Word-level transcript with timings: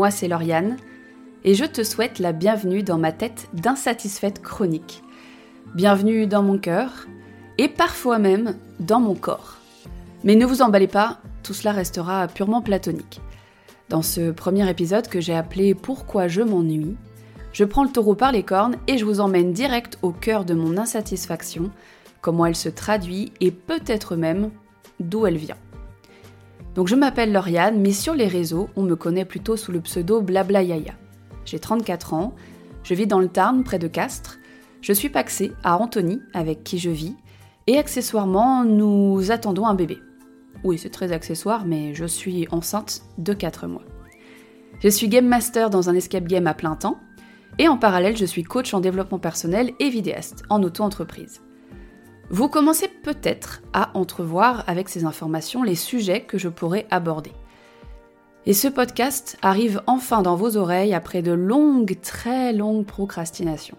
moi 0.00 0.10
c'est 0.10 0.28
Lauriane, 0.28 0.78
et 1.44 1.52
je 1.52 1.66
te 1.66 1.84
souhaite 1.84 2.20
la 2.20 2.32
bienvenue 2.32 2.82
dans 2.82 2.96
ma 2.96 3.12
tête 3.12 3.50
d'insatisfaite 3.52 4.40
chronique. 4.40 5.02
Bienvenue 5.74 6.26
dans 6.26 6.42
mon 6.42 6.56
cœur, 6.56 7.06
et 7.58 7.68
parfois 7.68 8.18
même 8.18 8.56
dans 8.78 8.98
mon 8.98 9.14
corps. 9.14 9.58
Mais 10.24 10.36
ne 10.36 10.46
vous 10.46 10.62
emballez 10.62 10.86
pas, 10.86 11.18
tout 11.42 11.52
cela 11.52 11.72
restera 11.72 12.28
purement 12.28 12.62
platonique. 12.62 13.20
Dans 13.90 14.00
ce 14.00 14.30
premier 14.30 14.70
épisode 14.70 15.06
que 15.06 15.20
j'ai 15.20 15.34
appelé 15.34 15.74
Pourquoi 15.74 16.28
je 16.28 16.40
m'ennuie, 16.40 16.96
je 17.52 17.64
prends 17.64 17.84
le 17.84 17.92
taureau 17.92 18.14
par 18.14 18.32
les 18.32 18.42
cornes 18.42 18.76
et 18.86 18.96
je 18.96 19.04
vous 19.04 19.20
emmène 19.20 19.52
direct 19.52 19.98
au 20.00 20.12
cœur 20.12 20.46
de 20.46 20.54
mon 20.54 20.78
insatisfaction, 20.78 21.70
comment 22.22 22.46
elle 22.46 22.56
se 22.56 22.70
traduit 22.70 23.34
et 23.40 23.50
peut-être 23.50 24.16
même 24.16 24.50
d'où 24.98 25.26
elle 25.26 25.36
vient. 25.36 25.58
Donc 26.74 26.86
je 26.86 26.94
m'appelle 26.94 27.32
Lauriane, 27.32 27.80
mais 27.80 27.92
sur 27.92 28.14
les 28.14 28.28
réseaux, 28.28 28.68
on 28.76 28.82
me 28.82 28.94
connaît 28.94 29.24
plutôt 29.24 29.56
sous 29.56 29.72
le 29.72 29.80
pseudo 29.80 30.20
Blabla 30.20 30.62
Yaya. 30.62 30.94
J'ai 31.44 31.58
34 31.58 32.14
ans, 32.14 32.34
je 32.84 32.94
vis 32.94 33.06
dans 33.06 33.18
le 33.18 33.28
Tarn, 33.28 33.64
près 33.64 33.78
de 33.78 33.88
Castres. 33.88 34.38
Je 34.80 34.92
suis 34.92 35.08
paxée 35.08 35.52
à 35.64 35.76
Antony, 35.76 36.22
avec 36.32 36.62
qui 36.64 36.78
je 36.78 36.90
vis, 36.90 37.16
et 37.66 37.76
accessoirement, 37.76 38.64
nous 38.64 39.30
attendons 39.30 39.66
un 39.66 39.74
bébé. 39.74 39.98
Oui, 40.64 40.78
c'est 40.78 40.90
très 40.90 41.12
accessoire, 41.12 41.66
mais 41.66 41.94
je 41.94 42.04
suis 42.04 42.46
enceinte 42.50 43.02
de 43.18 43.32
4 43.32 43.66
mois. 43.66 43.84
Je 44.80 44.88
suis 44.88 45.08
game 45.08 45.26
master 45.26 45.70
dans 45.70 45.90
un 45.90 45.94
escape 45.94 46.24
game 46.24 46.46
à 46.46 46.54
plein 46.54 46.76
temps, 46.76 46.98
et 47.58 47.68
en 47.68 47.76
parallèle, 47.76 48.16
je 48.16 48.24
suis 48.24 48.44
coach 48.44 48.72
en 48.72 48.80
développement 48.80 49.18
personnel 49.18 49.72
et 49.80 49.90
vidéaste 49.90 50.44
en 50.48 50.62
auto-entreprise. 50.62 51.42
Vous 52.32 52.48
commencez 52.48 52.86
peut-être 52.86 53.60
à 53.72 53.90
entrevoir 53.94 54.62
avec 54.68 54.88
ces 54.88 55.04
informations 55.04 55.64
les 55.64 55.74
sujets 55.74 56.22
que 56.22 56.38
je 56.38 56.48
pourrais 56.48 56.86
aborder. 56.90 57.32
Et 58.46 58.52
ce 58.52 58.68
podcast 58.68 59.36
arrive 59.42 59.82
enfin 59.88 60.22
dans 60.22 60.36
vos 60.36 60.56
oreilles 60.56 60.94
après 60.94 61.22
de 61.22 61.32
longues, 61.32 61.98
très 62.00 62.52
longues 62.52 62.86
procrastinations. 62.86 63.76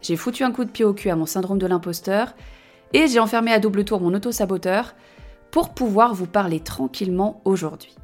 J'ai 0.00 0.16
foutu 0.16 0.42
un 0.42 0.50
coup 0.50 0.64
de 0.64 0.70
pied 0.70 0.84
au 0.84 0.92
cul 0.92 1.08
à 1.08 1.16
mon 1.16 1.24
syndrome 1.24 1.58
de 1.58 1.66
l'imposteur 1.68 2.34
et 2.92 3.06
j'ai 3.06 3.20
enfermé 3.20 3.52
à 3.52 3.60
double 3.60 3.84
tour 3.84 4.00
mon 4.00 4.12
auto-saboteur 4.12 4.94
pour 5.52 5.72
pouvoir 5.72 6.14
vous 6.14 6.26
parler 6.26 6.58
tranquillement 6.58 7.40
aujourd'hui. 7.44 7.94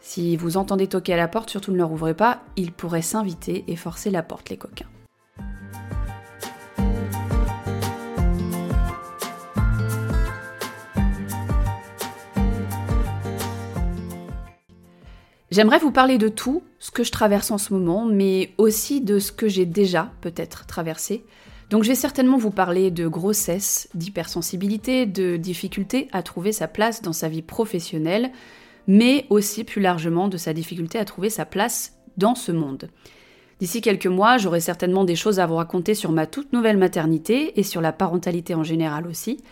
Si 0.00 0.38
vous 0.38 0.56
entendez 0.56 0.86
toquer 0.86 1.12
à 1.12 1.18
la 1.18 1.28
porte, 1.28 1.50
surtout 1.50 1.72
ne 1.72 1.76
leur 1.76 1.92
ouvrez 1.92 2.14
pas, 2.14 2.40
ils 2.56 2.72
pourraient 2.72 3.02
s'inviter 3.02 3.64
et 3.68 3.76
forcer 3.76 4.10
la 4.10 4.22
porte, 4.22 4.48
les 4.48 4.56
coquins. 4.56 4.89
J'aimerais 15.50 15.80
vous 15.80 15.90
parler 15.90 16.16
de 16.16 16.28
tout 16.28 16.62
ce 16.78 16.92
que 16.92 17.02
je 17.02 17.10
traverse 17.10 17.50
en 17.50 17.58
ce 17.58 17.74
moment, 17.74 18.04
mais 18.04 18.54
aussi 18.56 19.00
de 19.00 19.18
ce 19.18 19.32
que 19.32 19.48
j'ai 19.48 19.66
déjà 19.66 20.12
peut-être 20.20 20.64
traversé. 20.66 21.24
Donc 21.70 21.82
je 21.82 21.88
vais 21.88 21.96
certainement 21.96 22.38
vous 22.38 22.52
parler 22.52 22.92
de 22.92 23.08
grossesse, 23.08 23.88
d'hypersensibilité, 23.94 25.06
de 25.06 25.36
difficulté 25.36 26.06
à 26.12 26.22
trouver 26.22 26.52
sa 26.52 26.68
place 26.68 27.02
dans 27.02 27.12
sa 27.12 27.28
vie 27.28 27.42
professionnelle, 27.42 28.30
mais 28.86 29.26
aussi 29.28 29.64
plus 29.64 29.80
largement 29.80 30.28
de 30.28 30.36
sa 30.36 30.52
difficulté 30.52 30.98
à 30.98 31.04
trouver 31.04 31.30
sa 31.30 31.44
place 31.44 31.96
dans 32.16 32.36
ce 32.36 32.52
monde. 32.52 32.88
D'ici 33.58 33.80
quelques 33.80 34.06
mois, 34.06 34.38
j'aurai 34.38 34.60
certainement 34.60 35.04
des 35.04 35.16
choses 35.16 35.40
à 35.40 35.46
vous 35.46 35.56
raconter 35.56 35.94
sur 35.94 36.12
ma 36.12 36.26
toute 36.26 36.52
nouvelle 36.52 36.78
maternité 36.78 37.58
et 37.58 37.64
sur 37.64 37.80
la 37.80 37.92
parentalité 37.92 38.54
en 38.54 38.64
général 38.64 39.06
aussi. 39.08 39.42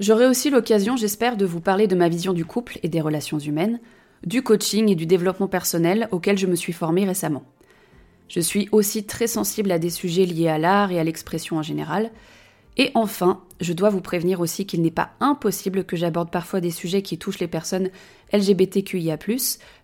J'aurai 0.00 0.26
aussi 0.26 0.48
l'occasion, 0.48 0.96
j'espère, 0.96 1.36
de 1.36 1.44
vous 1.44 1.60
parler 1.60 1.86
de 1.86 1.94
ma 1.94 2.08
vision 2.08 2.32
du 2.32 2.46
couple 2.46 2.78
et 2.82 2.88
des 2.88 3.00
relations 3.00 3.38
humaines, 3.38 3.78
du 4.26 4.42
coaching 4.42 4.88
et 4.90 4.94
du 4.94 5.06
développement 5.06 5.48
personnel 5.48 6.08
auquel 6.10 6.38
je 6.38 6.46
me 6.46 6.56
suis 6.56 6.72
formée 6.72 7.04
récemment. 7.04 7.44
Je 8.28 8.40
suis 8.40 8.68
aussi 8.72 9.04
très 9.04 9.26
sensible 9.26 9.70
à 9.70 9.78
des 9.78 9.90
sujets 9.90 10.24
liés 10.24 10.48
à 10.48 10.58
l'art 10.58 10.90
et 10.90 10.98
à 10.98 11.04
l'expression 11.04 11.58
en 11.58 11.62
général. 11.62 12.10
Et 12.76 12.90
enfin, 12.94 13.42
je 13.60 13.72
dois 13.72 13.90
vous 13.90 14.00
prévenir 14.00 14.40
aussi 14.40 14.66
qu'il 14.66 14.82
n'est 14.82 14.90
pas 14.90 15.10
impossible 15.20 15.84
que 15.84 15.96
j'aborde 15.96 16.30
parfois 16.30 16.60
des 16.60 16.70
sujets 16.70 17.02
qui 17.02 17.18
touchent 17.18 17.38
les 17.38 17.46
personnes 17.46 17.90
LGBTQIA, 18.32 19.18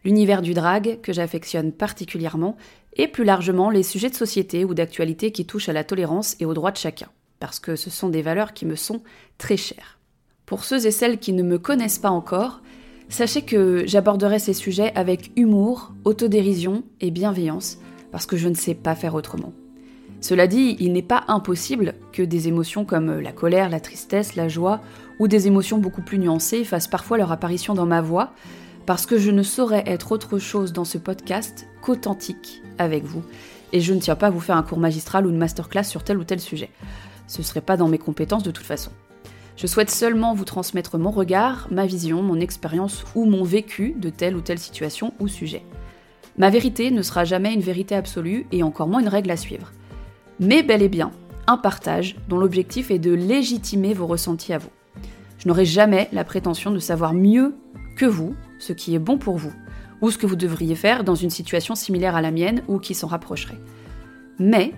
l'univers 0.05 0.43
du 0.43 0.55
drag 0.55 1.01
que 1.01 1.13
j'affectionne 1.13 1.71
particulièrement, 1.71 2.57
et 2.97 3.07
plus 3.07 3.25
largement 3.25 3.71
les 3.71 3.85
sujets 3.85 4.11
de 4.11 4.17
société 4.17 4.65
ou 4.65 4.75
d'actualité 4.75 5.31
qui 5.31 5.47
touchent 5.47 5.69
à 5.69 5.73
la 5.73 5.85
tolérance 5.85 6.35
et 6.41 6.45
aux 6.45 6.55
droits 6.55 6.73
de 6.73 6.77
chacun, 6.77 7.09
parce 7.39 7.61
que 7.61 7.77
ce 7.77 7.91
sont 7.91 8.09
des 8.09 8.23
valeurs 8.23 8.53
qui 8.53 8.67
me 8.67 8.75
sont 8.75 9.03
très 9.39 9.57
chères. 9.57 9.99
Pour 10.45 10.65
ceux 10.65 10.87
et 10.87 10.91
celles 10.91 11.19
qui 11.19 11.33
ne 11.33 11.45
me 11.45 11.59
connaissent 11.59 12.01
pas 12.01 12.11
encore, 12.11 12.61
Sachez 13.11 13.43
que 13.43 13.83
j'aborderai 13.87 14.39
ces 14.39 14.55
sujets 14.55 14.93
avec 14.95 15.33
humour, 15.37 15.93
autodérision 16.05 16.85
et 17.01 17.11
bienveillance, 17.11 17.79
parce 18.13 18.25
que 18.25 18.37
je 18.37 18.49
ne 18.49 18.55
sais 18.55 18.75
pas 18.75 18.95
faire 18.95 19.17
autrement. 19.17 19.53
Cela 20.21 20.47
dit, 20.47 20.77
il 20.79 20.93
n'est 20.93 21.03
pas 21.03 21.25
impossible 21.27 21.95
que 22.13 22.23
des 22.23 22.47
émotions 22.47 22.85
comme 22.85 23.19
la 23.19 23.33
colère, 23.33 23.69
la 23.69 23.81
tristesse, 23.81 24.37
la 24.37 24.49
joie, 24.49 24.81
ou 25.19 25.27
des 25.27 25.49
émotions 25.49 25.79
beaucoup 25.79 26.03
plus 26.03 26.21
nuancées 26.21 26.63
fassent 26.63 26.89
parfois 26.89 27.19
leur 27.19 27.33
apparition 27.33 27.75
dans 27.75 27.85
ma 27.85 28.01
voix, 28.01 28.33
parce 28.87 29.07
que 29.07 29.19
je 29.19 29.33
ne 29.33 29.43
saurais 29.43 29.83
être 29.87 30.13
autre 30.13 30.39
chose 30.39 30.73
dans 30.73 30.85
ce 30.85 30.97
podcast 30.97 31.67
qu'authentique 31.83 32.63
avec 32.79 33.03
vous, 33.03 33.25
et 33.73 33.81
je 33.81 33.93
ne 33.93 33.99
tiens 33.99 34.17
pas 34.17 34.29
à 34.29 34.31
vous 34.31 34.41
faire 34.41 34.57
un 34.57 34.63
cours 34.63 34.79
magistral 34.79 35.27
ou 35.27 35.31
une 35.31 35.37
masterclass 35.37 35.85
sur 35.85 36.05
tel 36.05 36.17
ou 36.17 36.25
tel 36.25 36.39
sujet. 36.39 36.71
Ce 37.27 37.39
ne 37.39 37.45
serait 37.45 37.61
pas 37.61 37.77
dans 37.77 37.89
mes 37.89 37.99
compétences 37.99 38.45
de 38.45 38.53
toute 38.53 38.67
façon. 38.67 38.93
Je 39.61 39.67
souhaite 39.67 39.91
seulement 39.91 40.33
vous 40.33 40.47
transmettre 40.47 40.97
mon 40.97 41.11
regard, 41.11 41.69
ma 41.71 41.85
vision, 41.85 42.23
mon 42.23 42.41
expérience 42.41 43.05
ou 43.15 43.27
mon 43.27 43.45
vécu 43.45 43.95
de 43.95 44.09
telle 44.09 44.35
ou 44.35 44.41
telle 44.41 44.59
situation 44.59 45.13
ou 45.21 45.29
sujet. 45.29 45.63
Ma 46.39 46.49
vérité 46.49 46.91
ne 46.91 47.03
sera 47.03 47.27
jamais 47.27 47.53
une 47.53 47.61
vérité 47.61 47.95
absolue 47.95 48.47
et 48.53 48.63
encore 48.63 48.89
moins 48.89 49.03
une 49.03 49.09
règle 49.09 49.31
à 49.31 49.37
suivre. 49.37 49.71
Mais 50.39 50.63
bel 50.63 50.81
et 50.81 50.89
bien, 50.89 51.11
un 51.47 51.59
partage 51.59 52.17
dont 52.27 52.39
l'objectif 52.39 52.91
est 52.91 52.99
de 52.99 53.13
légitimer 53.13 53.93
vos 53.93 54.07
ressentis 54.07 54.55
à 54.55 54.59
vous. 54.59 54.71
Je 55.37 55.47
n'aurai 55.47 55.67
jamais 55.67 56.09
la 56.11 56.25
prétention 56.25 56.71
de 56.71 56.79
savoir 56.79 57.13
mieux 57.13 57.55
que 57.99 58.07
vous 58.07 58.35
ce 58.61 58.73
qui 58.73 58.95
est 58.95 58.99
bon 58.99 59.19
pour 59.19 59.37
vous, 59.37 59.53
ou 60.01 60.11
ce 60.11 60.17
que 60.17 60.27
vous 60.27 60.37
devriez 60.37 60.75
faire 60.75 61.05
dans 61.05 61.15
une 61.15 61.29
situation 61.29 61.75
similaire 61.75 62.17
à 62.17 62.23
la 62.23 62.31
mienne 62.31 62.63
ou 62.67 62.79
qui 62.79 62.95
s'en 62.95 63.09
rapprocherait. 63.09 63.61
Mais 64.39 64.73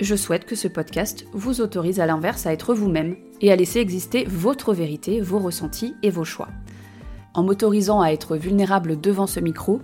je 0.00 0.14
souhaite 0.14 0.44
que 0.44 0.54
ce 0.54 0.68
podcast 0.68 1.26
vous 1.32 1.60
autorise 1.60 2.00
à 2.00 2.06
l'inverse 2.06 2.46
à 2.46 2.52
être 2.52 2.74
vous-même 2.74 3.16
et 3.40 3.50
à 3.52 3.56
laisser 3.56 3.80
exister 3.80 4.24
votre 4.28 4.72
vérité, 4.72 5.20
vos 5.20 5.38
ressentis 5.38 5.94
et 6.02 6.10
vos 6.10 6.24
choix. 6.24 6.48
En 7.34 7.42
m'autorisant 7.42 8.00
à 8.00 8.10
être 8.10 8.36
vulnérable 8.36 9.00
devant 9.00 9.26
ce 9.26 9.40
micro, 9.40 9.80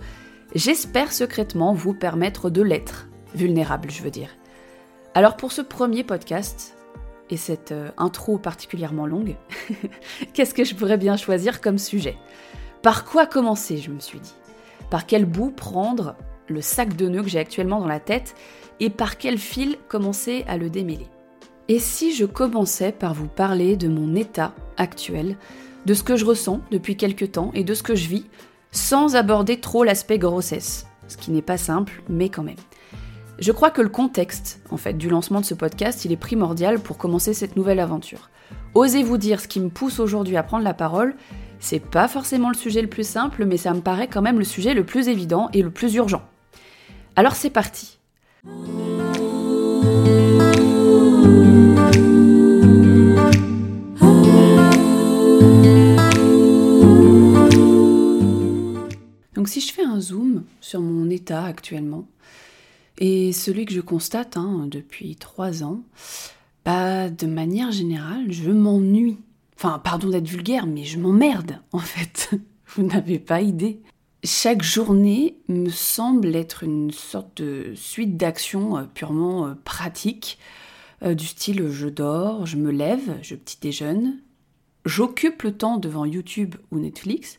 j'espère 0.53 1.11
secrètement 1.11 1.73
vous 1.73 1.93
permettre 1.93 2.49
de 2.49 2.61
l'être. 2.61 3.07
Vulnérable, 3.33 3.91
je 3.91 4.03
veux 4.03 4.11
dire. 4.11 4.29
Alors 5.13 5.35
pour 5.37 5.51
ce 5.51 5.61
premier 5.61 6.03
podcast, 6.03 6.75
et 7.29 7.37
cette 7.37 7.71
euh, 7.71 7.89
intro 7.97 8.37
particulièrement 8.37 9.07
longue, 9.07 9.35
qu'est-ce 10.33 10.53
que 10.53 10.63
je 10.63 10.75
pourrais 10.75 10.97
bien 10.97 11.17
choisir 11.17 11.61
comme 11.61 11.77
sujet? 11.77 12.17
Par 12.81 13.05
quoi 13.05 13.25
commencer, 13.25 13.77
je 13.77 13.91
me 13.91 13.99
suis 13.99 14.19
dit? 14.19 14.35
Par 14.89 15.05
quel 15.05 15.25
bout 15.25 15.51
prendre 15.51 16.15
le 16.47 16.61
sac 16.61 16.95
de 16.95 17.07
nœuds 17.07 17.23
que 17.23 17.29
j'ai 17.29 17.39
actuellement 17.39 17.79
dans 17.79 17.87
la 17.87 17.99
tête 17.99 18.35
et 18.79 18.89
par 18.89 19.17
quel 19.17 19.37
fil 19.37 19.77
commencer 19.87 20.43
à 20.47 20.57
le 20.57 20.69
démêler. 20.69 21.07
Et 21.67 21.79
si 21.79 22.13
je 22.13 22.25
commençais 22.25 22.91
par 22.91 23.13
vous 23.13 23.27
parler 23.27 23.75
de 23.75 23.87
mon 23.87 24.15
état 24.15 24.53
actuel, 24.77 25.37
de 25.85 25.93
ce 25.93 26.03
que 26.03 26.15
je 26.15 26.25
ressens 26.25 26.61
depuis 26.71 26.97
quelque 26.97 27.25
temps 27.25 27.51
et 27.53 27.63
de 27.63 27.73
ce 27.73 27.83
que 27.83 27.95
je 27.95 28.07
vis, 28.07 28.25
sans 28.71 29.15
aborder 29.15 29.59
trop 29.59 29.83
l'aspect 29.83 30.19
grossesse, 30.19 30.85
ce 31.07 31.17
qui 31.17 31.31
n'est 31.31 31.41
pas 31.41 31.57
simple, 31.57 32.03
mais 32.09 32.29
quand 32.29 32.43
même. 32.43 32.55
Je 33.39 33.51
crois 33.51 33.71
que 33.71 33.81
le 33.81 33.89
contexte, 33.89 34.61
en 34.69 34.77
fait, 34.77 34.93
du 34.93 35.09
lancement 35.09 35.41
de 35.41 35.45
ce 35.45 35.53
podcast, 35.53 36.05
il 36.05 36.11
est 36.11 36.17
primordial 36.17 36.79
pour 36.79 36.97
commencer 36.97 37.33
cette 37.33 37.55
nouvelle 37.55 37.79
aventure. 37.79 38.29
Osez-vous 38.73 39.17
dire 39.17 39.39
ce 39.39 39.47
qui 39.47 39.59
me 39.59 39.69
pousse 39.69 39.99
aujourd'hui 39.99 40.37
à 40.37 40.43
prendre 40.43 40.63
la 40.63 40.73
parole, 40.73 41.15
c'est 41.59 41.79
pas 41.79 42.07
forcément 42.07 42.49
le 42.49 42.55
sujet 42.55 42.81
le 42.81 42.89
plus 42.89 43.07
simple, 43.07 43.45
mais 43.45 43.57
ça 43.57 43.73
me 43.73 43.81
paraît 43.81 44.07
quand 44.07 44.21
même 44.21 44.39
le 44.39 44.45
sujet 44.45 44.73
le 44.73 44.85
plus 44.85 45.07
évident 45.07 45.49
et 45.53 45.61
le 45.61 45.71
plus 45.71 45.95
urgent. 45.95 46.21
Alors 47.15 47.35
c'est 47.35 47.49
parti. 47.49 47.97
Donc 59.33 59.47
si 59.47 59.61
je 59.61 59.71
fais 59.71 59.83
un 59.83 59.99
zoom 60.01 60.43
sur 60.59 60.81
mon 60.81 61.09
état 61.09 61.45
actuellement, 61.45 62.07
et 62.97 63.31
celui 63.31 63.65
que 63.65 63.73
je 63.73 63.81
constate 63.81 64.37
hein, 64.37 64.67
depuis 64.69 65.15
trois 65.15 65.63
ans, 65.63 65.83
bah, 66.65 67.09
de 67.09 67.27
manière 67.27 67.71
générale, 67.71 68.31
je 68.31 68.51
m'ennuie. 68.51 69.17
Enfin, 69.57 69.79
pardon 69.79 70.09
d'être 70.09 70.27
vulgaire, 70.27 70.65
mais 70.65 70.83
je 70.83 70.99
m'emmerde, 70.99 71.59
en 71.71 71.79
fait. 71.79 72.31
Vous 72.75 72.83
n'avez 72.83 73.19
pas 73.19 73.41
idée. 73.41 73.81
Chaque 74.25 74.63
journée 74.63 75.37
me 75.49 75.69
semble 75.69 76.35
être 76.35 76.63
une 76.63 76.89
sorte 76.89 77.43
de 77.43 77.73
suite 77.75 78.17
d'actions 78.17 78.75
euh, 78.75 78.83
purement 78.91 79.45
euh, 79.45 79.53
pratiques, 79.63 80.39
euh, 81.03 81.13
du 81.13 81.27
style 81.27 81.69
je 81.69 81.87
dors, 81.87 82.47
je 82.47 82.57
me 82.57 82.71
lève, 82.71 83.19
je 83.21 83.35
petit 83.35 83.59
déjeune, 83.61 84.17
j'occupe 84.83 85.43
le 85.43 85.55
temps 85.55 85.77
devant 85.77 86.05
YouTube 86.05 86.55
ou 86.71 86.79
Netflix, 86.79 87.37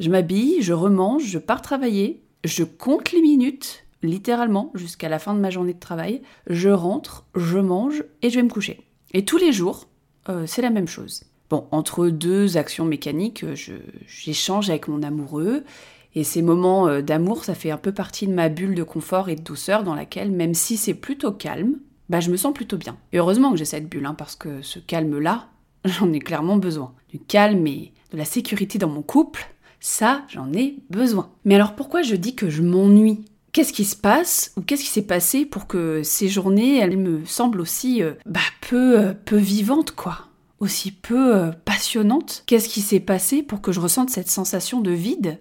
je 0.00 0.10
m'habille, 0.10 0.60
je 0.60 0.74
remange, 0.74 1.24
je 1.24 1.38
pars 1.38 1.62
travailler, 1.62 2.22
je 2.44 2.64
compte 2.64 3.12
les 3.12 3.22
minutes, 3.22 3.86
littéralement, 4.02 4.70
jusqu'à 4.74 5.08
la 5.08 5.18
fin 5.18 5.32
de 5.32 5.40
ma 5.40 5.48
journée 5.48 5.74
de 5.74 5.80
travail. 5.80 6.20
Je 6.46 6.68
rentre, 6.68 7.24
je 7.34 7.58
mange 7.58 8.04
et 8.20 8.28
je 8.28 8.36
vais 8.36 8.42
me 8.42 8.50
coucher. 8.50 8.80
Et 9.14 9.24
tous 9.24 9.38
les 9.38 9.52
jours, 9.52 9.86
c'est 10.46 10.62
la 10.62 10.70
même 10.70 10.88
chose. 10.88 11.24
Bon, 11.50 11.68
entre 11.70 12.08
deux 12.08 12.56
actions 12.56 12.84
mécaniques, 12.84 13.44
j'échange 14.08 14.70
avec 14.70 14.88
mon 14.88 15.04
amoureux. 15.04 15.62
Et 16.14 16.24
ces 16.24 16.42
moments 16.42 16.88
euh, 16.88 17.00
d'amour, 17.00 17.44
ça 17.44 17.54
fait 17.54 17.70
un 17.70 17.78
peu 17.78 17.92
partie 17.92 18.26
de 18.26 18.32
ma 18.32 18.48
bulle 18.48 18.74
de 18.74 18.82
confort 18.82 19.28
et 19.28 19.36
de 19.36 19.42
douceur 19.42 19.82
dans 19.82 19.94
laquelle, 19.94 20.30
même 20.30 20.54
si 20.54 20.76
c'est 20.76 20.94
plutôt 20.94 21.32
calme, 21.32 21.78
bah, 22.08 22.20
je 22.20 22.30
me 22.30 22.36
sens 22.36 22.52
plutôt 22.52 22.76
bien. 22.76 22.96
Et 23.12 23.18
heureusement 23.18 23.52
que 23.52 23.56
j'ai 23.56 23.64
cette 23.64 23.88
bulle, 23.88 24.06
hein, 24.06 24.14
parce 24.14 24.36
que 24.36 24.60
ce 24.62 24.78
calme-là, 24.78 25.48
j'en 25.84 26.12
ai 26.12 26.18
clairement 26.18 26.56
besoin. 26.56 26.92
Du 27.08 27.18
calme 27.18 27.66
et 27.66 27.92
de 28.12 28.18
la 28.18 28.24
sécurité 28.24 28.78
dans 28.78 28.88
mon 28.88 29.02
couple, 29.02 29.48
ça, 29.80 30.22
j'en 30.28 30.52
ai 30.52 30.76
besoin. 30.90 31.30
Mais 31.44 31.54
alors 31.54 31.74
pourquoi 31.74 32.02
je 32.02 32.14
dis 32.14 32.34
que 32.34 32.50
je 32.50 32.62
m'ennuie? 32.62 33.24
Qu'est-ce 33.52 33.72
qui 33.72 33.84
se 33.84 33.96
passe? 33.96 34.52
Ou 34.56 34.62
qu'est-ce 34.62 34.84
qui 34.84 34.90
s'est 34.90 35.02
passé 35.02 35.44
pour 35.44 35.66
que 35.66 36.02
ces 36.02 36.28
journées, 36.28 36.78
elles 36.78 36.96
me 36.96 37.24
semblent 37.24 37.60
aussi 37.60 38.02
euh, 38.02 38.12
bah, 38.26 38.40
peu, 38.60 38.98
euh, 38.98 39.12
peu 39.12 39.36
vivantes, 39.36 39.92
quoi? 39.92 40.28
Aussi 40.60 40.92
peu 40.92 41.50
passionnantes? 41.64 42.44
Qu'est-ce 42.46 42.68
qui 42.68 42.82
s'est 42.82 43.00
passé 43.00 43.42
pour 43.42 43.60
que 43.60 43.72
je 43.72 43.80
ressente 43.80 44.10
cette 44.10 44.30
sensation 44.30 44.80
de 44.80 44.92
vide? 44.92 45.38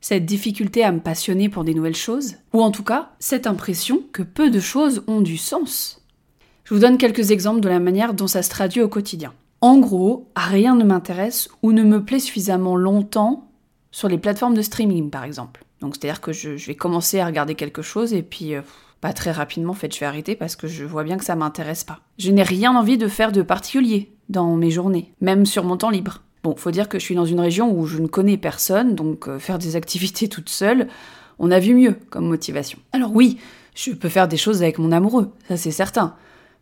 Cette 0.00 0.26
difficulté 0.26 0.82
à 0.82 0.92
me 0.92 1.00
passionner 1.00 1.48
pour 1.48 1.64
des 1.64 1.74
nouvelles 1.74 1.96
choses, 1.96 2.36
ou 2.52 2.62
en 2.62 2.70
tout 2.70 2.84
cas 2.84 3.10
cette 3.18 3.46
impression 3.46 4.02
que 4.12 4.22
peu 4.22 4.50
de 4.50 4.60
choses 4.60 5.02
ont 5.06 5.20
du 5.20 5.36
sens. 5.36 6.02
Je 6.64 6.74
vous 6.74 6.80
donne 6.80 6.98
quelques 6.98 7.32
exemples 7.32 7.60
de 7.60 7.68
la 7.68 7.80
manière 7.80 8.14
dont 8.14 8.26
ça 8.26 8.42
se 8.42 8.50
traduit 8.50 8.82
au 8.82 8.88
quotidien. 8.88 9.34
En 9.60 9.78
gros, 9.78 10.30
rien 10.36 10.74
ne 10.74 10.84
m'intéresse 10.84 11.48
ou 11.62 11.72
ne 11.72 11.82
me 11.82 12.04
plaît 12.04 12.20
suffisamment 12.20 12.76
longtemps 12.76 13.50
sur 13.90 14.08
les 14.08 14.18
plateformes 14.18 14.54
de 14.54 14.62
streaming 14.62 15.10
par 15.10 15.24
exemple. 15.24 15.64
Donc 15.80 15.96
c'est-à-dire 15.96 16.20
que 16.20 16.32
je, 16.32 16.50
vais 16.50 16.74
commencer 16.74 17.20
à 17.20 17.26
regarder 17.26 17.54
quelque 17.54 17.82
chose 17.82 18.12
et 18.12 18.22
puis 18.22 18.54
euh, 18.54 18.62
pas 19.00 19.12
très 19.12 19.32
rapidement 19.32 19.72
en 19.72 19.74
fait 19.74 19.92
je 19.94 20.00
vais 20.00 20.06
arrêter 20.06 20.36
parce 20.36 20.56
que 20.56 20.66
je 20.66 20.84
vois 20.84 21.04
bien 21.04 21.16
que 21.18 21.24
ça 21.24 21.36
m'intéresse 21.36 21.84
pas. 21.84 22.00
Je 22.18 22.30
n'ai 22.30 22.42
rien 22.42 22.74
envie 22.74 22.98
de 22.98 23.08
faire 23.08 23.32
de 23.32 23.42
particulier 23.42 24.12
dans 24.28 24.56
mes 24.56 24.70
journées, 24.70 25.12
même 25.20 25.46
sur 25.46 25.64
mon 25.64 25.76
temps 25.76 25.90
libre. 25.90 26.22
Bon, 26.42 26.56
faut 26.56 26.70
dire 26.70 26.88
que 26.88 26.98
je 26.98 27.04
suis 27.04 27.14
dans 27.14 27.26
une 27.26 27.40
région 27.40 27.70
où 27.72 27.86
je 27.86 27.98
ne 27.98 28.06
connais 28.06 28.36
personne, 28.36 28.94
donc 28.94 29.28
euh, 29.28 29.38
faire 29.38 29.58
des 29.58 29.76
activités 29.76 30.28
toute 30.28 30.48
seule, 30.48 30.88
on 31.38 31.50
a 31.50 31.58
vu 31.58 31.74
mieux 31.74 31.96
comme 32.10 32.26
motivation. 32.26 32.78
Alors 32.92 33.12
oui, 33.14 33.38
je 33.74 33.92
peux 33.92 34.08
faire 34.08 34.28
des 34.28 34.36
choses 34.36 34.62
avec 34.62 34.78
mon 34.78 34.92
amoureux, 34.92 35.32
ça 35.48 35.56
c'est 35.56 35.70
certain. 35.70 36.14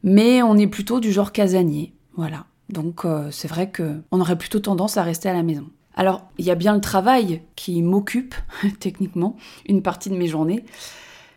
Mais 0.03 0.43
on 0.43 0.57
est 0.57 0.67
plutôt 0.67 1.01
du 1.01 1.13
genre 1.13 1.33
casanier, 1.33 1.93
voilà. 2.17 2.47
Donc 2.69 3.05
euh, 3.05 3.29
c'est 3.31 3.49
vrai 3.49 3.71
que 3.71 4.01
on 4.11 4.21
aurait 4.21 4.39
plutôt 4.39 4.61
tendance 4.61 4.97
à 4.97 5.03
rester 5.03 5.29
à 5.29 5.33
la 5.33 5.43
maison. 5.43 5.69
Alors, 5.99 6.29
il 6.39 6.45
y 6.45 6.51
a 6.53 6.55
bien 6.55 6.75
le 6.75 6.81
travail 6.81 7.43
qui 7.57 7.83
m'occupe, 7.83 8.37
techniquement, 8.81 9.37
une 9.67 9.83
partie 9.83 10.11
de 10.11 10.17
mes 10.17 10.29
journées. 10.29 10.65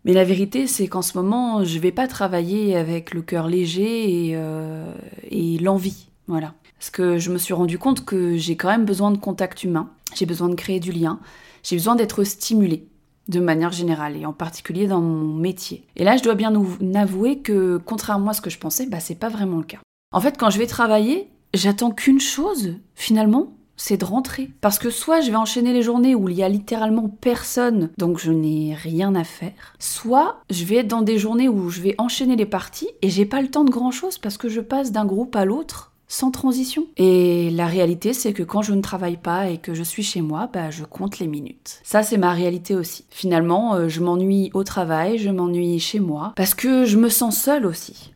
Mais 0.04 0.12
la 0.12 0.22
vérité, 0.22 0.68
c'est 0.68 0.86
qu'en 0.86 1.02
ce 1.02 1.18
moment, 1.18 1.64
je 1.64 1.78
vais 1.80 1.90
pas 1.90 2.06
travailler 2.06 2.76
avec 2.76 3.12
le 3.12 3.22
cœur 3.22 3.48
léger 3.48 4.28
et, 4.28 4.32
euh, 4.36 4.94
et 5.30 5.58
l'envie. 5.58 6.08
Voilà. 6.28 6.54
Parce 6.82 6.90
que 6.90 7.16
je 7.16 7.30
me 7.30 7.38
suis 7.38 7.54
rendu 7.54 7.78
compte 7.78 8.04
que 8.04 8.36
j'ai 8.36 8.56
quand 8.56 8.66
même 8.66 8.84
besoin 8.84 9.12
de 9.12 9.16
contact 9.16 9.62
humain, 9.62 9.90
j'ai 10.16 10.26
besoin 10.26 10.48
de 10.48 10.56
créer 10.56 10.80
du 10.80 10.90
lien, 10.90 11.20
j'ai 11.62 11.76
besoin 11.76 11.94
d'être 11.94 12.24
stimulée 12.24 12.88
de 13.28 13.38
manière 13.38 13.70
générale 13.70 14.16
et 14.16 14.26
en 14.26 14.32
particulier 14.32 14.88
dans 14.88 15.00
mon 15.00 15.32
métier. 15.32 15.86
Et 15.94 16.02
là, 16.02 16.16
je 16.16 16.24
dois 16.24 16.34
bien 16.34 16.52
avouer 16.96 17.38
que 17.38 17.76
contrairement 17.76 18.30
à 18.30 18.34
ce 18.34 18.40
que 18.40 18.50
je 18.50 18.58
pensais, 18.58 18.86
bah 18.86 18.98
c'est 18.98 19.14
pas 19.14 19.28
vraiment 19.28 19.58
le 19.58 19.62
cas. 19.62 19.78
En 20.10 20.20
fait, 20.20 20.36
quand 20.36 20.50
je 20.50 20.58
vais 20.58 20.66
travailler, 20.66 21.30
j'attends 21.54 21.92
qu'une 21.92 22.18
chose 22.18 22.74
finalement, 22.96 23.52
c'est 23.76 23.98
de 23.98 24.04
rentrer. 24.04 24.50
Parce 24.60 24.80
que 24.80 24.90
soit 24.90 25.20
je 25.20 25.30
vais 25.30 25.36
enchaîner 25.36 25.72
les 25.72 25.82
journées 25.82 26.16
où 26.16 26.28
il 26.28 26.34
y 26.34 26.42
a 26.42 26.48
littéralement 26.48 27.08
personne, 27.08 27.90
donc 27.96 28.18
je 28.18 28.32
n'ai 28.32 28.74
rien 28.74 29.14
à 29.14 29.22
faire, 29.22 29.76
soit 29.78 30.40
je 30.50 30.64
vais 30.64 30.78
être 30.78 30.88
dans 30.88 31.02
des 31.02 31.18
journées 31.18 31.48
où 31.48 31.70
je 31.70 31.80
vais 31.80 31.94
enchaîner 31.98 32.34
les 32.34 32.44
parties 32.44 32.90
et 33.02 33.08
j'ai 33.08 33.24
pas 33.24 33.40
le 33.40 33.52
temps 33.52 33.62
de 33.62 33.70
grand 33.70 33.92
chose 33.92 34.18
parce 34.18 34.36
que 34.36 34.48
je 34.48 34.60
passe 34.60 34.90
d'un 34.90 35.04
groupe 35.04 35.36
à 35.36 35.44
l'autre 35.44 35.91
sans 36.12 36.30
transition. 36.30 36.86
Et 36.98 37.48
la 37.50 37.66
réalité, 37.66 38.12
c'est 38.12 38.34
que 38.34 38.42
quand 38.42 38.60
je 38.60 38.74
ne 38.74 38.82
travaille 38.82 39.16
pas 39.16 39.48
et 39.48 39.56
que 39.56 39.72
je 39.72 39.82
suis 39.82 40.02
chez 40.02 40.20
moi, 40.20 40.50
bah, 40.52 40.70
je 40.70 40.84
compte 40.84 41.18
les 41.18 41.26
minutes. 41.26 41.80
Ça, 41.84 42.02
c'est 42.02 42.18
ma 42.18 42.32
réalité 42.32 42.76
aussi. 42.76 43.06
Finalement, 43.08 43.74
euh, 43.74 43.88
je 43.88 44.02
m'ennuie 44.02 44.50
au 44.52 44.62
travail, 44.62 45.16
je 45.16 45.30
m'ennuie 45.30 45.80
chez 45.80 46.00
moi, 46.00 46.34
parce 46.36 46.54
que 46.54 46.84
je 46.84 46.98
me 46.98 47.08
sens 47.08 47.40
seule 47.40 47.64
aussi. 47.64 48.12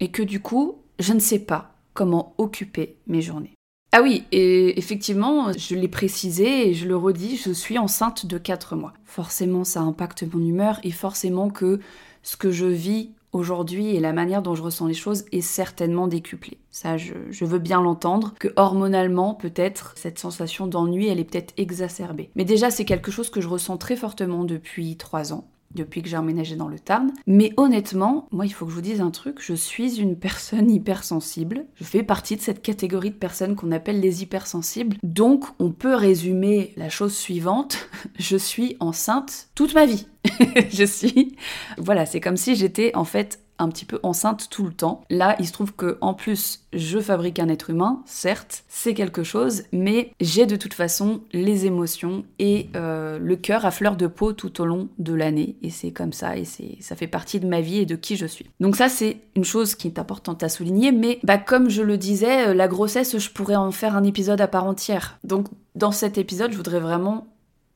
Et 0.00 0.10
que 0.10 0.24
du 0.24 0.40
coup, 0.40 0.78
je 0.98 1.12
ne 1.12 1.20
sais 1.20 1.38
pas 1.38 1.70
comment 1.94 2.34
occuper 2.36 2.96
mes 3.06 3.22
journées. 3.22 3.54
Ah 3.92 4.02
oui, 4.02 4.24
et 4.32 4.76
effectivement, 4.76 5.52
je 5.56 5.76
l'ai 5.76 5.88
précisé 5.88 6.68
et 6.68 6.74
je 6.74 6.88
le 6.88 6.96
redis, 6.96 7.36
je 7.36 7.52
suis 7.52 7.78
enceinte 7.78 8.26
de 8.26 8.38
4 8.38 8.74
mois. 8.74 8.92
Forcément, 9.04 9.62
ça 9.62 9.80
impacte 9.80 10.24
mon 10.34 10.44
humeur 10.44 10.80
et 10.82 10.90
forcément 10.90 11.48
que 11.48 11.78
ce 12.24 12.36
que 12.36 12.50
je 12.50 12.66
vis 12.66 13.10
aujourd'hui 13.36 13.94
et 13.94 14.00
la 14.00 14.12
manière 14.12 14.42
dont 14.42 14.54
je 14.54 14.62
ressens 14.62 14.86
les 14.86 14.94
choses 14.94 15.24
est 15.32 15.40
certainement 15.40 16.08
décuplée. 16.08 16.58
Ça, 16.70 16.96
je, 16.96 17.44
veux 17.44 17.58
bien 17.58 17.80
l'entendre, 17.80 18.34
que 18.38 18.48
hormonalement, 18.56 19.34
peut-être, 19.34 19.94
cette 19.96 20.18
sensation 20.18 20.66
d'ennui, 20.66 21.08
elle 21.08 21.20
est 21.20 21.24
peut-être 21.24 21.54
exacerbée. 21.56 22.30
Mais 22.34 22.44
déjà, 22.44 22.70
c'est 22.70 22.84
quelque 22.84 23.10
chose 23.10 23.30
que 23.30 23.40
je 23.40 23.48
ressens 23.48 23.76
très 23.76 23.96
fortement 23.96 24.44
depuis 24.44 24.96
trois 24.96 25.32
ans 25.32 25.48
depuis 25.74 26.02
que 26.02 26.08
j'ai 26.08 26.16
emménagé 26.16 26.56
dans 26.56 26.68
le 26.68 26.78
Tarn. 26.78 27.12
Mais 27.26 27.52
honnêtement, 27.56 28.28
moi, 28.30 28.46
il 28.46 28.50
faut 28.50 28.64
que 28.64 28.70
je 28.70 28.76
vous 28.76 28.82
dise 28.82 29.00
un 29.00 29.10
truc, 29.10 29.38
je 29.40 29.54
suis 29.54 30.00
une 30.00 30.16
personne 30.16 30.70
hypersensible. 30.70 31.66
Je 31.74 31.84
fais 31.84 32.02
partie 32.02 32.36
de 32.36 32.40
cette 32.40 32.62
catégorie 32.62 33.10
de 33.10 33.16
personnes 33.16 33.56
qu'on 33.56 33.72
appelle 33.72 34.00
les 34.00 34.22
hypersensibles. 34.22 34.96
Donc, 35.02 35.44
on 35.58 35.70
peut 35.70 35.94
résumer 35.94 36.72
la 36.76 36.88
chose 36.88 37.14
suivante, 37.14 37.88
je 38.18 38.36
suis 38.36 38.76
enceinte 38.80 39.48
toute 39.54 39.74
ma 39.74 39.86
vie. 39.86 40.06
je 40.70 40.84
suis... 40.84 41.36
Voilà, 41.78 42.06
c'est 42.06 42.20
comme 42.20 42.36
si 42.36 42.56
j'étais 42.56 42.94
en 42.94 43.04
fait 43.04 43.40
un 43.58 43.68
petit 43.68 43.84
peu 43.84 43.98
enceinte 44.02 44.48
tout 44.50 44.64
le 44.64 44.72
temps. 44.72 45.02
Là, 45.10 45.36
il 45.38 45.46
se 45.46 45.52
trouve 45.52 45.72
que 45.74 45.98
en 46.00 46.14
plus, 46.14 46.64
je 46.72 46.98
fabrique 46.98 47.38
un 47.38 47.48
être 47.48 47.70
humain, 47.70 48.02
certes, 48.06 48.64
c'est 48.68 48.94
quelque 48.94 49.24
chose, 49.24 49.62
mais 49.72 50.12
j'ai 50.20 50.46
de 50.46 50.56
toute 50.56 50.74
façon 50.74 51.20
les 51.32 51.66
émotions 51.66 52.24
et 52.38 52.68
euh, 52.76 53.18
le 53.18 53.36
cœur 53.36 53.64
à 53.64 53.70
fleur 53.70 53.96
de 53.96 54.06
peau 54.06 54.32
tout 54.32 54.60
au 54.60 54.66
long 54.66 54.88
de 54.98 55.14
l'année, 55.14 55.56
et 55.62 55.70
c'est 55.70 55.90
comme 55.90 56.12
ça, 56.12 56.36
et 56.36 56.44
c'est 56.44 56.76
ça 56.80 56.96
fait 56.96 57.06
partie 57.06 57.40
de 57.40 57.46
ma 57.46 57.60
vie 57.60 57.78
et 57.78 57.86
de 57.86 57.96
qui 57.96 58.16
je 58.16 58.26
suis. 58.26 58.46
Donc 58.60 58.76
ça, 58.76 58.88
c'est 58.88 59.18
une 59.34 59.44
chose 59.44 59.74
qui 59.74 59.88
est 59.88 59.98
importante 59.98 60.42
à 60.42 60.48
souligner, 60.48 60.92
mais 60.92 61.18
bah 61.22 61.38
comme 61.38 61.70
je 61.70 61.82
le 61.82 61.96
disais, 61.98 62.48
euh, 62.48 62.54
la 62.54 62.68
grossesse, 62.68 63.18
je 63.18 63.30
pourrais 63.30 63.56
en 63.56 63.72
faire 63.72 63.96
un 63.96 64.04
épisode 64.04 64.40
à 64.40 64.48
part 64.48 64.64
entière. 64.64 65.18
Donc 65.24 65.46
dans 65.74 65.92
cet 65.92 66.18
épisode, 66.18 66.52
je 66.52 66.56
voudrais 66.56 66.80
vraiment 66.80 67.26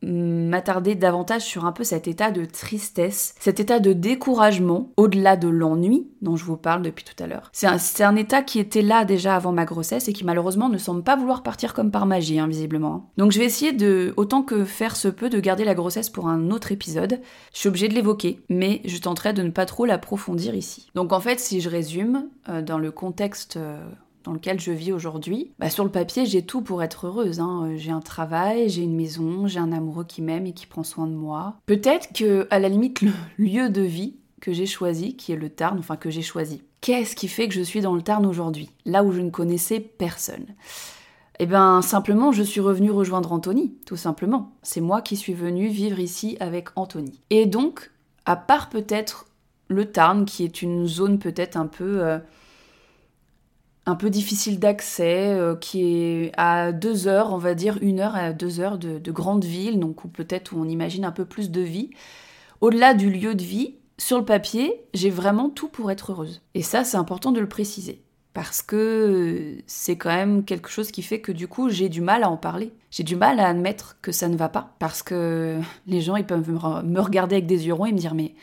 m'attarder 0.02 0.95
davantage 0.95 1.42
sur 1.42 1.64
un 1.66 1.73
peu 1.73 1.85
cet 1.85 2.09
état 2.09 2.30
de 2.30 2.45
tristesse, 2.45 3.35
cet 3.38 3.61
état 3.61 3.80
de 3.80 3.92
découragement, 3.92 4.92
au-delà 4.97 5.37
de 5.37 5.49
l'ennui 5.49 6.09
dont 6.23 6.37
je 6.37 6.45
vous 6.45 6.57
parle 6.57 6.83
depuis 6.83 7.04
tout 7.04 7.23
à 7.23 7.26
l'heure. 7.26 7.50
C'est 7.52 8.04
un, 8.04 8.16
état 8.16 8.42
qui 8.42 8.59
était 8.59 8.83
là 8.83 9.04
déjà 9.04 9.37
avant 9.37 9.52
ma 9.52 9.64
grossesse 9.64 10.09
et 10.09 10.12
qui 10.12 10.25
malheureusement 10.25 10.69
ne 10.69 10.78
semble 10.78 11.02
pas 11.02 11.16
vouloir 11.16 11.42
partir 11.42 11.75
comme 11.75 11.90
par 11.90 12.07
magie, 12.07 12.38
hein, 12.38 12.47
visiblement. 12.47 13.11
Donc 13.16 13.33
je 13.33 13.38
vais 13.38 13.45
essayer 13.45 13.73
de, 13.73 14.12
autant 14.16 14.42
que 14.42 14.64
faire 14.64 14.97
se 14.97 15.09
peut, 15.09 15.30
de 15.30 15.40
garder 15.40 15.64
la 15.64 15.75
grossesse 15.75 16.11
pour 16.11 16.28
un 16.28 16.50
autre 16.50 16.73
épisode. 16.73 17.21
Je 17.52 17.59
suis 17.59 17.69
obligée 17.69 17.88
de 17.88 17.95
l'évoquer, 17.95 18.40
mais 18.49 18.83
je 18.85 18.99
tenterai 18.99 19.33
de 19.33 19.42
ne 19.42 19.50
pas 19.50 19.66
trop 19.66 19.87
l'approfondir 19.87 20.54
ici. 20.54 20.90
Donc 20.95 21.12
en 21.12 21.21
fait, 21.21 21.40
si 21.40 21.61
je 21.61 21.69
résume, 21.69 22.28
euh, 22.49 22.62
dans 22.62 22.78
le 22.78 22.90
contexte... 22.90 23.57
Euh, 23.57 23.80
dans 24.24 24.32
lequel 24.32 24.60
je 24.60 24.70
vis 24.70 24.92
aujourd'hui, 24.92 25.52
bah 25.58 25.70
sur 25.70 25.84
le 25.84 25.90
papier, 25.90 26.26
j'ai 26.26 26.42
tout 26.42 26.62
pour 26.62 26.82
être 26.82 27.06
heureuse. 27.06 27.40
Hein. 27.40 27.64
Euh, 27.64 27.76
j'ai 27.76 27.90
un 27.90 28.00
travail, 28.00 28.68
j'ai 28.68 28.82
une 28.82 28.94
maison, 28.94 29.46
j'ai 29.46 29.58
un 29.58 29.72
amoureux 29.72 30.04
qui 30.04 30.22
m'aime 30.22 30.46
et 30.46 30.52
qui 30.52 30.66
prend 30.66 30.82
soin 30.82 31.06
de 31.06 31.14
moi. 31.14 31.56
Peut-être 31.66 32.12
que, 32.12 32.46
à 32.50 32.58
la 32.58 32.68
limite, 32.68 33.02
le 33.02 33.12
lieu 33.38 33.70
de 33.70 33.82
vie 33.82 34.16
que 34.40 34.52
j'ai 34.52 34.66
choisi, 34.66 35.16
qui 35.16 35.32
est 35.32 35.36
le 35.36 35.50
Tarn, 35.50 35.78
enfin 35.78 35.96
que 35.96 36.10
j'ai 36.10 36.22
choisi. 36.22 36.62
Qu'est-ce 36.80 37.14
qui 37.14 37.28
fait 37.28 37.48
que 37.48 37.54
je 37.54 37.60
suis 37.60 37.80
dans 37.80 37.94
le 37.94 38.02
Tarn 38.02 38.24
aujourd'hui, 38.24 38.70
là 38.86 39.04
où 39.04 39.12
je 39.12 39.20
ne 39.20 39.30
connaissais 39.30 39.80
personne 39.80 40.46
Eh 41.38 41.46
bien, 41.46 41.82
simplement, 41.82 42.32
je 42.32 42.42
suis 42.42 42.60
revenue 42.60 42.90
rejoindre 42.90 43.32
Anthony, 43.32 43.74
tout 43.86 43.96
simplement. 43.96 44.52
C'est 44.62 44.80
moi 44.80 45.02
qui 45.02 45.16
suis 45.16 45.34
venue 45.34 45.68
vivre 45.68 45.98
ici 45.98 46.36
avec 46.40 46.68
Anthony. 46.76 47.20
Et 47.28 47.46
donc, 47.46 47.90
à 48.24 48.36
part 48.36 48.70
peut-être 48.70 49.26
le 49.68 49.86
Tarn, 49.86 50.24
qui 50.24 50.44
est 50.44 50.62
une 50.62 50.86
zone 50.86 51.18
peut-être 51.18 51.56
un 51.56 51.66
peu... 51.66 52.02
Euh, 52.02 52.18
un 53.87 53.94
peu 53.94 54.10
difficile 54.10 54.58
d'accès, 54.58 55.28
euh, 55.28 55.56
qui 55.56 55.84
est 55.84 56.32
à 56.37 56.72
deux 56.72 57.08
heures, 57.08 57.32
on 57.32 57.38
va 57.38 57.54
dire 57.54 57.78
une 57.80 58.00
heure 58.00 58.14
à 58.14 58.32
deux 58.32 58.60
heures 58.60 58.78
de, 58.78 58.99
de 58.99 59.12
grande 59.12 59.44
ville, 59.44 59.80
donc 59.80 60.10
peut-être 60.12 60.52
où 60.52 60.60
on 60.60 60.68
imagine 60.68 61.04
un 61.04 61.12
peu 61.12 61.25
plus 61.25 61.50
de 61.50 61.60
vie. 61.60 61.90
Au-delà 62.60 62.94
du 62.94 63.10
lieu 63.10 63.34
de 63.34 63.42
vie, 63.42 63.76
sur 64.00 64.18
le 64.18 64.25
papier, 64.25 64.82
j'ai 64.94 65.10
vraiment 65.10 65.50
tout 65.50 65.68
pour 65.68 65.90
être 65.90 66.12
heureuse. 66.12 66.42
Et 66.54 66.62
ça, 66.62 66.84
c'est 66.84 66.96
important 66.96 67.32
de 67.32 67.40
le 67.40 67.49
préciser. 67.49 68.02
Parce 68.32 68.62
que 68.62 69.56
c'est 69.66 69.96
quand 69.96 70.14
même 70.14 70.44
quelque 70.44 70.68
chose 70.70 70.92
qui 70.92 71.02
fait 71.02 71.20
que 71.20 71.32
du 71.32 71.49
coup, 71.49 71.68
j'ai 71.68 71.88
du 71.88 72.00
mal 72.00 72.22
à 72.22 72.30
en 72.30 72.37
parler. 72.37 72.72
J'ai 72.90 73.02
du 73.02 73.16
mal 73.16 73.40
à 73.40 73.49
admettre 73.49 73.99
que 74.02 74.12
ça 74.12 74.28
ne 74.28 74.37
va 74.37 74.49
pas. 74.49 74.75
Parce 74.78 75.02
que 75.02 75.58
les 75.87 76.00
gens, 76.00 76.16
ils 76.16 76.25
peuvent 76.25 76.49
me 76.84 77.00
regarder 77.00 77.37
avec 77.37 77.46
des 77.46 77.66
yeux 77.66 77.75
ronds 77.75 77.87
et 77.87 77.92
me 77.92 77.99
dire 77.99 78.14
Mais 78.14 78.34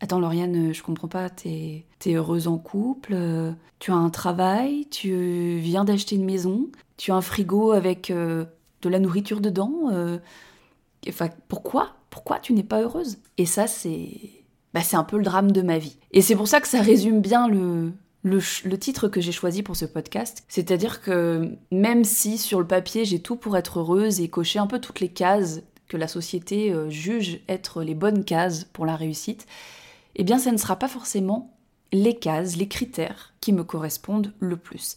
Attends, 0.00 0.18
Lauriane, 0.18 0.72
je 0.72 0.82
comprends 0.82 1.08
pas, 1.08 1.28
t'es 1.28 1.84
es 2.06 2.14
heureuse 2.14 2.48
en 2.48 2.56
couple, 2.58 3.12
euh, 3.14 3.52
tu 3.78 3.90
as 3.90 3.96
un 3.96 4.10
travail, 4.10 4.86
tu 4.90 5.58
viens 5.58 5.84
d'acheter 5.84 6.16
une 6.16 6.24
maison, 6.24 6.68
tu 6.96 7.12
as 7.12 7.14
un 7.14 7.20
frigo 7.20 7.72
avec 7.72 8.10
euh, 8.10 8.46
de 8.82 8.88
la 8.88 8.98
nourriture 8.98 9.40
dedans. 9.40 9.90
Euh, 9.92 10.18
Enfin, 11.08 11.30
pourquoi 11.48 11.94
Pourquoi 12.10 12.38
tu 12.38 12.52
n'es 12.52 12.62
pas 12.62 12.82
heureuse? 12.82 13.18
Et 13.38 13.46
ça, 13.46 13.66
c'est. 13.66 14.10
Bah, 14.74 14.82
c'est 14.82 14.96
un 14.96 15.04
peu 15.04 15.16
le 15.16 15.24
drame 15.24 15.50
de 15.50 15.62
ma 15.62 15.78
vie. 15.78 15.96
Et 16.12 16.22
c'est 16.22 16.36
pour 16.36 16.46
ça 16.46 16.60
que 16.60 16.68
ça 16.68 16.80
résume 16.80 17.20
bien 17.20 17.48
le, 17.48 17.92
le, 18.22 18.78
titre 18.78 19.08
que 19.08 19.20
j'ai 19.20 19.32
choisi 19.32 19.64
pour 19.64 19.74
ce 19.74 19.84
podcast. 19.84 20.44
C'est-à-dire 20.48 21.00
que 21.00 21.56
même 21.72 22.04
si 22.04 22.38
sur 22.38 22.60
le 22.60 22.66
papier 22.66 23.04
j'ai 23.04 23.20
tout 23.20 23.34
pour 23.34 23.56
être 23.56 23.80
heureuse 23.80 24.20
et 24.20 24.28
cocher 24.28 24.60
un 24.60 24.68
peu 24.68 24.78
toutes 24.78 25.00
les 25.00 25.08
cases 25.08 25.62
que 25.88 25.96
la 25.96 26.06
société 26.06 26.72
euh, 26.72 26.88
juge 26.88 27.40
être 27.48 27.82
les 27.82 27.96
bonnes 27.96 28.24
cases 28.24 28.62
pour 28.62 28.86
la 28.86 28.94
réussite, 28.94 29.48
eh 30.16 30.24
bien 30.24 30.38
ça 30.38 30.52
ne 30.52 30.56
sera 30.56 30.76
pas 30.76 30.88
forcément 30.88 31.56
les 31.92 32.16
cases, 32.16 32.56
les 32.56 32.68
critères 32.68 33.34
qui 33.40 33.52
me 33.52 33.64
correspondent 33.64 34.32
le 34.38 34.56
plus. 34.56 34.94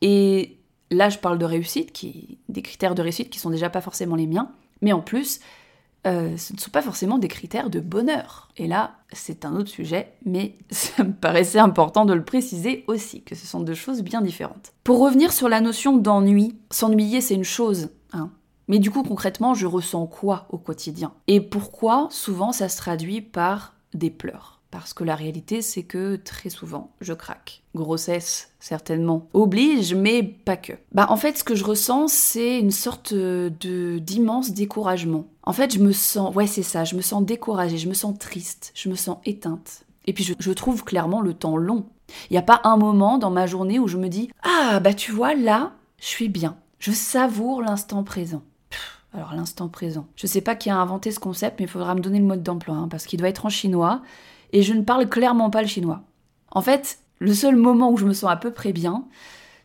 Et 0.00 0.58
là 0.90 1.08
je 1.08 1.18
parle 1.18 1.38
de 1.38 1.44
réussite, 1.44 1.92
qui, 1.92 2.38
des 2.48 2.62
critères 2.62 2.94
de 2.94 3.02
réussite 3.02 3.30
qui 3.30 3.38
sont 3.38 3.50
déjà 3.50 3.70
pas 3.70 3.80
forcément 3.80 4.16
les 4.16 4.26
miens, 4.26 4.50
mais 4.80 4.92
en 4.92 5.00
plus, 5.00 5.40
euh, 6.06 6.36
ce 6.36 6.52
ne 6.52 6.58
sont 6.58 6.70
pas 6.70 6.82
forcément 6.82 7.16
des 7.16 7.28
critères 7.28 7.70
de 7.70 7.80
bonheur. 7.80 8.50
Et 8.58 8.66
là, 8.66 8.96
c'est 9.12 9.46
un 9.46 9.56
autre 9.56 9.70
sujet, 9.70 10.12
mais 10.24 10.56
ça 10.70 11.02
me 11.02 11.12
paraissait 11.12 11.58
important 11.58 12.04
de 12.04 12.12
le 12.12 12.24
préciser 12.24 12.84
aussi, 12.86 13.22
que 13.22 13.34
ce 13.34 13.46
sont 13.46 13.60
deux 13.60 13.74
choses 13.74 14.02
bien 14.02 14.20
différentes. 14.20 14.72
Pour 14.84 15.00
revenir 15.00 15.32
sur 15.32 15.48
la 15.48 15.60
notion 15.60 15.96
d'ennui, 15.96 16.58
s'ennuyer 16.70 17.20
c'est 17.20 17.34
une 17.34 17.44
chose, 17.44 17.90
hein. 18.12 18.30
Mais 18.66 18.78
du 18.78 18.90
coup, 18.90 19.02
concrètement, 19.02 19.52
je 19.52 19.66
ressens 19.66 20.06
quoi 20.06 20.46
au 20.48 20.56
quotidien? 20.56 21.12
Et 21.26 21.42
pourquoi 21.42 22.08
souvent 22.10 22.50
ça 22.50 22.70
se 22.70 22.78
traduit 22.78 23.20
par 23.20 23.74
des 23.94 24.10
pleurs 24.10 24.54
parce 24.74 24.92
que 24.92 25.04
la 25.04 25.14
réalité, 25.14 25.62
c'est 25.62 25.84
que 25.84 26.16
très 26.16 26.50
souvent, 26.50 26.90
je 27.00 27.12
craque. 27.12 27.62
Grossesse, 27.76 28.50
certainement, 28.58 29.28
oblige, 29.32 29.94
mais 29.94 30.24
pas 30.24 30.56
que. 30.56 30.72
Bah, 30.90 31.06
en 31.10 31.16
fait, 31.16 31.38
ce 31.38 31.44
que 31.44 31.54
je 31.54 31.62
ressens, 31.62 32.08
c'est 32.08 32.58
une 32.58 32.72
sorte 32.72 33.14
de 33.14 33.98
d'immense 34.00 34.50
découragement. 34.50 35.28
En 35.44 35.52
fait, 35.52 35.72
je 35.72 35.78
me 35.78 35.92
sens, 35.92 36.34
ouais, 36.34 36.48
c'est 36.48 36.64
ça, 36.64 36.82
je 36.82 36.96
me 36.96 37.02
sens 37.02 37.24
découragée, 37.24 37.78
je 37.78 37.88
me 37.88 37.94
sens 37.94 38.18
triste, 38.18 38.72
je 38.74 38.88
me 38.88 38.96
sens 38.96 39.18
éteinte. 39.24 39.84
Et 40.06 40.12
puis, 40.12 40.24
je, 40.24 40.52
trouve 40.52 40.82
clairement 40.82 41.20
le 41.20 41.34
temps 41.34 41.56
long. 41.56 41.86
Il 42.28 42.32
n'y 42.32 42.38
a 42.38 42.42
pas 42.42 42.60
un 42.64 42.76
moment 42.76 43.16
dans 43.16 43.30
ma 43.30 43.46
journée 43.46 43.78
où 43.78 43.86
je 43.86 43.96
me 43.96 44.08
dis 44.08 44.28
Ah, 44.42 44.80
bah 44.80 44.92
tu 44.92 45.12
vois, 45.12 45.36
là, 45.36 45.70
je 46.00 46.06
suis 46.06 46.28
bien. 46.28 46.56
Je 46.80 46.90
savoure 46.90 47.62
l'instant 47.62 48.02
présent. 48.02 48.42
Alors 49.14 49.34
l'instant 49.34 49.68
présent. 49.68 50.06
Je 50.16 50.26
sais 50.26 50.40
pas 50.40 50.56
qui 50.56 50.70
a 50.70 50.76
inventé 50.76 51.12
ce 51.12 51.20
concept, 51.20 51.58
mais 51.58 51.66
il 51.66 51.70
faudra 51.70 51.94
me 51.94 52.00
donner 52.00 52.18
le 52.18 52.24
mode 52.24 52.42
d'emploi, 52.42 52.74
hein, 52.74 52.88
parce 52.88 53.06
qu'il 53.06 53.18
doit 53.18 53.28
être 53.28 53.46
en 53.46 53.50
chinois 53.50 54.02
et 54.52 54.62
je 54.62 54.74
ne 54.74 54.82
parle 54.82 55.08
clairement 55.08 55.50
pas 55.50 55.62
le 55.62 55.68
chinois. 55.68 56.02
En 56.50 56.62
fait, 56.62 56.98
le 57.18 57.32
seul 57.32 57.56
moment 57.56 57.90
où 57.90 57.96
je 57.96 58.06
me 58.06 58.12
sens 58.12 58.30
à 58.30 58.36
peu 58.36 58.52
près 58.52 58.72
bien, 58.72 59.04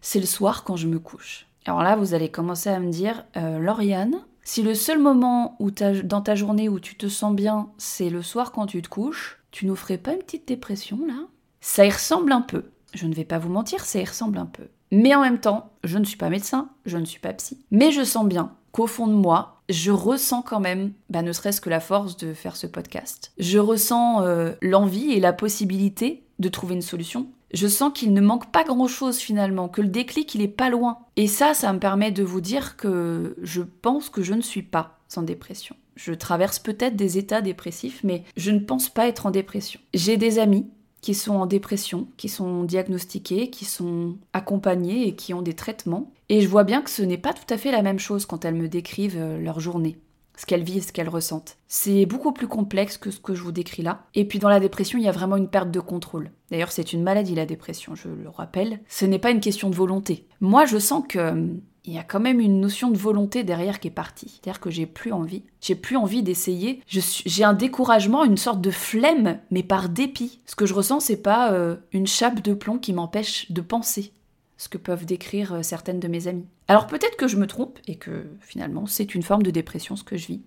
c'est 0.01 0.19
le 0.19 0.25
soir 0.25 0.63
quand 0.63 0.75
je 0.75 0.87
me 0.87 0.99
couche. 0.99 1.47
Alors 1.65 1.83
là, 1.83 1.95
vous 1.95 2.13
allez 2.13 2.29
commencer 2.29 2.69
à 2.69 2.79
me 2.79 2.91
dire, 2.91 3.25
euh, 3.37 3.59
Lauriane, 3.59 4.15
si 4.43 4.63
le 4.63 4.73
seul 4.73 4.99
moment 4.99 5.55
où 5.59 5.69
dans 5.71 6.21
ta 6.21 6.35
journée 6.35 6.69
où 6.69 6.79
tu 6.79 6.95
te 6.95 7.07
sens 7.07 7.35
bien, 7.35 7.69
c'est 7.77 8.09
le 8.09 8.21
soir 8.21 8.51
quand 8.51 8.67
tu 8.67 8.81
te 8.81 8.89
couches, 8.89 9.39
tu 9.51 9.65
nous 9.65 9.75
ferais 9.75 9.97
pas 9.97 10.13
une 10.13 10.19
petite 10.19 10.47
dépression 10.47 10.99
là? 11.07 11.27
Ça 11.61 11.85
y 11.85 11.89
ressemble 11.89 12.31
un 12.31 12.41
peu. 12.41 12.71
Je 12.93 13.05
ne 13.05 13.13
vais 13.13 13.25
pas 13.25 13.37
vous 13.37 13.49
mentir, 13.49 13.83
ça 13.83 13.99
y 13.99 14.05
ressemble 14.05 14.37
un 14.37 14.45
peu. 14.45 14.69
Mais 14.91 15.13
en 15.13 15.21
même 15.21 15.39
temps, 15.39 15.71
je 15.83 15.97
ne 15.97 16.05
suis 16.05 16.17
pas 16.17 16.29
médecin, 16.29 16.69
je 16.85 16.97
ne 16.97 17.05
suis 17.05 17.19
pas 17.19 17.33
psy. 17.33 17.59
Mais 17.69 17.91
je 17.91 18.03
sens 18.03 18.25
bien 18.25 18.53
qu'au 18.79 18.87
fond 18.87 19.07
de 19.07 19.13
moi, 19.13 19.61
je 19.67 19.91
ressens 19.91 20.41
quand 20.41 20.61
même, 20.61 20.93
bah, 21.09 21.21
ne 21.21 21.33
serait-ce 21.33 21.59
que 21.59 21.69
la 21.69 21.81
force 21.81 22.15
de 22.15 22.33
faire 22.33 22.55
ce 22.55 22.65
podcast. 22.65 23.33
Je 23.37 23.59
ressens 23.59 24.23
euh, 24.23 24.53
l'envie 24.61 25.11
et 25.11 25.19
la 25.19 25.33
possibilité 25.33 26.23
de 26.39 26.47
trouver 26.47 26.75
une 26.75 26.81
solution. 26.81 27.27
Je 27.53 27.67
sens 27.67 27.91
qu'il 27.93 28.13
ne 28.13 28.21
manque 28.21 28.53
pas 28.53 28.63
grand-chose 28.63 29.17
finalement, 29.17 29.67
que 29.67 29.81
le 29.81 29.89
déclic 29.89 30.33
il 30.33 30.41
est 30.41 30.47
pas 30.47 30.69
loin. 30.69 30.99
Et 31.17 31.27
ça, 31.27 31.53
ça 31.53 31.73
me 31.73 31.79
permet 31.79 32.11
de 32.11 32.23
vous 32.23 32.39
dire 32.39 32.77
que 32.77 33.35
je 33.41 33.63
pense 33.63 34.09
que 34.09 34.23
je 34.23 34.33
ne 34.33 34.41
suis 34.41 34.63
pas 34.63 34.97
sans 35.09 35.23
dépression. 35.23 35.75
Je 35.97 36.13
traverse 36.13 36.59
peut-être 36.59 36.95
des 36.95 37.17
états 37.17 37.41
dépressifs, 37.41 38.01
mais 38.05 38.23
je 38.37 38.51
ne 38.51 38.59
pense 38.59 38.87
pas 38.87 39.09
être 39.09 39.25
en 39.25 39.31
dépression. 39.31 39.81
J'ai 39.93 40.15
des 40.15 40.39
amis 40.39 40.67
qui 41.01 41.13
sont 41.13 41.35
en 41.35 41.45
dépression, 41.45 42.07
qui 42.17 42.29
sont 42.29 42.63
diagnostiquées, 42.63 43.49
qui 43.49 43.65
sont 43.65 44.17
accompagnées 44.33 45.07
et 45.07 45.15
qui 45.15 45.33
ont 45.33 45.41
des 45.41 45.53
traitements. 45.53 46.11
Et 46.29 46.41
je 46.41 46.47
vois 46.47 46.63
bien 46.63 46.81
que 46.81 46.89
ce 46.89 47.01
n'est 47.01 47.17
pas 47.17 47.33
tout 47.33 47.51
à 47.53 47.57
fait 47.57 47.71
la 47.71 47.81
même 47.81 47.99
chose 47.99 48.25
quand 48.25 48.45
elles 48.45 48.55
me 48.55 48.67
décrivent 48.67 49.17
euh, 49.17 49.39
leur 49.39 49.59
journée, 49.59 49.97
ce 50.37 50.45
qu'elles 50.45 50.63
vivent, 50.63 50.85
ce 50.85 50.91
qu'elles 50.91 51.09
ressentent. 51.09 51.57
C'est 51.67 52.05
beaucoup 52.05 52.33
plus 52.33 52.47
complexe 52.47 52.97
que 52.97 53.11
ce 53.11 53.19
que 53.19 53.33
je 53.33 53.43
vous 53.43 53.51
décris 53.51 53.83
là. 53.83 54.05
Et 54.15 54.25
puis 54.25 54.39
dans 54.39 54.49
la 54.49 54.59
dépression, 54.59 54.99
il 54.99 55.05
y 55.05 55.09
a 55.09 55.13
vraiment 55.13 55.37
une 55.37 55.49
perte 55.49 55.71
de 55.71 55.79
contrôle. 55.79 56.31
D'ailleurs, 56.51 56.71
c'est 56.71 56.93
une 56.93 57.03
maladie 57.03 57.35
la 57.35 57.45
dépression, 57.45 57.95
je 57.95 58.09
le 58.09 58.29
rappelle. 58.29 58.79
Ce 58.87 59.05
n'est 59.05 59.19
pas 59.19 59.31
une 59.31 59.39
question 59.39 59.69
de 59.69 59.75
volonté. 59.75 60.27
Moi, 60.41 60.65
je 60.65 60.77
sens 60.77 61.03
que 61.07 61.57
il 61.89 61.95
y 61.95 61.97
a 61.97 62.03
quand 62.03 62.19
même 62.19 62.39
une 62.39 62.61
notion 62.61 62.91
de 62.91 62.97
volonté 62.97 63.43
derrière 63.43 63.79
qui 63.79 63.87
est 63.87 63.91
partie. 63.91 64.29
C'est-à-dire 64.29 64.59
que 64.59 64.69
j'ai 64.69 64.85
plus 64.85 65.11
envie. 65.11 65.41
J'ai 65.59 65.73
plus 65.73 65.95
envie 65.95 66.21
d'essayer. 66.21 66.83
J'ai 66.87 67.43
un 67.43 67.53
découragement, 67.53 68.23
une 68.23 68.37
sorte 68.37 68.61
de 68.61 68.69
flemme, 68.69 69.39
mais 69.49 69.63
par 69.63 69.89
dépit. 69.89 70.39
Ce 70.45 70.55
que 70.55 70.67
je 70.67 70.75
ressens, 70.75 70.99
c'est 70.99 71.21
pas 71.21 71.51
euh, 71.51 71.77
une 71.91 72.05
chape 72.05 72.41
de 72.41 72.53
plomb 72.53 72.77
qui 72.77 72.93
m'empêche 72.93 73.51
de 73.51 73.61
penser. 73.61 74.13
Ce 74.57 74.69
que 74.69 74.77
peuvent 74.77 75.05
décrire 75.05 75.53
euh, 75.53 75.61
certaines 75.63 75.99
de 75.99 76.07
mes 76.07 76.27
amies. 76.27 76.45
Alors 76.67 76.85
peut-être 76.85 77.17
que 77.17 77.27
je 77.27 77.37
me 77.37 77.47
trompe 77.47 77.79
et 77.87 77.95
que 77.95 78.27
finalement 78.39 78.85
c'est 78.85 79.15
une 79.15 79.23
forme 79.23 79.41
de 79.41 79.49
dépression 79.49 79.95
ce 79.95 80.03
que 80.03 80.17
je 80.17 80.27
vis. 80.27 80.41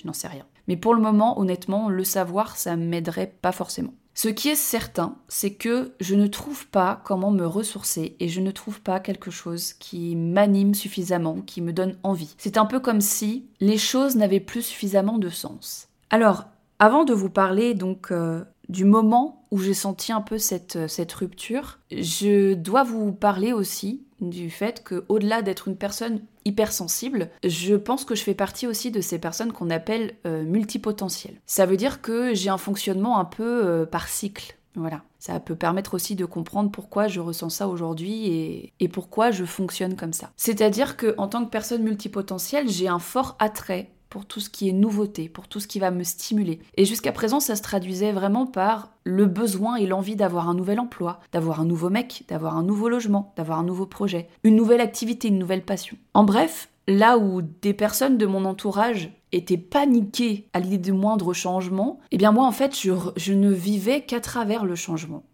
Je 0.00 0.06
n'en 0.06 0.14
sais 0.14 0.28
rien. 0.28 0.46
Mais 0.68 0.76
pour 0.76 0.94
le 0.94 1.02
moment, 1.02 1.38
honnêtement, 1.38 1.90
le 1.90 2.04
savoir, 2.04 2.56
ça 2.56 2.76
m'aiderait 2.76 3.34
pas 3.42 3.52
forcément. 3.52 3.92
Ce 4.20 4.28
qui 4.28 4.48
est 4.48 4.56
certain, 4.56 5.14
c'est 5.28 5.52
que 5.52 5.92
je 6.00 6.16
ne 6.16 6.26
trouve 6.26 6.66
pas 6.66 7.00
comment 7.04 7.30
me 7.30 7.46
ressourcer 7.46 8.16
et 8.18 8.26
je 8.26 8.40
ne 8.40 8.50
trouve 8.50 8.80
pas 8.80 8.98
quelque 8.98 9.30
chose 9.30 9.74
qui 9.74 10.16
m'anime 10.16 10.74
suffisamment, 10.74 11.40
qui 11.40 11.62
me 11.62 11.72
donne 11.72 11.96
envie. 12.02 12.34
C'est 12.36 12.56
un 12.56 12.64
peu 12.66 12.80
comme 12.80 13.00
si 13.00 13.46
les 13.60 13.78
choses 13.78 14.16
n'avaient 14.16 14.40
plus 14.40 14.62
suffisamment 14.62 15.18
de 15.18 15.28
sens. 15.28 15.86
Alors, 16.10 16.46
avant 16.80 17.04
de 17.04 17.14
vous 17.14 17.30
parler 17.30 17.74
donc 17.74 18.10
euh, 18.10 18.42
du 18.68 18.84
moment 18.84 19.46
où 19.52 19.60
j'ai 19.60 19.72
senti 19.72 20.10
un 20.10 20.20
peu 20.20 20.36
cette, 20.38 20.74
euh, 20.74 20.88
cette 20.88 21.12
rupture, 21.12 21.78
je 21.92 22.54
dois 22.54 22.82
vous 22.82 23.12
parler 23.12 23.52
aussi 23.52 24.02
du 24.20 24.50
fait 24.50 24.82
que 24.82 25.04
au-delà 25.08 25.42
d'être 25.42 25.68
une 25.68 25.76
personne 25.76 26.20
hypersensible, 26.44 27.30
je 27.44 27.74
pense 27.74 28.04
que 28.04 28.14
je 28.14 28.22
fais 28.22 28.34
partie 28.34 28.66
aussi 28.66 28.90
de 28.90 29.00
ces 29.00 29.18
personnes 29.18 29.52
qu'on 29.52 29.70
appelle 29.70 30.14
euh, 30.26 30.42
multipotentielles. 30.44 31.40
Ça 31.46 31.66
veut 31.66 31.76
dire 31.76 32.00
que 32.00 32.34
j'ai 32.34 32.50
un 32.50 32.58
fonctionnement 32.58 33.18
un 33.18 33.24
peu 33.24 33.66
euh, 33.66 33.86
par 33.86 34.08
cycle. 34.08 34.56
Voilà. 34.74 35.02
Ça 35.18 35.40
peut 35.40 35.56
permettre 35.56 35.94
aussi 35.94 36.14
de 36.14 36.24
comprendre 36.24 36.70
pourquoi 36.70 37.08
je 37.08 37.20
ressens 37.20 37.50
ça 37.50 37.68
aujourd'hui 37.68 38.28
et, 38.28 38.72
et, 38.78 38.88
pourquoi 38.88 39.32
je 39.32 39.44
fonctionne 39.44 39.96
comme 39.96 40.12
ça. 40.12 40.30
C'est-à-dire 40.36 40.96
que 40.96 41.14
en 41.18 41.26
tant 41.26 41.44
que 41.44 41.50
personne 41.50 41.82
multipotentielle, 41.82 42.68
j'ai 42.68 42.86
un 42.86 43.00
fort 43.00 43.36
attrait 43.40 43.90
pour 44.08 44.26
tout 44.26 44.40
ce 44.40 44.50
qui 44.50 44.68
est 44.68 44.72
nouveauté, 44.72 45.28
pour 45.28 45.48
tout 45.48 45.60
ce 45.60 45.68
qui 45.68 45.78
va 45.78 45.90
me 45.90 46.02
stimuler. 46.02 46.60
Et 46.76 46.84
jusqu'à 46.84 47.12
présent, 47.12 47.40
ça 47.40 47.56
se 47.56 47.62
traduisait 47.62 48.12
vraiment 48.12 48.46
par 48.46 48.92
le 49.04 49.26
besoin 49.26 49.76
et 49.76 49.86
l'envie 49.86 50.16
d'avoir 50.16 50.48
un 50.48 50.54
nouvel 50.54 50.80
emploi, 50.80 51.20
d'avoir 51.32 51.60
un 51.60 51.64
nouveau 51.64 51.90
mec, 51.90 52.24
d'avoir 52.28 52.56
un 52.56 52.62
nouveau 52.62 52.88
logement, 52.88 53.32
d'avoir 53.36 53.58
un 53.58 53.64
nouveau 53.64 53.86
projet, 53.86 54.28
une 54.44 54.56
nouvelle 54.56 54.80
activité, 54.80 55.28
une 55.28 55.38
nouvelle 55.38 55.64
passion. 55.64 55.96
En 56.14 56.24
bref, 56.24 56.68
là 56.86 57.18
où 57.18 57.42
des 57.42 57.74
personnes 57.74 58.18
de 58.18 58.26
mon 58.26 58.44
entourage 58.44 59.12
étaient 59.30 59.58
paniquées 59.58 60.48
à 60.54 60.60
l'idée 60.60 60.78
de 60.78 60.92
moindre 60.92 61.34
changement, 61.34 62.00
eh 62.10 62.16
bien 62.16 62.32
moi 62.32 62.46
en 62.46 62.52
fait, 62.52 62.76
je, 62.76 63.32
ne 63.32 63.52
vivais 63.52 64.02
qu'à 64.02 64.20
travers 64.20 64.64
le 64.64 64.74
changement. 64.74 65.24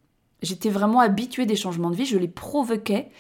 J'étais 0.43 0.69
vraiment 0.69 1.01
habituée 1.01 1.47
des 1.47 1.57
changements 1.57 1.91
de 1.91 1.97
vie, 1.97 2.05
je 2.05 2.19
les 2.19 2.29
provoquais 2.29 3.11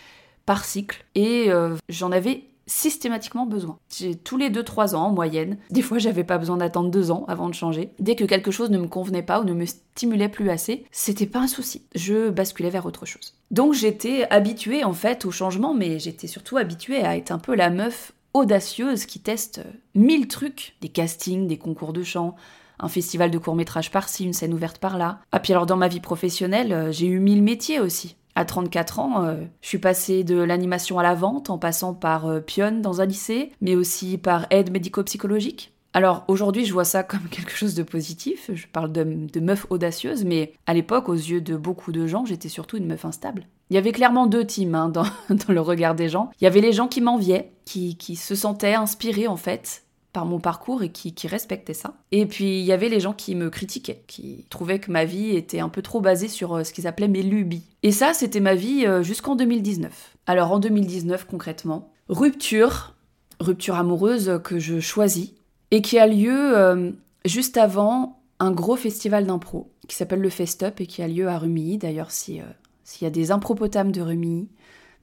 par 0.46 0.64
cycle 0.64 1.04
et 1.14 1.46
euh, 1.48 1.76
j'en 1.88 2.12
avais 2.12 2.44
systématiquement 2.66 3.46
besoin. 3.46 3.78
J'ai 3.96 4.14
tous 4.14 4.36
les 4.36 4.50
2-3 4.50 4.94
ans 4.94 5.06
en 5.06 5.10
moyenne. 5.12 5.58
Des 5.70 5.82
fois, 5.82 5.98
j'avais 5.98 6.24
pas 6.24 6.38
besoin 6.38 6.56
d'attendre 6.56 6.90
2 6.90 7.10
ans 7.10 7.24
avant 7.28 7.48
de 7.48 7.54
changer. 7.54 7.90
Dès 7.98 8.16
que 8.16 8.24
quelque 8.24 8.50
chose 8.50 8.70
ne 8.70 8.78
me 8.78 8.88
convenait 8.88 9.22
pas 9.22 9.40
ou 9.40 9.44
ne 9.44 9.52
me 9.52 9.66
stimulait 9.66 10.28
plus 10.28 10.50
assez, 10.50 10.84
c'était 10.90 11.26
pas 11.26 11.40
un 11.40 11.46
souci. 11.46 11.82
Je 11.94 12.30
basculais 12.30 12.70
vers 12.70 12.86
autre 12.86 13.06
chose. 13.06 13.34
Donc 13.50 13.74
j'étais 13.74 14.26
habituée 14.30 14.84
en 14.84 14.94
fait 14.94 15.24
au 15.24 15.30
changement, 15.30 15.74
mais 15.74 15.98
j'étais 15.98 16.26
surtout 16.26 16.56
habituée 16.56 17.02
à 17.02 17.16
être 17.16 17.30
un 17.30 17.38
peu 17.38 17.54
la 17.54 17.70
meuf 17.70 18.12
audacieuse 18.32 19.06
qui 19.06 19.20
teste 19.20 19.62
mille 19.94 20.28
trucs, 20.28 20.74
des 20.80 20.88
castings, 20.88 21.46
des 21.46 21.58
concours 21.58 21.92
de 21.92 22.02
chant, 22.02 22.34
un 22.80 22.88
festival 22.88 23.30
de 23.30 23.38
court 23.38 23.54
métrage 23.54 23.90
par-ci, 23.90 24.24
une 24.24 24.32
scène 24.32 24.52
ouverte 24.52 24.78
par-là. 24.78 25.20
Ah 25.32 25.40
puis 25.40 25.52
alors 25.52 25.66
dans 25.66 25.76
ma 25.76 25.88
vie 25.88 26.00
professionnelle, 26.00 26.72
euh, 26.72 26.92
j'ai 26.92 27.06
eu 27.06 27.20
mille 27.20 27.42
métiers 27.42 27.80
aussi. 27.80 28.16
À 28.36 28.44
34 28.44 28.98
ans, 28.98 29.24
euh, 29.24 29.36
je 29.60 29.68
suis 29.68 29.78
passée 29.78 30.24
de 30.24 30.36
l'animation 30.36 30.98
à 30.98 31.02
la 31.04 31.14
vente 31.14 31.50
en 31.50 31.58
passant 31.58 31.94
par 31.94 32.26
euh, 32.26 32.40
pionne 32.40 32.82
dans 32.82 33.00
un 33.00 33.06
lycée, 33.06 33.52
mais 33.60 33.76
aussi 33.76 34.18
par 34.18 34.46
aide 34.50 34.72
médico-psychologique. 34.72 35.72
Alors 35.92 36.24
aujourd'hui, 36.26 36.64
je 36.64 36.72
vois 36.72 36.84
ça 36.84 37.04
comme 37.04 37.26
quelque 37.30 37.52
chose 37.52 37.74
de 37.74 37.84
positif. 37.84 38.50
Je 38.52 38.66
parle 38.66 38.90
de, 38.90 39.40
meuf 39.40 39.66
audacieuse, 39.70 40.24
mais 40.24 40.52
à 40.66 40.74
l'époque, 40.74 41.08
aux 41.08 41.14
yeux 41.14 41.40
de 41.40 41.56
beaucoup 41.56 41.92
de 41.92 42.06
gens, 42.08 42.24
j'étais 42.24 42.48
surtout 42.48 42.76
une 42.76 42.86
meuf 42.86 43.04
instable. 43.04 43.46
Il 43.70 43.74
y 43.74 43.78
avait 43.78 43.92
clairement 43.92 44.26
deux 44.26 44.44
teams 44.44 44.74
hein, 44.74 44.88
dans, 44.88 45.06
le 45.48 45.60
regard 45.60 45.94
des 45.94 46.08
gens. 46.08 46.30
Il 46.40 46.44
y 46.44 46.48
avait 46.48 46.60
les 46.60 46.72
gens 46.72 46.88
qui 46.88 47.00
m'enviaient, 47.00 47.52
qui, 47.64 47.96
qui 47.96 48.16
se 48.16 48.34
sentaient 48.34 48.74
inspirés 48.74 49.28
en 49.28 49.36
fait 49.36 49.83
par 50.14 50.24
mon 50.24 50.38
parcours 50.38 50.82
et 50.82 50.90
qui, 50.90 51.12
respectaient 51.26 51.74
ça. 51.74 51.94
Et 52.12 52.24
puis 52.24 52.60
il 52.60 52.64
y 52.64 52.72
avait 52.72 52.88
les 52.88 53.00
gens 53.00 53.12
qui 53.12 53.34
me 53.34 53.50
critiquaient, 53.50 54.04
qui 54.06 54.46
trouvaient 54.48 54.78
que 54.78 54.90
ma 54.90 55.04
vie 55.04 55.36
était 55.36 55.60
un 55.60 55.68
peu 55.68 55.82
trop 55.82 56.00
basée 56.00 56.28
sur 56.28 56.54
euh, 56.54 56.64
ce 56.64 56.72
qu'ils 56.72 56.86
appelaient 56.86 57.08
mes 57.08 57.22
lubies. 57.22 57.64
Et 57.82 57.92
ça, 57.92 58.14
c'était 58.14 58.40
ma 58.40 58.54
vie 58.54 58.86
euh, 58.86 59.02
jusqu'en 59.02 59.34
2019. 59.36 60.16
Alors 60.26 60.52
en 60.52 60.58
2019 60.60 61.26
concrètement, 61.26 61.92
rupture, 62.08 62.94
rupture 63.40 63.74
amoureuse 63.74 64.40
que 64.42 64.58
je 64.58 64.80
choisis. 64.80 65.32
et 65.72 65.82
qui 65.82 65.98
a 65.98 66.06
lieu 66.06 66.56
euh, 66.56 66.92
juste 67.24 67.56
avant 67.56 68.22
un 68.38 68.52
gros 68.52 68.76
festival 68.76 69.26
d'impro 69.26 69.72
qui 69.88 69.96
s'appelle 69.96 70.20
le 70.20 70.30
Festup 70.30 70.80
et 70.80 70.86
qui 70.86 71.02
a 71.02 71.08
lieu 71.08 71.28
à 71.28 71.38
Rumilly. 71.38 71.78
D'ailleurs, 71.78 72.12
si, 72.12 72.40
s'il 72.84 73.04
y 73.04 73.08
a 73.08 73.10
des 73.10 73.32
impropotames 73.32 73.90
de 73.90 74.00
Rumilly, 74.00 74.48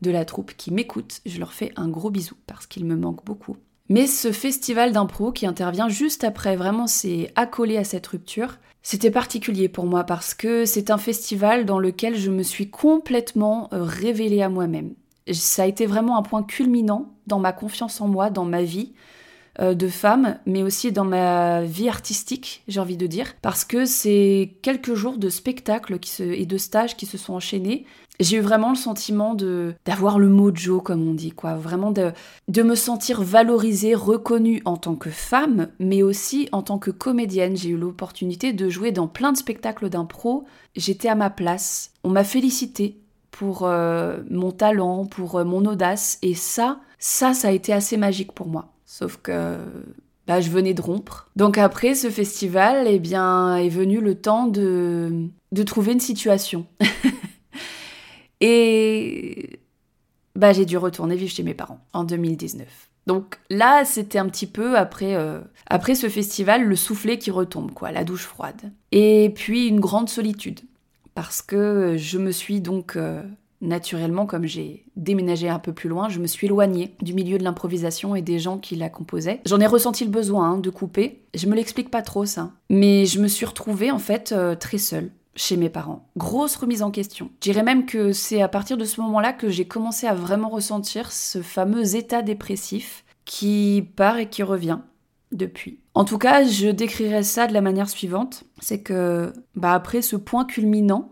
de 0.01 0.11
la 0.11 0.25
troupe 0.25 0.53
qui 0.55 0.71
m'écoutent, 0.71 1.21
je 1.25 1.37
leur 1.37 1.53
fais 1.53 1.71
un 1.75 1.89
gros 1.89 2.09
bisou 2.09 2.35
parce 2.47 2.65
qu'il 2.65 2.85
me 2.85 2.95
manque 2.95 3.23
beaucoup. 3.25 3.57
Mais 3.91 4.07
ce 4.07 4.31
festival 4.31 4.93
d'impro 4.93 5.33
qui 5.33 5.45
intervient 5.45 5.89
juste 5.89 6.23
après, 6.23 6.55
vraiment 6.55 6.87
c'est 6.87 7.29
accolé 7.35 7.75
à 7.75 7.83
cette 7.83 8.07
rupture, 8.07 8.57
c'était 8.83 9.11
particulier 9.11 9.67
pour 9.67 9.85
moi 9.85 10.05
parce 10.05 10.33
que 10.33 10.63
c'est 10.63 10.91
un 10.91 10.97
festival 10.97 11.65
dans 11.65 11.77
lequel 11.77 12.15
je 12.15 12.31
me 12.31 12.41
suis 12.41 12.69
complètement 12.69 13.67
euh, 13.73 13.83
révélée 13.83 14.41
à 14.41 14.47
moi-même. 14.47 14.93
Ça 15.33 15.63
a 15.63 15.65
été 15.65 15.85
vraiment 15.85 16.17
un 16.17 16.21
point 16.21 16.41
culminant 16.41 17.11
dans 17.27 17.39
ma 17.39 17.51
confiance 17.51 17.99
en 17.99 18.07
moi, 18.07 18.29
dans 18.29 18.45
ma 18.45 18.63
vie 18.63 18.93
euh, 19.59 19.73
de 19.73 19.89
femme, 19.89 20.39
mais 20.45 20.63
aussi 20.63 20.93
dans 20.93 21.03
ma 21.03 21.63
vie 21.63 21.89
artistique, 21.89 22.63
j'ai 22.69 22.79
envie 22.79 22.95
de 22.95 23.07
dire, 23.07 23.33
parce 23.41 23.65
que 23.65 23.83
c'est 23.83 24.53
quelques 24.61 24.93
jours 24.93 25.17
de 25.17 25.27
spectacles 25.27 25.99
et 26.21 26.45
de 26.45 26.57
stages 26.57 26.95
qui 26.95 27.05
se 27.05 27.17
sont 27.17 27.33
enchaînés 27.33 27.85
j'ai 28.21 28.37
eu 28.37 28.41
vraiment 28.41 28.69
le 28.69 28.75
sentiment 28.75 29.33
de 29.33 29.73
d'avoir 29.85 30.19
le 30.19 30.29
mojo 30.29 30.81
comme 30.81 31.07
on 31.07 31.13
dit 31.13 31.31
quoi, 31.31 31.55
vraiment 31.55 31.91
de 31.91 32.11
de 32.47 32.63
me 32.63 32.75
sentir 32.75 33.21
valorisée, 33.21 33.95
reconnue 33.95 34.61
en 34.65 34.77
tant 34.77 34.95
que 34.95 35.09
femme, 35.09 35.69
mais 35.79 36.03
aussi 36.03 36.49
en 36.51 36.61
tant 36.61 36.77
que 36.77 36.91
comédienne. 36.91 37.57
J'ai 37.57 37.69
eu 37.69 37.77
l'opportunité 37.77 38.53
de 38.53 38.69
jouer 38.69 38.91
dans 38.91 39.07
plein 39.07 39.31
de 39.31 39.37
spectacles 39.37 39.89
d'impro. 39.89 40.45
J'étais 40.75 41.09
à 41.09 41.15
ma 41.15 41.29
place. 41.29 41.91
On 42.03 42.09
m'a 42.09 42.23
félicité 42.23 42.97
pour 43.31 43.63
euh, 43.63 44.17
mon 44.29 44.51
talent, 44.51 45.05
pour 45.05 45.35
euh, 45.35 45.43
mon 45.43 45.65
audace, 45.65 46.19
et 46.21 46.35
ça, 46.35 46.79
ça, 46.99 47.33
ça 47.33 47.47
a 47.47 47.51
été 47.51 47.73
assez 47.73 47.97
magique 47.97 48.33
pour 48.33 48.47
moi. 48.47 48.67
Sauf 48.85 49.17
que 49.17 49.57
bah, 50.27 50.41
je 50.41 50.49
venais 50.49 50.73
de 50.73 50.81
rompre. 50.81 51.29
Donc 51.35 51.57
après 51.57 51.95
ce 51.95 52.09
festival, 52.09 52.85
eh 52.87 52.99
bien, 52.99 53.55
est 53.55 53.69
venu 53.69 53.99
le 53.99 54.15
temps 54.15 54.47
de, 54.47 55.27
de 55.51 55.63
trouver 55.63 55.93
une 55.93 55.99
situation. 55.99 56.65
Et 58.41 59.59
bah, 60.35 60.53
j'ai 60.53 60.65
dû 60.65 60.77
retourner 60.77 61.15
vivre 61.15 61.31
chez 61.31 61.43
mes 61.43 61.53
parents 61.53 61.79
en 61.93 62.03
2019. 62.03 62.67
Donc 63.07 63.39
là, 63.49 63.83
c'était 63.85 64.19
un 64.19 64.27
petit 64.27 64.47
peu 64.47 64.77
après, 64.77 65.15
euh, 65.15 65.39
après 65.67 65.95
ce 65.95 66.09
festival, 66.09 66.63
le 66.63 66.75
soufflet 66.75 67.17
qui 67.17 67.31
retombe, 67.31 67.71
quoi, 67.71 67.91
la 67.91 68.03
douche 68.03 68.25
froide. 68.25 68.71
Et 68.91 69.31
puis 69.35 69.67
une 69.67 69.79
grande 69.79 70.09
solitude, 70.09 70.61
parce 71.15 71.41
que 71.41 71.95
je 71.97 72.17
me 72.19 72.31
suis 72.31 72.61
donc 72.61 72.95
euh, 72.95 73.23
naturellement, 73.61 74.25
comme 74.25 74.45
j'ai 74.45 74.85
déménagé 74.95 75.49
un 75.49 75.59
peu 75.59 75.73
plus 75.73 75.89
loin, 75.89 76.09
je 76.09 76.19
me 76.19 76.27
suis 76.27 76.47
éloignée 76.47 76.95
du 77.01 77.13
milieu 77.13 77.39
de 77.39 77.43
l'improvisation 77.43 78.15
et 78.15 78.21
des 78.21 78.39
gens 78.39 78.59
qui 78.59 78.75
la 78.75 78.89
composaient. 78.89 79.41
J'en 79.45 79.59
ai 79.59 79.67
ressenti 79.67 80.05
le 80.05 80.11
besoin 80.11 80.51
hein, 80.51 80.57
de 80.57 80.69
couper. 80.69 81.23
Je 81.33 81.47
me 81.47 81.55
l'explique 81.55 81.89
pas 81.89 82.03
trop 82.03 82.25
ça, 82.25 82.51
mais 82.69 83.05
je 83.05 83.19
me 83.19 83.27
suis 83.27 83.45
retrouvée 83.45 83.89
en 83.89 83.99
fait 83.99 84.31
euh, 84.31 84.55
très 84.55 84.77
seule 84.77 85.11
chez 85.35 85.57
mes 85.57 85.69
parents. 85.69 86.09
Grosse 86.17 86.55
remise 86.55 86.83
en 86.83 86.91
question. 86.91 87.29
Je 87.39 87.51
dirais 87.51 87.63
même 87.63 87.85
que 87.85 88.11
c'est 88.11 88.41
à 88.41 88.47
partir 88.47 88.77
de 88.77 88.85
ce 88.85 89.01
moment-là 89.01 89.33
que 89.33 89.49
j'ai 89.49 89.65
commencé 89.65 90.07
à 90.07 90.13
vraiment 90.13 90.49
ressentir 90.49 91.11
ce 91.11 91.41
fameux 91.41 91.95
état 91.95 92.21
dépressif 92.21 93.05
qui 93.25 93.87
part 93.95 94.17
et 94.17 94.29
qui 94.29 94.43
revient 94.43 94.79
depuis. 95.31 95.79
En 95.93 96.05
tout 96.05 96.17
cas, 96.17 96.43
je 96.43 96.67
décrirais 96.67 97.23
ça 97.23 97.47
de 97.47 97.53
la 97.53 97.61
manière 97.61 97.89
suivante, 97.89 98.43
c'est 98.59 98.81
que 98.81 99.33
bah 99.55 99.73
après 99.73 100.01
ce 100.01 100.15
point 100.15 100.45
culminant, 100.45 101.11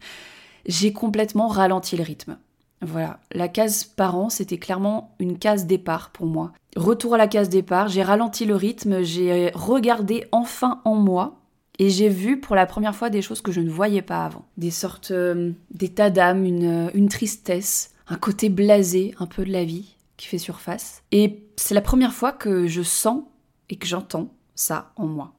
j'ai 0.66 0.92
complètement 0.92 1.48
ralenti 1.48 1.96
le 1.96 2.02
rythme. 2.02 2.38
Voilà, 2.82 3.20
la 3.32 3.48
case 3.48 3.84
parents, 3.84 4.30
c'était 4.30 4.56
clairement 4.56 5.14
une 5.18 5.38
case 5.38 5.66
départ 5.66 6.10
pour 6.10 6.26
moi. 6.26 6.52
Retour 6.76 7.14
à 7.14 7.18
la 7.18 7.28
case 7.28 7.50
départ, 7.50 7.88
j'ai 7.88 8.02
ralenti 8.02 8.46
le 8.46 8.56
rythme, 8.56 9.02
j'ai 9.02 9.50
regardé 9.54 10.26
enfin 10.32 10.80
en 10.86 10.94
moi 10.94 11.39
et 11.80 11.88
j'ai 11.88 12.10
vu 12.10 12.38
pour 12.38 12.54
la 12.54 12.66
première 12.66 12.94
fois 12.94 13.08
des 13.08 13.22
choses 13.22 13.40
que 13.40 13.52
je 13.52 13.62
ne 13.62 13.70
voyais 13.70 14.02
pas 14.02 14.26
avant. 14.26 14.44
Des 14.58 14.70
sortes 14.70 15.12
euh, 15.12 15.52
d'états 15.70 16.10
d'âme, 16.10 16.44
une, 16.44 16.90
une 16.92 17.08
tristesse, 17.08 17.94
un 18.06 18.16
côté 18.16 18.50
blasé 18.50 19.14
un 19.18 19.26
peu 19.26 19.46
de 19.46 19.50
la 19.50 19.64
vie 19.64 19.96
qui 20.18 20.26
fait 20.26 20.36
surface. 20.36 21.02
Et 21.10 21.42
c'est 21.56 21.74
la 21.74 21.80
première 21.80 22.12
fois 22.12 22.32
que 22.32 22.66
je 22.66 22.82
sens 22.82 23.22
et 23.70 23.76
que 23.76 23.86
j'entends 23.86 24.28
ça 24.54 24.92
en 24.96 25.06
moi. 25.06 25.32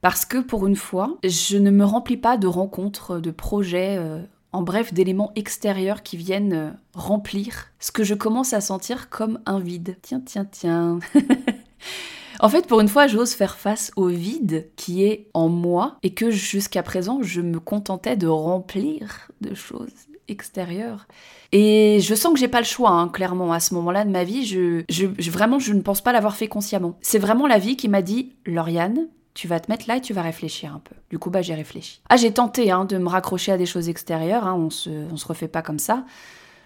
Parce 0.00 0.24
que 0.24 0.38
pour 0.38 0.68
une 0.68 0.76
fois, 0.76 1.18
je 1.24 1.58
ne 1.58 1.72
me 1.72 1.84
remplis 1.84 2.16
pas 2.16 2.36
de 2.36 2.46
rencontres, 2.46 3.18
de 3.18 3.32
projets, 3.32 3.96
euh, 3.98 4.22
en 4.52 4.62
bref, 4.62 4.94
d'éléments 4.94 5.32
extérieurs 5.34 6.04
qui 6.04 6.16
viennent 6.16 6.52
euh, 6.52 6.70
remplir 6.94 7.72
ce 7.80 7.90
que 7.90 8.04
je 8.04 8.14
commence 8.14 8.52
à 8.52 8.60
sentir 8.60 9.10
comme 9.10 9.40
un 9.46 9.58
vide. 9.58 9.96
Tiens, 10.02 10.22
tiens, 10.24 10.44
tiens. 10.44 11.00
En 12.40 12.48
fait, 12.48 12.66
pour 12.66 12.80
une 12.80 12.88
fois, 12.88 13.06
j'ose 13.06 13.32
faire 13.32 13.56
face 13.56 13.90
au 13.96 14.06
vide 14.06 14.70
qui 14.76 15.04
est 15.04 15.28
en 15.34 15.48
moi 15.48 15.96
et 16.02 16.14
que 16.14 16.30
jusqu'à 16.30 16.82
présent, 16.82 17.20
je 17.22 17.40
me 17.40 17.58
contentais 17.58 18.16
de 18.16 18.28
remplir 18.28 19.28
de 19.40 19.54
choses 19.54 19.90
extérieures. 20.28 21.08
Et 21.52 21.98
je 22.00 22.14
sens 22.14 22.34
que 22.34 22.38
j'ai 22.38 22.48
pas 22.48 22.60
le 22.60 22.66
choix, 22.66 22.90
hein, 22.90 23.08
clairement, 23.08 23.52
à 23.52 23.60
ce 23.60 23.74
moment-là 23.74 24.04
de 24.04 24.10
ma 24.10 24.24
vie. 24.24 24.44
Je, 24.44 24.84
je, 24.88 25.30
vraiment, 25.30 25.58
je 25.58 25.72
ne 25.72 25.80
pense 25.80 26.00
pas 26.00 26.12
l'avoir 26.12 26.36
fait 26.36 26.48
consciemment. 26.48 26.96
C'est 27.00 27.18
vraiment 27.18 27.46
la 27.46 27.58
vie 27.58 27.76
qui 27.76 27.88
m'a 27.88 28.02
dit, 28.02 28.34
Lauriane, 28.46 29.08
tu 29.34 29.48
vas 29.48 29.58
te 29.58 29.70
mettre 29.70 29.86
là 29.88 29.96
et 29.96 30.00
tu 30.00 30.12
vas 30.12 30.22
réfléchir 30.22 30.74
un 30.74 30.80
peu. 30.80 30.94
Du 31.10 31.18
coup, 31.18 31.30
bah, 31.30 31.42
j'ai 31.42 31.54
réfléchi. 31.54 32.02
Ah, 32.08 32.16
j'ai 32.16 32.32
tenté 32.32 32.70
hein, 32.70 32.84
de 32.84 32.98
me 32.98 33.08
raccrocher 33.08 33.52
à 33.52 33.56
des 33.56 33.66
choses 33.66 33.88
extérieures, 33.88 34.46
hein, 34.46 34.54
on, 34.54 34.70
se, 34.70 34.90
on 35.12 35.16
se 35.16 35.26
refait 35.26 35.48
pas 35.48 35.62
comme 35.62 35.78
ça 35.78 36.04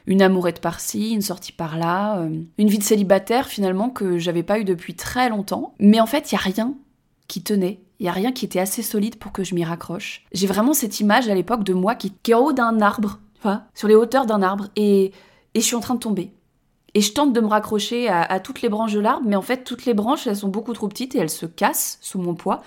une 0.07 0.23
amourette 0.23 0.61
par-ci, 0.61 1.11
une 1.11 1.23
sortie 1.23 1.53
par-là, 1.53 2.19
euh, 2.19 2.43
une 2.59 2.69
vie 2.69 2.79
de 2.79 2.83
célibataire 2.83 3.47
finalement 3.47 3.91
que 3.91 4.19
j'avais 4.19 4.43
pas 4.43 4.59
eu 4.59 4.65
depuis 4.65 4.95
très 4.95 5.29
longtemps. 5.29 5.75
Mais 5.79 6.01
en 6.01 6.07
fait, 6.07 6.31
il 6.31 6.35
y 6.35 6.39
a 6.39 6.41
rien 6.41 6.75
qui 7.29 7.43
tenait. 7.43 7.81
Il 8.01 8.07
y 8.07 8.09
a 8.09 8.13
rien 8.13 8.33
qui 8.33 8.45
était 8.45 8.59
assez 8.59 8.83
solide 8.83 9.17
pour 9.17 9.33
que 9.33 9.45
je 9.45 9.55
m'y 9.55 9.65
raccroche. 9.65 10.25
J'ai 10.33 10.47
vraiment 10.47 10.75
cette 10.75 10.99
image 11.01 11.29
à 11.29 11.35
l'époque 11.35 11.63
de 11.63 11.73
moi 11.73 11.95
qui, 11.95 12.13
est 12.29 12.35
en 12.35 12.41
haut 12.41 12.53
d'un 12.53 12.81
arbre, 12.81 13.21
sur 13.75 13.89
les 13.89 13.95
hauteurs 13.95 14.27
d'un 14.27 14.43
arbre, 14.43 14.69
et, 14.77 15.13
et 15.55 15.61
je 15.61 15.65
suis 15.65 15.77
en 15.77 15.81
train 15.81 15.95
de 15.95 16.01
tomber. 16.01 16.33
Et 16.95 17.01
je 17.01 17.13
tente 17.13 17.33
de 17.33 17.41
me 17.41 17.47
raccrocher 17.47 18.09
à, 18.09 18.23
à 18.23 18.41
toutes 18.41 18.61
les 18.61 18.69
branches 18.69 18.93
de 18.93 19.01
l'arbre, 19.01 19.27
mais 19.27 19.37
en 19.37 19.43
fait, 19.43 19.65
toutes 19.65 19.85
les 19.85 19.95
branches, 19.95 20.27
elles 20.27 20.37
sont 20.37 20.49
beaucoup 20.49 20.73
trop 20.75 20.89
petites 20.89 21.15
et 21.15 21.19
elles 21.19 21.31
se 21.31 21.47
cassent 21.47 21.99
sous 22.03 22.19
mon 22.19 22.35
poids. 22.35 22.63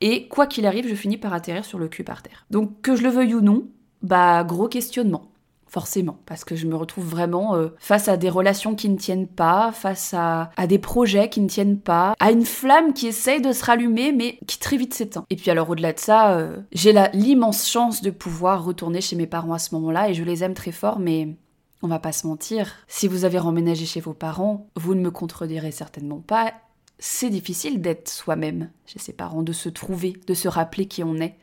Et 0.00 0.28
quoi 0.28 0.46
qu'il 0.46 0.66
arrive, 0.66 0.88
je 0.88 0.94
finis 0.94 1.16
par 1.16 1.32
atterrir 1.32 1.64
sur 1.64 1.78
le 1.78 1.88
cul 1.88 2.04
par 2.04 2.22
terre. 2.22 2.46
Donc, 2.50 2.80
que 2.80 2.96
je 2.96 3.02
le 3.02 3.08
veuille 3.08 3.34
ou 3.34 3.40
non, 3.40 3.66
bah, 4.02 4.44
gros 4.44 4.68
questionnement 4.68 5.30
forcément, 5.76 6.16
parce 6.24 6.42
que 6.42 6.56
je 6.56 6.66
me 6.66 6.74
retrouve 6.74 7.04
vraiment 7.04 7.54
euh, 7.54 7.68
face 7.78 8.08
à 8.08 8.16
des 8.16 8.30
relations 8.30 8.74
qui 8.74 8.88
ne 8.88 8.96
tiennent 8.96 9.26
pas, 9.26 9.72
face 9.72 10.14
à, 10.16 10.48
des 10.66 10.78
projets 10.78 11.28
qui 11.28 11.42
ne 11.42 11.50
tiennent 11.50 11.78
pas, 11.78 12.14
à 12.18 12.30
une 12.30 12.46
flamme 12.46 12.94
qui 12.94 13.08
essaye 13.08 13.42
de 13.42 13.52
se 13.52 13.62
rallumer 13.62 14.10
mais 14.10 14.38
qui 14.46 14.58
très 14.58 14.78
vite 14.78 14.94
s'éteint. 14.94 15.26
Et 15.28 15.36
puis 15.36 15.50
alors 15.50 15.68
au-delà 15.68 15.92
de 15.92 15.98
ça, 15.98 16.30
euh, 16.30 16.56
j'ai 16.72 16.94
l'immense 17.12 17.68
chance 17.68 18.00
de 18.00 18.08
pouvoir 18.08 18.64
retourner 18.64 19.02
chez 19.02 19.16
mes 19.16 19.26
parents 19.26 19.52
à 19.52 19.58
ce 19.58 19.74
moment-là 19.74 20.08
et 20.08 20.14
je 20.14 20.24
les 20.24 20.42
aime 20.42 20.54
très 20.54 20.72
fort, 20.72 20.98
mais 20.98 21.36
on 21.82 21.88
va 21.88 21.98
pas 21.98 22.12
se 22.12 22.26
mentir, 22.26 22.72
si 22.88 23.06
vous 23.06 23.26
avez 23.26 23.38
emménagé 23.38 23.84
chez 23.84 24.00
vos 24.00 24.14
parents, 24.14 24.68
vous 24.76 24.94
ne 24.94 25.02
me 25.02 25.10
contredirez 25.10 25.72
certainement 25.72 26.20
pas. 26.26 26.54
C'est 26.98 27.28
difficile 27.28 27.82
d'être 27.82 28.08
soi-même 28.08 28.70
chez 28.86 28.98
ses 28.98 29.12
parents, 29.12 29.42
de 29.42 29.52
se 29.52 29.68
trouver, 29.68 30.14
de 30.26 30.32
se 30.32 30.48
rappeler 30.48 30.86
qui 30.86 31.04
on 31.04 31.16
est 31.16 31.36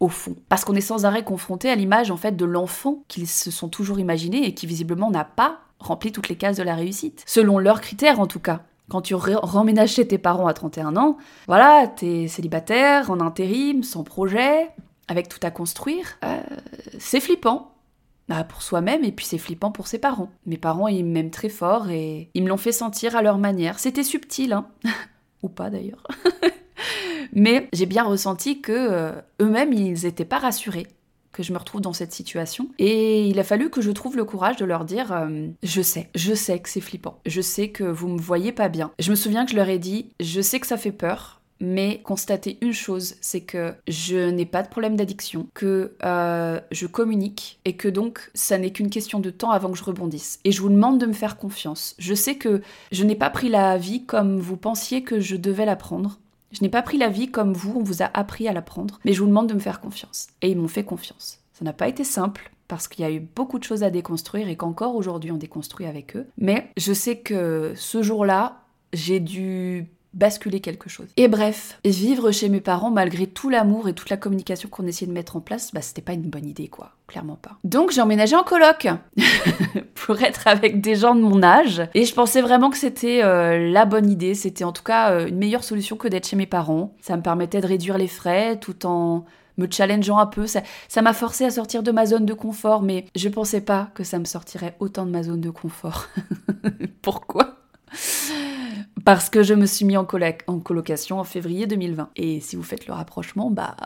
au 0.00 0.08
fond. 0.08 0.36
Parce 0.48 0.64
qu'on 0.64 0.74
est 0.74 0.80
sans 0.80 1.04
arrêt 1.04 1.24
confronté 1.24 1.70
à 1.70 1.74
l'image 1.74 2.10
en 2.10 2.16
fait 2.16 2.36
de 2.36 2.44
l'enfant 2.44 3.04
qu'ils 3.08 3.26
se 3.26 3.50
sont 3.50 3.68
toujours 3.68 3.98
imaginé 3.98 4.46
et 4.46 4.54
qui 4.54 4.66
visiblement 4.66 5.10
n'a 5.10 5.24
pas 5.24 5.60
rempli 5.78 6.12
toutes 6.12 6.28
les 6.28 6.36
cases 6.36 6.56
de 6.56 6.62
la 6.62 6.74
réussite. 6.74 7.22
Selon 7.26 7.58
leurs 7.58 7.80
critères 7.80 8.20
en 8.20 8.26
tout 8.26 8.40
cas. 8.40 8.62
Quand 8.88 9.02
tu 9.02 9.14
remménages 9.14 9.92
chez 9.92 10.08
tes 10.08 10.16
parents 10.16 10.46
à 10.46 10.54
31 10.54 10.96
ans, 10.96 11.18
voilà, 11.46 11.86
t'es 11.88 12.26
célibataire, 12.26 13.10
en 13.10 13.20
intérim, 13.20 13.82
sans 13.82 14.02
projet, 14.02 14.70
avec 15.08 15.28
tout 15.28 15.40
à 15.42 15.50
construire, 15.50 16.18
euh, 16.24 16.40
c'est 16.98 17.20
flippant. 17.20 17.74
Bah, 18.28 18.44
pour 18.44 18.60
soi-même 18.60 19.04
et 19.04 19.12
puis 19.12 19.24
c'est 19.24 19.38
flippant 19.38 19.70
pour 19.70 19.86
ses 19.86 19.98
parents. 19.98 20.30
Mes 20.44 20.58
parents, 20.58 20.86
ils 20.86 21.04
m'aiment 21.04 21.30
très 21.30 21.48
fort 21.48 21.88
et 21.88 22.28
ils 22.34 22.42
me 22.42 22.48
l'ont 22.48 22.58
fait 22.58 22.72
sentir 22.72 23.16
à 23.16 23.22
leur 23.22 23.38
manière. 23.38 23.78
C'était 23.78 24.02
subtil, 24.02 24.52
hein 24.52 24.68
Ou 25.42 25.48
pas 25.48 25.70
d'ailleurs. 25.70 26.06
Mais 27.32 27.68
j'ai 27.72 27.86
bien 27.86 28.04
ressenti 28.04 28.60
que 28.60 28.72
euh, 28.72 29.12
eux-mêmes, 29.40 29.72
ils 29.72 30.04
n'étaient 30.04 30.24
pas 30.24 30.38
rassurés 30.38 30.86
que 31.32 31.42
je 31.42 31.52
me 31.52 31.58
retrouve 31.58 31.80
dans 31.80 31.92
cette 31.92 32.12
situation. 32.12 32.68
Et 32.78 33.26
il 33.28 33.38
a 33.38 33.44
fallu 33.44 33.70
que 33.70 33.80
je 33.80 33.90
trouve 33.90 34.16
le 34.16 34.24
courage 34.24 34.56
de 34.56 34.64
leur 34.64 34.84
dire 34.84 35.12
euh, 35.12 35.48
Je 35.62 35.82
sais, 35.82 36.08
je 36.14 36.34
sais 36.34 36.58
que 36.58 36.68
c'est 36.68 36.80
flippant, 36.80 37.20
je 37.26 37.40
sais 37.40 37.68
que 37.68 37.84
vous 37.84 38.08
me 38.08 38.20
voyez 38.20 38.52
pas 38.52 38.68
bien. 38.68 38.90
Je 38.98 39.10
me 39.10 39.16
souviens 39.16 39.44
que 39.44 39.52
je 39.52 39.56
leur 39.56 39.68
ai 39.68 39.78
dit 39.78 40.10
Je 40.20 40.40
sais 40.40 40.58
que 40.58 40.66
ça 40.66 40.76
fait 40.76 40.92
peur, 40.92 41.40
mais 41.60 42.00
constater 42.02 42.58
une 42.60 42.72
chose, 42.72 43.16
c'est 43.20 43.40
que 43.40 43.74
je 43.88 44.30
n'ai 44.30 44.46
pas 44.46 44.62
de 44.62 44.68
problème 44.68 44.96
d'addiction, 44.96 45.46
que 45.54 45.96
euh, 46.04 46.60
je 46.70 46.86
communique 46.86 47.58
et 47.64 47.76
que 47.76 47.88
donc 47.88 48.30
ça 48.34 48.58
n'est 48.58 48.72
qu'une 48.72 48.90
question 48.90 49.20
de 49.20 49.30
temps 49.30 49.50
avant 49.50 49.70
que 49.70 49.78
je 49.78 49.84
rebondisse. 49.84 50.38
Et 50.44 50.52
je 50.52 50.60
vous 50.60 50.70
demande 50.70 50.98
de 50.98 51.06
me 51.06 51.12
faire 51.12 51.36
confiance. 51.36 51.94
Je 51.98 52.14
sais 52.14 52.36
que 52.36 52.62
je 52.92 53.04
n'ai 53.04 53.16
pas 53.16 53.30
pris 53.30 53.48
la 53.48 53.76
vie 53.76 54.04
comme 54.04 54.38
vous 54.38 54.56
pensiez 54.56 55.02
que 55.02 55.20
je 55.20 55.36
devais 55.36 55.66
la 55.66 55.76
prendre. 55.76 56.18
Je 56.52 56.62
n'ai 56.62 56.68
pas 56.68 56.82
pris 56.82 56.98
la 56.98 57.08
vie 57.08 57.30
comme 57.30 57.52
vous, 57.52 57.74
on 57.78 57.82
vous 57.82 58.02
a 58.02 58.10
appris 58.14 58.48
à 58.48 58.52
la 58.52 58.62
prendre, 58.62 58.98
mais 59.04 59.12
je 59.12 59.20
vous 59.20 59.26
demande 59.26 59.48
de 59.48 59.54
me 59.54 59.58
faire 59.58 59.80
confiance. 59.80 60.28
Et 60.42 60.50
ils 60.50 60.56
m'ont 60.56 60.68
fait 60.68 60.84
confiance. 60.84 61.40
Ça 61.52 61.64
n'a 61.64 61.72
pas 61.72 61.88
été 61.88 62.04
simple, 62.04 62.50
parce 62.68 62.86
qu'il 62.86 63.04
y 63.04 63.08
a 63.08 63.10
eu 63.10 63.20
beaucoup 63.20 63.58
de 63.58 63.64
choses 63.64 63.82
à 63.82 63.90
déconstruire 63.90 64.48
et 64.48 64.56
qu'encore 64.56 64.94
aujourd'hui 64.94 65.32
on 65.32 65.38
déconstruit 65.38 65.86
avec 65.86 66.16
eux. 66.16 66.26
Mais 66.36 66.70
je 66.76 66.92
sais 66.92 67.18
que 67.18 67.72
ce 67.74 68.02
jour-là, 68.02 68.62
j'ai 68.92 69.20
dû 69.20 69.86
basculer 70.14 70.60
quelque 70.60 70.88
chose. 70.88 71.08
Et 71.16 71.28
bref, 71.28 71.78
vivre 71.84 72.30
chez 72.30 72.48
mes 72.48 72.60
parents 72.60 72.90
malgré 72.90 73.26
tout 73.26 73.50
l'amour 73.50 73.88
et 73.88 73.92
toute 73.92 74.10
la 74.10 74.16
communication 74.16 74.68
qu'on 74.68 74.86
essayait 74.86 75.06
de 75.06 75.12
mettre 75.12 75.36
en 75.36 75.40
place, 75.40 75.72
bah 75.72 75.82
c'était 75.82 76.02
pas 76.02 76.12
une 76.12 76.22
bonne 76.22 76.46
idée 76.46 76.68
quoi, 76.68 76.92
clairement 77.06 77.38
pas. 77.40 77.58
Donc 77.64 77.90
j'ai 77.90 78.00
emménagé 78.00 78.34
en 78.34 78.42
coloc 78.42 78.88
pour 79.94 80.20
être 80.22 80.46
avec 80.46 80.80
des 80.80 80.94
gens 80.94 81.14
de 81.14 81.20
mon 81.20 81.42
âge 81.42 81.82
et 81.94 82.04
je 82.04 82.14
pensais 82.14 82.40
vraiment 82.40 82.70
que 82.70 82.78
c'était 82.78 83.22
euh, 83.22 83.70
la 83.70 83.84
bonne 83.84 84.10
idée, 84.10 84.34
c'était 84.34 84.64
en 84.64 84.72
tout 84.72 84.82
cas 84.82 85.12
euh, 85.12 85.28
une 85.28 85.38
meilleure 85.38 85.64
solution 85.64 85.96
que 85.96 86.08
d'être 86.08 86.26
chez 86.26 86.36
mes 86.36 86.46
parents. 86.46 86.94
Ça 87.00 87.16
me 87.16 87.22
permettait 87.22 87.60
de 87.60 87.66
réduire 87.66 87.98
les 87.98 88.08
frais 88.08 88.58
tout 88.58 88.86
en 88.86 89.24
me 89.58 89.66
challengeant 89.70 90.18
un 90.18 90.26
peu. 90.26 90.46
Ça, 90.46 90.62
m'a 91.02 91.12
forcé 91.12 91.44
à 91.44 91.50
sortir 91.50 91.82
de 91.82 91.90
ma 91.90 92.06
zone 92.06 92.24
de 92.24 92.32
confort, 92.32 92.82
mais 92.82 93.06
je 93.14 93.28
pensais 93.28 93.60
pas 93.60 93.90
que 93.94 94.04
ça 94.04 94.18
me 94.18 94.24
sortirait 94.24 94.76
autant 94.80 95.04
de 95.04 95.10
ma 95.10 95.22
zone 95.22 95.40
de 95.40 95.50
confort. 95.50 96.06
Pourquoi? 97.02 97.56
Parce 99.04 99.30
que 99.30 99.42
je 99.42 99.54
me 99.54 99.66
suis 99.66 99.84
mis 99.84 99.96
en, 99.96 100.04
colocation 100.04 101.20
en 101.20 101.24
février 101.24 101.66
2020. 101.66 102.10
Et 102.16 102.40
si 102.40 102.56
vous 102.56 102.62
faites 102.62 102.86
le 102.86 102.94
rapprochement, 102.94 103.50
bah. 103.50 103.76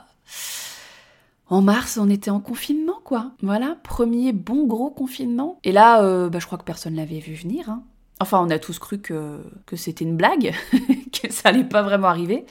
En 1.48 1.60
mars, 1.60 1.98
on 2.00 2.08
était 2.08 2.30
en 2.30 2.40
confinement, 2.40 2.98
quoi. 3.04 3.32
Voilà, 3.42 3.76
premier 3.82 4.32
bon 4.32 4.66
gros 4.66 4.90
confinement. 4.90 5.58
Et 5.64 5.72
là, 5.72 6.02
euh, 6.02 6.30
bah, 6.30 6.38
je 6.38 6.46
crois 6.46 6.58
que 6.58 6.64
personne 6.64 6.94
l'avait 6.94 7.18
vu 7.18 7.34
venir. 7.34 7.68
Hein. 7.68 7.82
Enfin, 8.20 8.40
on 8.40 8.50
a 8.50 8.58
tous 8.58 8.78
cru 8.78 8.98
que, 8.98 9.40
que 9.66 9.76
c'était 9.76 10.04
une 10.04 10.16
blague, 10.16 10.54
que 11.12 11.30
ça 11.32 11.50
allait 11.50 11.64
pas 11.64 11.82
vraiment 11.82 12.08
arriver. 12.08 12.46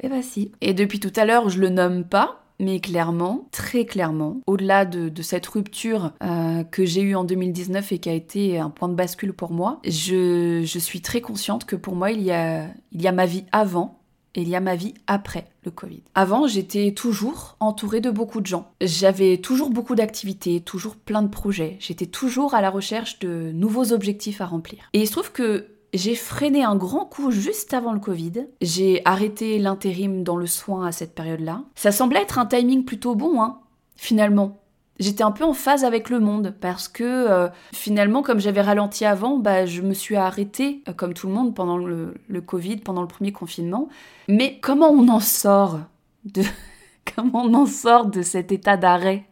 Et 0.00 0.08
bah 0.08 0.22
si. 0.22 0.52
Et 0.60 0.74
depuis 0.74 1.00
tout 1.00 1.12
à 1.16 1.24
l'heure, 1.24 1.48
je 1.48 1.58
le 1.60 1.68
nomme 1.68 2.04
pas, 2.04 2.45
mais 2.58 2.80
clairement, 2.80 3.48
très 3.52 3.84
clairement, 3.84 4.40
au-delà 4.46 4.84
de, 4.84 5.22
cette 5.22 5.46
rupture 5.46 6.12
euh, 6.22 6.62
que 6.64 6.84
j'ai 6.84 7.02
eue 7.02 7.14
en 7.14 7.24
2019 7.24 7.92
et 7.92 7.98
qui 7.98 8.08
a 8.08 8.12
été 8.12 8.58
un 8.58 8.70
point 8.70 8.88
de 8.88 8.94
bascule 8.94 9.32
pour 9.32 9.50
moi, 9.50 9.80
je, 9.84 10.62
suis 10.64 11.00
très 11.00 11.20
consciente 11.20 11.64
que 11.64 11.76
pour 11.76 11.96
moi, 11.96 12.12
il 12.12 12.22
y, 12.22 12.30
a, 12.30 12.68
il 12.92 13.02
y 13.02 13.08
a 13.08 13.12
ma 13.12 13.26
vie 13.26 13.44
avant 13.50 13.98
et 14.36 14.42
il 14.42 14.48
y 14.48 14.54
a 14.54 14.60
ma 14.60 14.76
vie 14.76 14.94
après 15.06 15.48
le 15.64 15.70
Covid. 15.70 16.02
Avant, 16.14 16.46
j'étais 16.46 16.92
toujours 16.92 17.56
entourée 17.58 18.00
de 18.00 18.10
beaucoup 18.10 18.40
de 18.40 18.46
gens. 18.46 18.70
J'avais 18.80 19.38
toujours 19.38 19.70
beaucoup 19.70 19.94
d'activités, 19.94 20.60
toujours 20.60 20.96
plein 20.96 21.22
de 21.22 21.28
projets. 21.28 21.76
J'étais 21.80 22.06
toujours 22.06 22.54
à 22.54 22.60
la 22.60 22.70
recherche 22.70 23.18
de 23.18 23.50
nouveaux 23.52 23.92
objectifs 23.92 24.42
à 24.42 24.46
remplir. 24.46 24.90
Et 24.92 25.00
il 25.00 25.06
se 25.06 25.12
trouve 25.12 25.32
que 25.32 25.66
j'ai 25.94 26.14
freiné 26.14 26.64
un 26.64 26.76
grand 26.76 27.04
coup 27.04 27.30
juste 27.30 27.74
avant 27.74 27.92
le 27.92 28.00
Covid. 28.00 28.46
J'ai 28.60 29.02
arrêté 29.04 29.58
l'intérim 29.58 30.22
dans 30.22 30.36
le 30.36 30.46
soin 30.46 30.86
à 30.86 30.92
cette 30.92 31.14
période-là. 31.14 31.62
Ça 31.74 31.92
semblait 31.92 32.22
être 32.22 32.38
un 32.38 32.46
timing 32.46 32.84
plutôt 32.84 33.14
bon, 33.14 33.42
hein, 33.42 33.60
finalement. 33.96 34.60
J'étais 34.98 35.22
un 35.22 35.30
peu 35.30 35.44
en 35.44 35.52
phase 35.52 35.84
avec 35.84 36.08
le 36.08 36.20
monde 36.20 36.54
parce 36.58 36.88
que 36.88 37.04
euh, 37.04 37.48
finalement, 37.72 38.22
comme 38.22 38.40
j'avais 38.40 38.62
ralenti 38.62 39.04
avant, 39.04 39.36
bah, 39.36 39.66
je 39.66 39.82
me 39.82 39.92
suis 39.92 40.16
arrêtée, 40.16 40.82
euh, 40.88 40.92
comme 40.92 41.12
tout 41.12 41.26
le 41.26 41.34
monde, 41.34 41.54
pendant 41.54 41.76
le, 41.76 42.14
le, 42.28 42.40
Covid, 42.40 42.78
pendant 42.78 43.02
le 43.02 43.08
premier 43.08 43.32
confinement. 43.32 43.88
Mais 44.28 44.58
comment 44.60 44.88
on 44.88 45.08
en 45.08 45.20
sort 45.20 45.80
de... 46.24 46.42
comment 47.14 47.42
on 47.44 47.54
en 47.54 47.66
sort 47.66 48.06
de 48.06 48.22
cet 48.22 48.52
état 48.52 48.78
d'arrêt? 48.78 49.26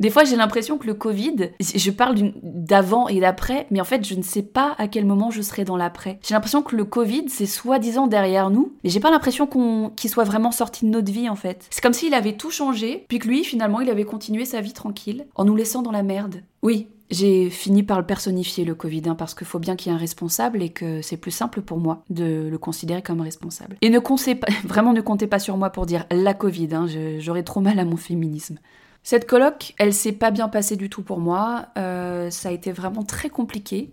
Des 0.00 0.08
fois, 0.08 0.24
j'ai 0.24 0.36
l'impression 0.36 0.78
que 0.78 0.86
le 0.86 0.94
Covid, 0.94 1.50
je 1.60 1.90
parle 1.90 2.32
d'avant 2.42 3.06
et 3.08 3.20
d'après, 3.20 3.66
mais 3.70 3.82
en 3.82 3.84
fait, 3.84 4.06
je 4.06 4.14
ne 4.14 4.22
sais 4.22 4.42
pas 4.42 4.74
à 4.78 4.88
quel 4.88 5.04
moment 5.04 5.30
je 5.30 5.42
serai 5.42 5.64
dans 5.64 5.76
l'après. 5.76 6.18
J'ai 6.26 6.34
l'impression 6.34 6.62
que 6.62 6.74
le 6.74 6.84
Covid, 6.84 7.28
c'est 7.28 7.46
soi-disant 7.46 8.06
derrière 8.06 8.48
nous, 8.48 8.72
mais 8.82 8.88
j'ai 8.88 9.00
pas 9.00 9.10
l'impression 9.10 9.46
qu'il 9.94 10.10
soit 10.10 10.24
vraiment 10.24 10.52
sorti 10.52 10.86
de 10.86 10.90
notre 10.90 11.12
vie, 11.12 11.28
en 11.28 11.36
fait. 11.36 11.66
C'est 11.70 11.82
comme 11.82 11.92
s'il 11.92 12.14
avait 12.14 12.32
tout 12.32 12.50
changé, 12.50 13.04
puis 13.08 13.18
que 13.18 13.28
lui, 13.28 13.44
finalement, 13.44 13.82
il 13.82 13.90
avait 13.90 14.04
continué 14.04 14.46
sa 14.46 14.62
vie 14.62 14.72
tranquille, 14.72 15.26
en 15.34 15.44
nous 15.44 15.54
laissant 15.54 15.82
dans 15.82 15.92
la 15.92 16.02
merde. 16.02 16.42
Oui, 16.62 16.88
j'ai 17.10 17.50
fini 17.50 17.82
par 17.82 17.98
le 17.98 18.06
personnifier, 18.06 18.64
le 18.64 18.74
Covid, 18.74 19.02
hein, 19.06 19.14
parce 19.14 19.34
qu'il 19.34 19.46
faut 19.46 19.58
bien 19.58 19.76
qu'il 19.76 19.90
y 19.90 19.94
ait 19.94 19.96
un 19.96 20.00
responsable 20.00 20.62
et 20.62 20.70
que 20.70 21.02
c'est 21.02 21.16
plus 21.16 21.30
simple 21.30 21.60
pour 21.60 21.78
moi 21.78 22.04
de 22.08 22.48
le 22.50 22.58
considérer 22.58 23.02
comme 23.02 23.20
responsable. 23.20 23.76
Et 23.82 23.90
ne 23.90 23.98
pas, 23.98 24.46
vraiment 24.64 24.92
ne 24.92 25.00
comptez 25.00 25.26
pas 25.26 25.40
sur 25.40 25.56
moi 25.56 25.70
pour 25.70 25.86
dire 25.86 26.06
la 26.10 26.32
Covid, 26.34 26.68
hein, 26.72 26.86
j'aurais 27.18 27.42
trop 27.42 27.60
mal 27.60 27.78
à 27.78 27.84
mon 27.84 27.96
féminisme. 27.96 28.58
Cette 29.02 29.26
colloque, 29.26 29.74
elle 29.78 29.94
s'est 29.94 30.12
pas 30.12 30.30
bien 30.30 30.48
passée 30.48 30.76
du 30.76 30.90
tout 30.90 31.02
pour 31.02 31.20
moi. 31.20 31.66
Euh, 31.78 32.30
ça 32.30 32.50
a 32.50 32.52
été 32.52 32.70
vraiment 32.70 33.02
très 33.02 33.30
compliqué. 33.30 33.90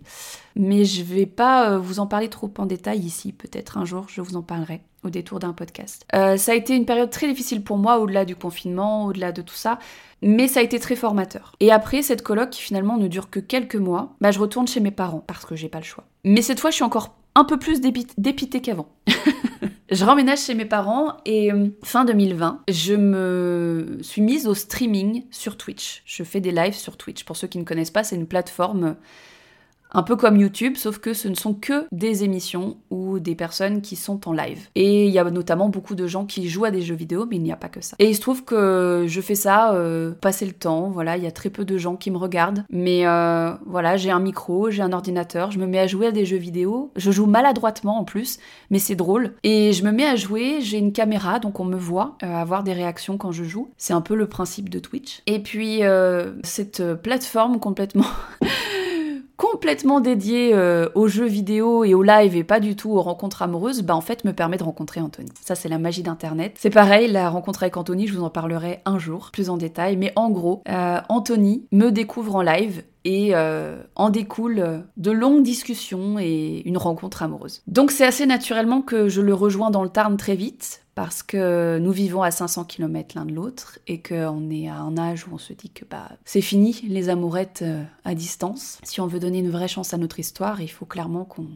Mais 0.54 0.84
je 0.84 1.02
vais 1.02 1.26
pas 1.26 1.70
euh, 1.70 1.78
vous 1.78 2.00
en 2.00 2.06
parler 2.06 2.28
trop 2.28 2.52
en 2.58 2.66
détail 2.66 3.00
ici. 3.00 3.32
Peut-être 3.32 3.78
un 3.78 3.84
jour, 3.84 4.06
je 4.08 4.20
vous 4.20 4.36
en 4.36 4.42
parlerai 4.42 4.82
au 5.04 5.10
détour 5.10 5.38
d'un 5.38 5.52
podcast. 5.52 6.04
Euh, 6.14 6.36
ça 6.36 6.52
a 6.52 6.54
été 6.54 6.74
une 6.74 6.84
période 6.84 7.10
très 7.10 7.28
difficile 7.28 7.62
pour 7.62 7.78
moi, 7.78 8.00
au-delà 8.00 8.24
du 8.24 8.36
confinement, 8.36 9.06
au-delà 9.06 9.32
de 9.32 9.40
tout 9.40 9.54
ça. 9.54 9.78
Mais 10.20 10.48
ça 10.48 10.60
a 10.60 10.62
été 10.62 10.78
très 10.78 10.96
formateur. 10.96 11.52
Et 11.60 11.70
après, 11.70 12.02
cette 12.02 12.22
colloque 12.22 12.50
qui 12.50 12.62
finalement 12.62 12.96
ne 12.96 13.08
dure 13.08 13.30
que 13.30 13.40
quelques 13.40 13.76
mois, 13.76 14.16
bah, 14.20 14.30
je 14.30 14.40
retourne 14.40 14.66
chez 14.66 14.80
mes 14.80 14.90
parents 14.90 15.24
parce 15.26 15.46
que 15.46 15.56
j'ai 15.56 15.68
pas 15.68 15.78
le 15.78 15.84
choix. 15.84 16.04
Mais 16.24 16.42
cette 16.42 16.60
fois, 16.60 16.70
je 16.70 16.76
suis 16.76 16.84
encore 16.84 17.16
un 17.34 17.44
peu 17.44 17.58
plus 17.58 17.80
dépitée 17.80 18.60
qu'avant. 18.60 18.88
Je 19.90 20.04
remménage 20.04 20.40
chez 20.40 20.54
mes 20.54 20.66
parents 20.66 21.16
et 21.24 21.50
euh, 21.50 21.68
fin 21.82 22.04
2020, 22.04 22.62
je 22.68 22.92
me 22.92 23.98
suis 24.02 24.20
mise 24.20 24.46
au 24.46 24.54
streaming 24.54 25.24
sur 25.30 25.56
Twitch. 25.56 26.02
Je 26.04 26.24
fais 26.24 26.40
des 26.40 26.52
lives 26.52 26.74
sur 26.74 26.98
Twitch. 26.98 27.24
Pour 27.24 27.38
ceux 27.38 27.46
qui 27.46 27.56
ne 27.56 27.64
connaissent 27.64 27.90
pas, 27.90 28.04
c'est 28.04 28.16
une 28.16 28.26
plateforme 28.26 28.96
un 29.92 30.02
peu 30.02 30.16
comme 30.16 30.36
YouTube, 30.36 30.76
sauf 30.76 30.98
que 30.98 31.14
ce 31.14 31.28
ne 31.28 31.34
sont 31.34 31.54
que 31.54 31.86
des 31.92 32.24
émissions 32.24 32.76
ou 32.90 33.18
des 33.18 33.34
personnes 33.34 33.80
qui 33.80 33.96
sont 33.96 34.28
en 34.28 34.32
live. 34.32 34.68
Et 34.74 35.06
il 35.06 35.12
y 35.12 35.18
a 35.18 35.24
notamment 35.24 35.68
beaucoup 35.68 35.94
de 35.94 36.06
gens 36.06 36.24
qui 36.24 36.48
jouent 36.48 36.66
à 36.66 36.70
des 36.70 36.82
jeux 36.82 36.94
vidéo, 36.94 37.26
mais 37.28 37.36
il 37.36 37.42
n'y 37.42 37.52
a 37.52 37.56
pas 37.56 37.68
que 37.68 37.80
ça. 37.80 37.96
Et 37.98 38.10
il 38.10 38.14
se 38.14 38.20
trouve 38.20 38.44
que 38.44 39.04
je 39.06 39.20
fais 39.20 39.34
ça, 39.34 39.72
euh, 39.72 40.12
passer 40.12 40.46
le 40.46 40.52
temps, 40.52 40.90
voilà, 40.90 41.16
il 41.16 41.24
y 41.24 41.26
a 41.26 41.30
très 41.30 41.50
peu 41.50 41.64
de 41.64 41.78
gens 41.78 41.96
qui 41.96 42.10
me 42.10 42.18
regardent. 42.18 42.64
Mais 42.70 43.06
euh, 43.06 43.52
voilà, 43.66 43.96
j'ai 43.96 44.10
un 44.10 44.20
micro, 44.20 44.70
j'ai 44.70 44.82
un 44.82 44.92
ordinateur, 44.92 45.50
je 45.50 45.58
me 45.58 45.66
mets 45.66 45.80
à 45.80 45.86
jouer 45.86 46.08
à 46.08 46.12
des 46.12 46.26
jeux 46.26 46.36
vidéo. 46.36 46.90
Je 46.96 47.10
joue 47.10 47.26
maladroitement 47.26 47.98
en 47.98 48.04
plus, 48.04 48.38
mais 48.70 48.78
c'est 48.78 48.96
drôle. 48.96 49.34
Et 49.42 49.72
je 49.72 49.84
me 49.84 49.92
mets 49.92 50.06
à 50.06 50.16
jouer, 50.16 50.58
j'ai 50.60 50.78
une 50.78 50.92
caméra, 50.92 51.38
donc 51.38 51.60
on 51.60 51.64
me 51.64 51.76
voit 51.76 52.16
euh, 52.22 52.34
avoir 52.34 52.62
des 52.62 52.72
réactions 52.72 53.16
quand 53.16 53.32
je 53.32 53.44
joue. 53.44 53.68
C'est 53.76 53.92
un 53.92 54.00
peu 54.00 54.14
le 54.14 54.28
principe 54.28 54.68
de 54.68 54.78
Twitch. 54.78 55.22
Et 55.26 55.38
puis, 55.40 55.80
cette 56.42 56.82
plateforme 56.94 57.58
complètement... 57.58 58.04
complètement 59.38 60.00
dédié 60.00 60.50
euh, 60.52 60.88
aux 60.96 61.06
jeux 61.08 61.26
vidéo 61.26 61.84
et 61.84 61.94
aux 61.94 62.02
live 62.02 62.36
et 62.36 62.44
pas 62.44 62.60
du 62.60 62.76
tout 62.76 62.90
aux 62.90 63.00
rencontres 63.00 63.40
amoureuses, 63.40 63.82
bah 63.82 63.94
en 63.94 64.00
fait 64.02 64.24
me 64.24 64.32
permet 64.32 64.58
de 64.58 64.64
rencontrer 64.64 65.00
Anthony. 65.00 65.30
Ça 65.40 65.54
c'est 65.54 65.68
la 65.68 65.78
magie 65.78 66.02
d'internet. 66.02 66.56
C'est 66.58 66.70
pareil, 66.70 67.10
la 67.10 67.30
rencontre 67.30 67.62
avec 67.62 67.76
Anthony, 67.76 68.08
je 68.08 68.14
vous 68.14 68.24
en 68.24 68.30
parlerai 68.30 68.80
un 68.84 68.98
jour 68.98 69.30
plus 69.32 69.48
en 69.48 69.56
détail, 69.56 69.96
mais 69.96 70.12
en 70.16 70.30
gros, 70.30 70.62
euh, 70.68 70.98
Anthony 71.08 71.66
me 71.70 71.90
découvre 71.90 72.34
en 72.34 72.42
live 72.42 72.82
et 73.04 73.30
euh, 73.32 73.80
en 73.94 74.10
découle 74.10 74.84
de 74.96 75.10
longues 75.12 75.44
discussions 75.44 76.18
et 76.18 76.62
une 76.66 76.76
rencontre 76.76 77.22
amoureuse. 77.22 77.62
Donc 77.68 77.92
c'est 77.92 78.04
assez 78.04 78.26
naturellement 78.26 78.82
que 78.82 79.08
je 79.08 79.20
le 79.20 79.32
rejoins 79.32 79.70
dans 79.70 79.84
le 79.84 79.88
Tarn 79.88 80.16
très 80.16 80.34
vite 80.34 80.82
parce 80.98 81.22
que 81.22 81.78
nous 81.78 81.92
vivons 81.92 82.22
à 82.22 82.32
500 82.32 82.64
km 82.64 83.14
l'un 83.14 83.24
de 83.24 83.32
l'autre 83.32 83.78
et 83.86 84.02
qu'on 84.02 84.50
est 84.50 84.66
à 84.66 84.78
un 84.78 84.98
âge 84.98 85.28
où 85.28 85.30
on 85.32 85.38
se 85.38 85.52
dit 85.52 85.70
que 85.70 85.84
bah, 85.84 86.08
c'est 86.24 86.40
fini 86.40 86.80
les 86.88 87.08
amourettes 87.08 87.60
euh, 87.62 87.84
à 88.04 88.16
distance. 88.16 88.80
Si 88.82 89.00
on 89.00 89.06
veut 89.06 89.20
donner 89.20 89.38
une 89.38 89.50
vraie 89.52 89.68
chance 89.68 89.94
à 89.94 89.96
notre 89.96 90.18
histoire, 90.18 90.60
il 90.60 90.66
faut 90.66 90.86
clairement 90.86 91.24
qu'on 91.24 91.46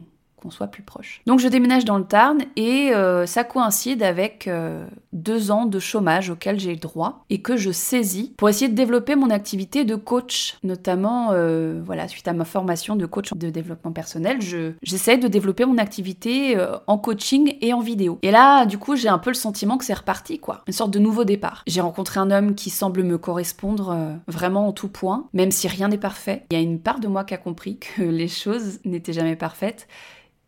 qu'on 0.43 0.51
soit 0.51 0.67
plus 0.67 0.83
proche. 0.83 1.21
Donc 1.25 1.39
je 1.39 1.47
déménage 1.47 1.85
dans 1.85 1.97
le 1.97 2.03
Tarn 2.03 2.43
et 2.57 2.93
euh, 2.93 3.25
ça 3.25 3.45
coïncide 3.45 4.03
avec 4.03 4.47
euh, 4.47 4.85
deux 5.13 5.51
ans 5.51 5.65
de 5.65 5.79
chômage 5.79 6.29
auquel 6.29 6.59
j'ai 6.59 6.75
droit 6.75 7.23
et 7.29 7.41
que 7.41 7.55
je 7.55 7.71
saisis 7.71 8.33
pour 8.37 8.49
essayer 8.49 8.67
de 8.67 8.75
développer 8.75 9.15
mon 9.15 9.29
activité 9.29 9.85
de 9.85 9.95
coach, 9.95 10.57
notamment 10.63 11.29
euh, 11.31 11.81
voilà 11.83 12.09
suite 12.09 12.27
à 12.27 12.33
ma 12.33 12.43
formation 12.43 12.97
de 12.97 13.05
coach 13.05 13.33
de 13.33 13.49
développement 13.49 13.93
personnel, 13.93 14.39
j'essaie 14.81 15.17
de 15.17 15.27
développer 15.29 15.65
mon 15.65 15.77
activité 15.77 16.57
en 16.87 16.97
coaching 16.97 17.55
et 17.61 17.73
en 17.73 17.79
vidéo. 17.79 18.19
Et 18.21 18.31
là 18.31 18.65
du 18.65 18.77
coup 18.77 18.95
j'ai 18.95 19.09
un 19.09 19.19
peu 19.19 19.29
le 19.29 19.35
sentiment 19.35 19.77
que 19.77 19.85
c'est 19.85 19.93
reparti 19.93 20.39
quoi, 20.39 20.63
une 20.67 20.73
sorte 20.73 20.91
de 20.91 20.99
nouveau 20.99 21.23
départ. 21.23 21.63
J'ai 21.67 21.81
rencontré 21.81 22.19
un 22.19 22.31
homme 22.31 22.55
qui 22.55 22.69
semble 22.69 23.03
me 23.03 23.17
correspondre 23.17 23.97
vraiment 24.27 24.67
en 24.67 24.73
tout 24.73 24.89
point, 24.89 25.27
même 25.33 25.51
si 25.51 25.67
rien 25.69 25.87
n'est 25.87 25.97
parfait. 25.97 26.45
Il 26.51 26.57
y 26.57 26.59
a 26.59 26.63
une 26.63 26.79
part 26.79 26.99
de 26.99 27.07
moi 27.07 27.23
qui 27.23 27.33
a 27.33 27.37
compris 27.37 27.77
que 27.77 28.01
les 28.01 28.27
choses 28.27 28.79
n'étaient 28.83 29.13
jamais 29.13 29.37
parfaites 29.37 29.87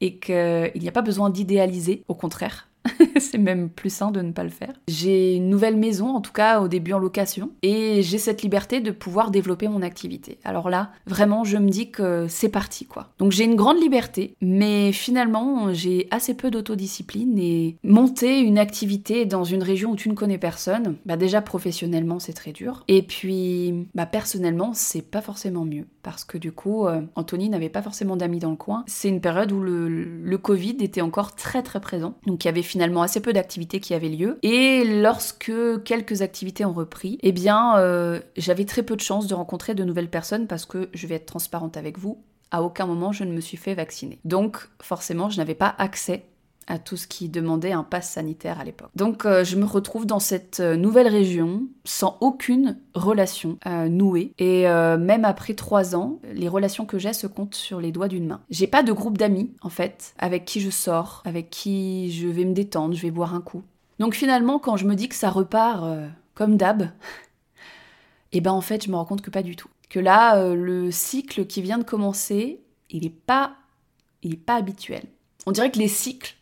et 0.01 0.17
qu'il 0.17 0.71
n'y 0.75 0.87
a 0.87 0.91
pas 0.91 1.01
besoin 1.01 1.29
d'idéaliser, 1.29 2.03
au 2.07 2.15
contraire. 2.15 2.67
c'est 3.19 3.37
même 3.37 3.69
plus 3.69 3.93
sain 3.93 4.11
de 4.11 4.21
ne 4.21 4.31
pas 4.31 4.43
le 4.43 4.49
faire. 4.49 4.73
J'ai 4.87 5.35
une 5.35 5.49
nouvelle 5.49 5.77
maison, 5.77 6.09
en 6.09 6.21
tout 6.21 6.31
cas 6.31 6.61
au 6.61 6.67
début 6.67 6.93
en 6.93 6.99
location, 6.99 7.51
et 7.61 8.01
j'ai 8.01 8.17
cette 8.17 8.41
liberté 8.41 8.81
de 8.81 8.91
pouvoir 8.91 9.31
développer 9.31 9.67
mon 9.67 9.81
activité. 9.81 10.37
Alors 10.43 10.69
là, 10.69 10.91
vraiment, 11.05 11.43
je 11.43 11.57
me 11.57 11.69
dis 11.69 11.91
que 11.91 12.27
c'est 12.29 12.49
parti, 12.49 12.85
quoi. 12.85 13.09
Donc 13.19 13.31
j'ai 13.31 13.43
une 13.43 13.55
grande 13.55 13.81
liberté, 13.81 14.35
mais 14.41 14.91
finalement, 14.91 15.73
j'ai 15.73 16.07
assez 16.11 16.33
peu 16.33 16.51
d'autodiscipline 16.51 17.37
et 17.37 17.77
monter 17.83 18.39
une 18.39 18.57
activité 18.57 19.25
dans 19.25 19.43
une 19.43 19.63
région 19.63 19.91
où 19.91 19.95
tu 19.95 20.09
ne 20.09 20.15
connais 20.15 20.37
personne, 20.37 20.95
bah 21.05 21.17
déjà 21.17 21.41
professionnellement, 21.41 22.19
c'est 22.19 22.33
très 22.33 22.51
dur. 22.51 22.83
Et 22.87 23.01
puis, 23.01 23.87
bah 23.95 24.05
personnellement, 24.05 24.71
c'est 24.73 25.01
pas 25.01 25.21
forcément 25.21 25.65
mieux 25.65 25.85
parce 26.05 26.23
que 26.23 26.37
du 26.37 26.51
coup, 26.51 26.85
euh, 26.85 27.01
Anthony 27.15 27.49
n'avait 27.49 27.69
pas 27.69 27.81
forcément 27.81 28.15
d'amis 28.15 28.37
dans 28.37 28.51
le 28.51 28.55
coin. 28.55 28.83
C'est 28.85 29.09
une 29.09 29.21
période 29.21 29.51
où 29.51 29.59
le, 29.59 30.37
Covid 30.37 30.77
était 30.81 31.01
encore 31.01 31.33
très 31.33 31.63
très 31.63 31.79
présent, 31.79 32.13
donc 32.27 32.43
il 32.43 32.47
y 32.47 32.49
avait 32.49 32.61
finalement 32.75 33.03
assez 33.03 33.21
peu 33.21 33.31
d'activités 33.31 33.79
qui 33.79 33.93
avaient 33.93 34.09
lieu. 34.09 34.37
Et 34.43 34.83
lorsque 34.83 35.49
quelques 35.85 36.21
activités 36.21 36.65
ont 36.65 36.73
repris, 36.73 37.17
eh 37.21 37.31
bien, 37.31 37.77
euh, 37.77 38.19
j'avais 38.35 38.65
très 38.65 38.83
peu 38.83 38.97
de 38.97 39.01
chances 39.01 39.27
de 39.27 39.33
rencontrer 39.33 39.75
de 39.75 39.85
nouvelles 39.85 40.09
personnes 40.09 40.45
parce 40.45 40.65
que 40.65 40.89
je 40.93 41.07
vais 41.07 41.15
être 41.15 41.25
transparente 41.25 41.77
avec 41.77 41.97
vous. 41.97 42.21
À 42.51 42.63
aucun 42.63 42.85
moment 42.85 43.13
je 43.13 43.23
ne 43.23 43.31
me 43.31 43.39
suis 43.39 43.55
fait 43.55 43.75
vacciner. 43.75 44.19
Donc 44.25 44.67
forcément, 44.81 45.29
je 45.29 45.37
n'avais 45.37 45.55
pas 45.55 45.73
accès 45.77 46.25
à 46.67 46.79
tout 46.79 46.97
ce 46.97 47.07
qui 47.07 47.29
demandait 47.29 47.71
un 47.71 47.83
pass 47.83 48.09
sanitaire 48.11 48.59
à 48.59 48.63
l'époque. 48.63 48.89
Donc 48.95 49.25
euh, 49.25 49.43
je 49.43 49.55
me 49.55 49.65
retrouve 49.65 50.05
dans 50.05 50.19
cette 50.19 50.59
euh, 50.59 50.75
nouvelle 50.75 51.07
région 51.07 51.63
sans 51.83 52.17
aucune 52.21 52.79
relation 52.93 53.57
euh, 53.67 53.87
nouée. 53.87 54.31
Et 54.39 54.65
même 54.65 55.25
après 55.25 55.53
trois 55.53 55.95
ans, 55.95 56.19
les 56.33 56.47
relations 56.47 56.85
que 56.85 56.97
j'ai 56.97 57.13
se 57.13 57.27
comptent 57.27 57.55
sur 57.55 57.79
les 57.79 57.91
doigts 57.91 58.07
d'une 58.07 58.25
main. 58.25 58.41
J'ai 58.49 58.67
pas 58.67 58.83
de 58.83 58.91
groupe 58.91 59.17
d'amis, 59.17 59.51
en 59.61 59.69
fait, 59.69 60.13
avec 60.17 60.45
qui 60.45 60.59
je 60.59 60.69
sors, 60.69 61.21
avec 61.25 61.49
qui 61.49 62.11
je 62.11 62.27
vais 62.27 62.45
me 62.45 62.53
détendre, 62.53 62.95
je 62.95 63.01
vais 63.01 63.11
boire 63.11 63.35
un 63.35 63.41
coup. 63.41 63.63
Donc 63.99 64.15
finalement, 64.15 64.59
quand 64.59 64.77
je 64.77 64.85
me 64.85 64.95
dis 64.95 65.07
que 65.07 65.15
ça 65.15 65.29
repart 65.29 65.85
comme 66.33 66.57
d'hab, 66.57 66.81
et 66.81 66.87
eh 68.33 68.41
ben 68.41 68.51
en 68.51 68.61
fait, 68.61 68.85
je 68.85 68.89
me 68.91 68.95
rends 68.95 69.05
compte 69.05 69.21
que 69.21 69.29
pas 69.29 69.43
du 69.43 69.55
tout. 69.55 69.69
Que 69.89 69.99
là, 69.99 70.53
le 70.53 70.91
cycle 70.91 71.45
qui 71.45 71.61
vient 71.61 71.77
de 71.77 71.83
commencer, 71.83 72.61
il 72.89 73.05
est 73.05 73.09
pas, 73.09 73.55
il 74.23 74.33
est 74.33 74.37
pas 74.37 74.55
habituel. 74.55 75.03
On 75.45 75.51
dirait 75.51 75.71
que 75.71 75.79
les 75.79 75.87
cycles 75.87 76.35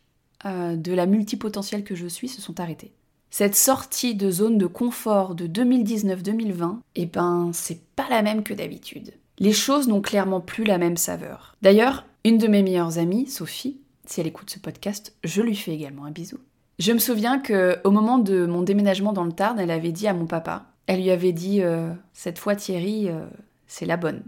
euh, 0.46 0.76
de 0.76 0.92
la 0.92 1.06
multipotentielle 1.06 1.84
que 1.84 1.94
je 1.94 2.06
suis 2.06 2.28
se 2.28 2.40
sont 2.40 2.60
arrêtés. 2.60 2.92
Cette 3.30 3.56
sortie 3.56 4.14
de 4.14 4.30
zone 4.30 4.58
de 4.58 4.66
confort 4.66 5.34
de 5.34 5.46
2019-2020, 5.46 6.78
eh 6.94 7.06
ben, 7.06 7.50
c'est 7.52 7.80
pas 7.96 8.06
la 8.08 8.22
même 8.22 8.44
que 8.44 8.54
d'habitude. 8.54 9.12
Les 9.38 9.52
choses 9.52 9.88
n'ont 9.88 10.00
clairement 10.00 10.40
plus 10.40 10.64
la 10.64 10.78
même 10.78 10.96
saveur. 10.96 11.56
D'ailleurs, 11.60 12.04
une 12.24 12.38
de 12.38 12.46
mes 12.46 12.62
meilleures 12.62 12.98
amies, 12.98 13.26
Sophie, 13.26 13.78
si 14.06 14.20
elle 14.20 14.26
écoute 14.26 14.50
ce 14.50 14.58
podcast, 14.58 15.14
je 15.24 15.42
lui 15.42 15.56
fais 15.56 15.72
également 15.72 16.04
un 16.04 16.10
bisou. 16.10 16.38
Je 16.78 16.92
me 16.92 16.98
souviens 16.98 17.38
que 17.38 17.78
au 17.84 17.90
moment 17.90 18.18
de 18.18 18.46
mon 18.46 18.62
déménagement 18.62 19.12
dans 19.12 19.24
le 19.24 19.32
Tarn, 19.32 19.58
elle 19.58 19.70
avait 19.70 19.92
dit 19.92 20.06
à 20.06 20.14
mon 20.14 20.26
papa, 20.26 20.66
elle 20.86 21.02
lui 21.02 21.10
avait 21.10 21.32
dit 21.32 21.62
euh, 21.62 21.90
cette 22.12 22.38
fois 22.38 22.56
Thierry, 22.56 23.08
euh, 23.08 23.26
c'est 23.66 23.86
la 23.86 23.96
bonne. 23.96 24.22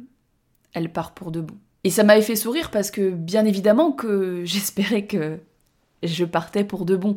Elle 0.72 0.92
part 0.92 1.12
pour 1.12 1.30
de 1.30 1.40
bon. 1.40 1.54
Et 1.84 1.90
ça 1.90 2.04
m'avait 2.04 2.22
fait 2.22 2.36
sourire 2.36 2.70
parce 2.70 2.90
que 2.90 3.10
bien 3.10 3.44
évidemment 3.44 3.92
que 3.92 4.42
j'espérais 4.44 5.06
que 5.06 5.38
je 6.02 6.24
partais 6.24 6.64
pour 6.64 6.84
de 6.84 6.96
bon. 6.96 7.16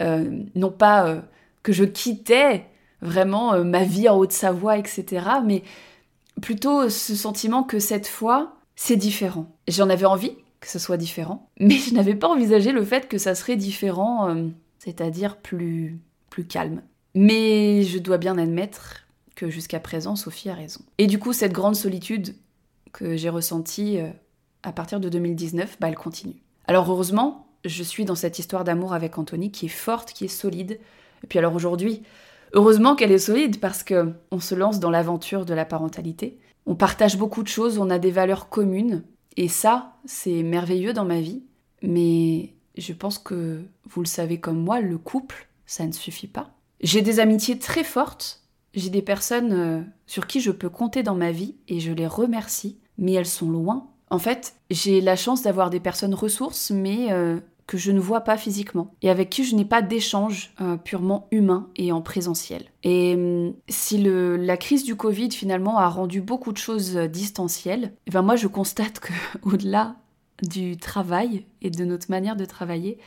Euh, 0.00 0.42
non 0.54 0.70
pas 0.70 1.06
euh, 1.06 1.20
que 1.62 1.72
je 1.72 1.84
quittais 1.84 2.64
vraiment 3.02 3.54
euh, 3.54 3.64
ma 3.64 3.84
vie 3.84 4.08
en 4.08 4.16
Haute-Savoie, 4.16 4.78
etc., 4.78 5.26
mais 5.44 5.62
plutôt 6.40 6.88
ce 6.88 7.14
sentiment 7.14 7.62
que 7.62 7.78
cette 7.78 8.08
fois, 8.08 8.56
c'est 8.74 8.96
différent. 8.96 9.46
J'en 9.68 9.90
avais 9.90 10.06
envie 10.06 10.36
que 10.60 10.68
ce 10.68 10.78
soit 10.78 10.96
différent, 10.96 11.50
mais 11.60 11.76
je 11.76 11.92
n'avais 11.94 12.14
pas 12.14 12.28
envisagé 12.28 12.72
le 12.72 12.84
fait 12.84 13.08
que 13.08 13.18
ça 13.18 13.34
serait 13.34 13.56
différent, 13.56 14.34
c'est-à-dire 14.78 15.36
plus, 15.36 15.98
plus 16.30 16.46
calme. 16.46 16.82
Mais 17.14 17.82
je 17.82 17.98
dois 17.98 18.18
bien 18.18 18.38
admettre 18.38 19.06
que 19.34 19.50
jusqu'à 19.50 19.80
présent, 19.80 20.16
Sophie 20.16 20.48
a 20.48 20.54
raison. 20.54 20.80
Et 20.98 21.06
du 21.06 21.18
coup, 21.18 21.32
cette 21.32 21.52
grande 21.52 21.74
solitude 21.74 22.34
que 22.92 23.16
j'ai 23.16 23.28
ressentie 23.28 23.98
à 24.62 24.72
partir 24.72 25.00
de 25.00 25.08
2019, 25.08 25.78
bah, 25.80 25.88
elle 25.88 25.96
continue. 25.96 26.36
Alors 26.66 26.90
heureusement, 26.90 27.51
je 27.64 27.82
suis 27.82 28.04
dans 28.04 28.14
cette 28.14 28.38
histoire 28.38 28.64
d'amour 28.64 28.94
avec 28.94 29.18
Anthony 29.18 29.50
qui 29.50 29.66
est 29.66 29.70
forte, 29.70 30.12
qui 30.12 30.24
est 30.24 30.28
solide. 30.28 30.78
Et 31.22 31.26
puis 31.26 31.38
alors 31.38 31.54
aujourd'hui, 31.54 32.02
heureusement 32.52 32.96
qu'elle 32.96 33.12
est 33.12 33.18
solide 33.18 33.60
parce 33.60 33.82
que 33.82 34.12
on 34.30 34.40
se 34.40 34.54
lance 34.54 34.80
dans 34.80 34.90
l'aventure 34.90 35.44
de 35.44 35.54
la 35.54 35.64
parentalité. 35.64 36.38
On 36.66 36.74
partage 36.74 37.16
beaucoup 37.16 37.42
de 37.42 37.48
choses, 37.48 37.78
on 37.78 37.90
a 37.90 37.98
des 37.98 38.10
valeurs 38.10 38.48
communes 38.48 39.02
et 39.36 39.48
ça, 39.48 39.94
c'est 40.04 40.42
merveilleux 40.42 40.92
dans 40.92 41.04
ma 41.04 41.20
vie. 41.20 41.42
Mais 41.82 42.54
je 42.76 42.92
pense 42.92 43.18
que 43.18 43.62
vous 43.88 44.02
le 44.02 44.06
savez 44.06 44.38
comme 44.38 44.62
moi, 44.62 44.80
le 44.80 44.98
couple, 44.98 45.48
ça 45.66 45.86
ne 45.86 45.92
suffit 45.92 46.28
pas. 46.28 46.50
J'ai 46.80 47.02
des 47.02 47.20
amitiés 47.20 47.58
très 47.58 47.84
fortes, 47.84 48.42
j'ai 48.74 48.90
des 48.90 49.02
personnes 49.02 49.52
euh, 49.52 49.82
sur 50.06 50.26
qui 50.26 50.40
je 50.40 50.50
peux 50.50 50.68
compter 50.68 51.02
dans 51.02 51.14
ma 51.14 51.30
vie 51.30 51.56
et 51.68 51.80
je 51.80 51.92
les 51.92 52.06
remercie, 52.06 52.78
mais 52.98 53.12
elles 53.12 53.26
sont 53.26 53.50
loin. 53.50 53.88
En 54.10 54.18
fait, 54.18 54.54
j'ai 54.70 55.00
la 55.00 55.16
chance 55.16 55.42
d'avoir 55.42 55.70
des 55.70 55.80
personnes 55.80 56.14
ressources, 56.14 56.70
mais 56.70 57.12
euh, 57.12 57.40
que 57.66 57.78
je 57.78 57.92
ne 57.92 58.00
vois 58.00 58.22
pas 58.22 58.36
physiquement 58.36 58.94
et 59.02 59.10
avec 59.10 59.30
qui 59.30 59.44
je 59.44 59.54
n'ai 59.54 59.64
pas 59.64 59.82
d'échange 59.82 60.52
euh, 60.60 60.76
purement 60.76 61.28
humain 61.30 61.68
et 61.76 61.92
en 61.92 62.02
présentiel. 62.02 62.64
Et 62.82 63.14
hum, 63.14 63.54
si 63.68 63.98
le, 63.98 64.36
la 64.36 64.56
crise 64.56 64.84
du 64.84 64.96
Covid 64.96 65.30
finalement 65.30 65.78
a 65.78 65.88
rendu 65.88 66.20
beaucoup 66.20 66.52
de 66.52 66.58
choses 66.58 66.96
euh, 66.96 67.06
distancielles, 67.06 67.84
et 67.84 68.08
eh 68.08 68.10
ben 68.10 68.22
moi 68.22 68.36
je 68.36 68.46
constate 68.46 69.00
que 69.00 69.12
au-delà 69.42 69.96
du 70.42 70.76
travail 70.76 71.44
et 71.60 71.70
de 71.70 71.84
notre 71.84 72.10
manière 72.10 72.36
de 72.36 72.44
travailler, 72.44 72.98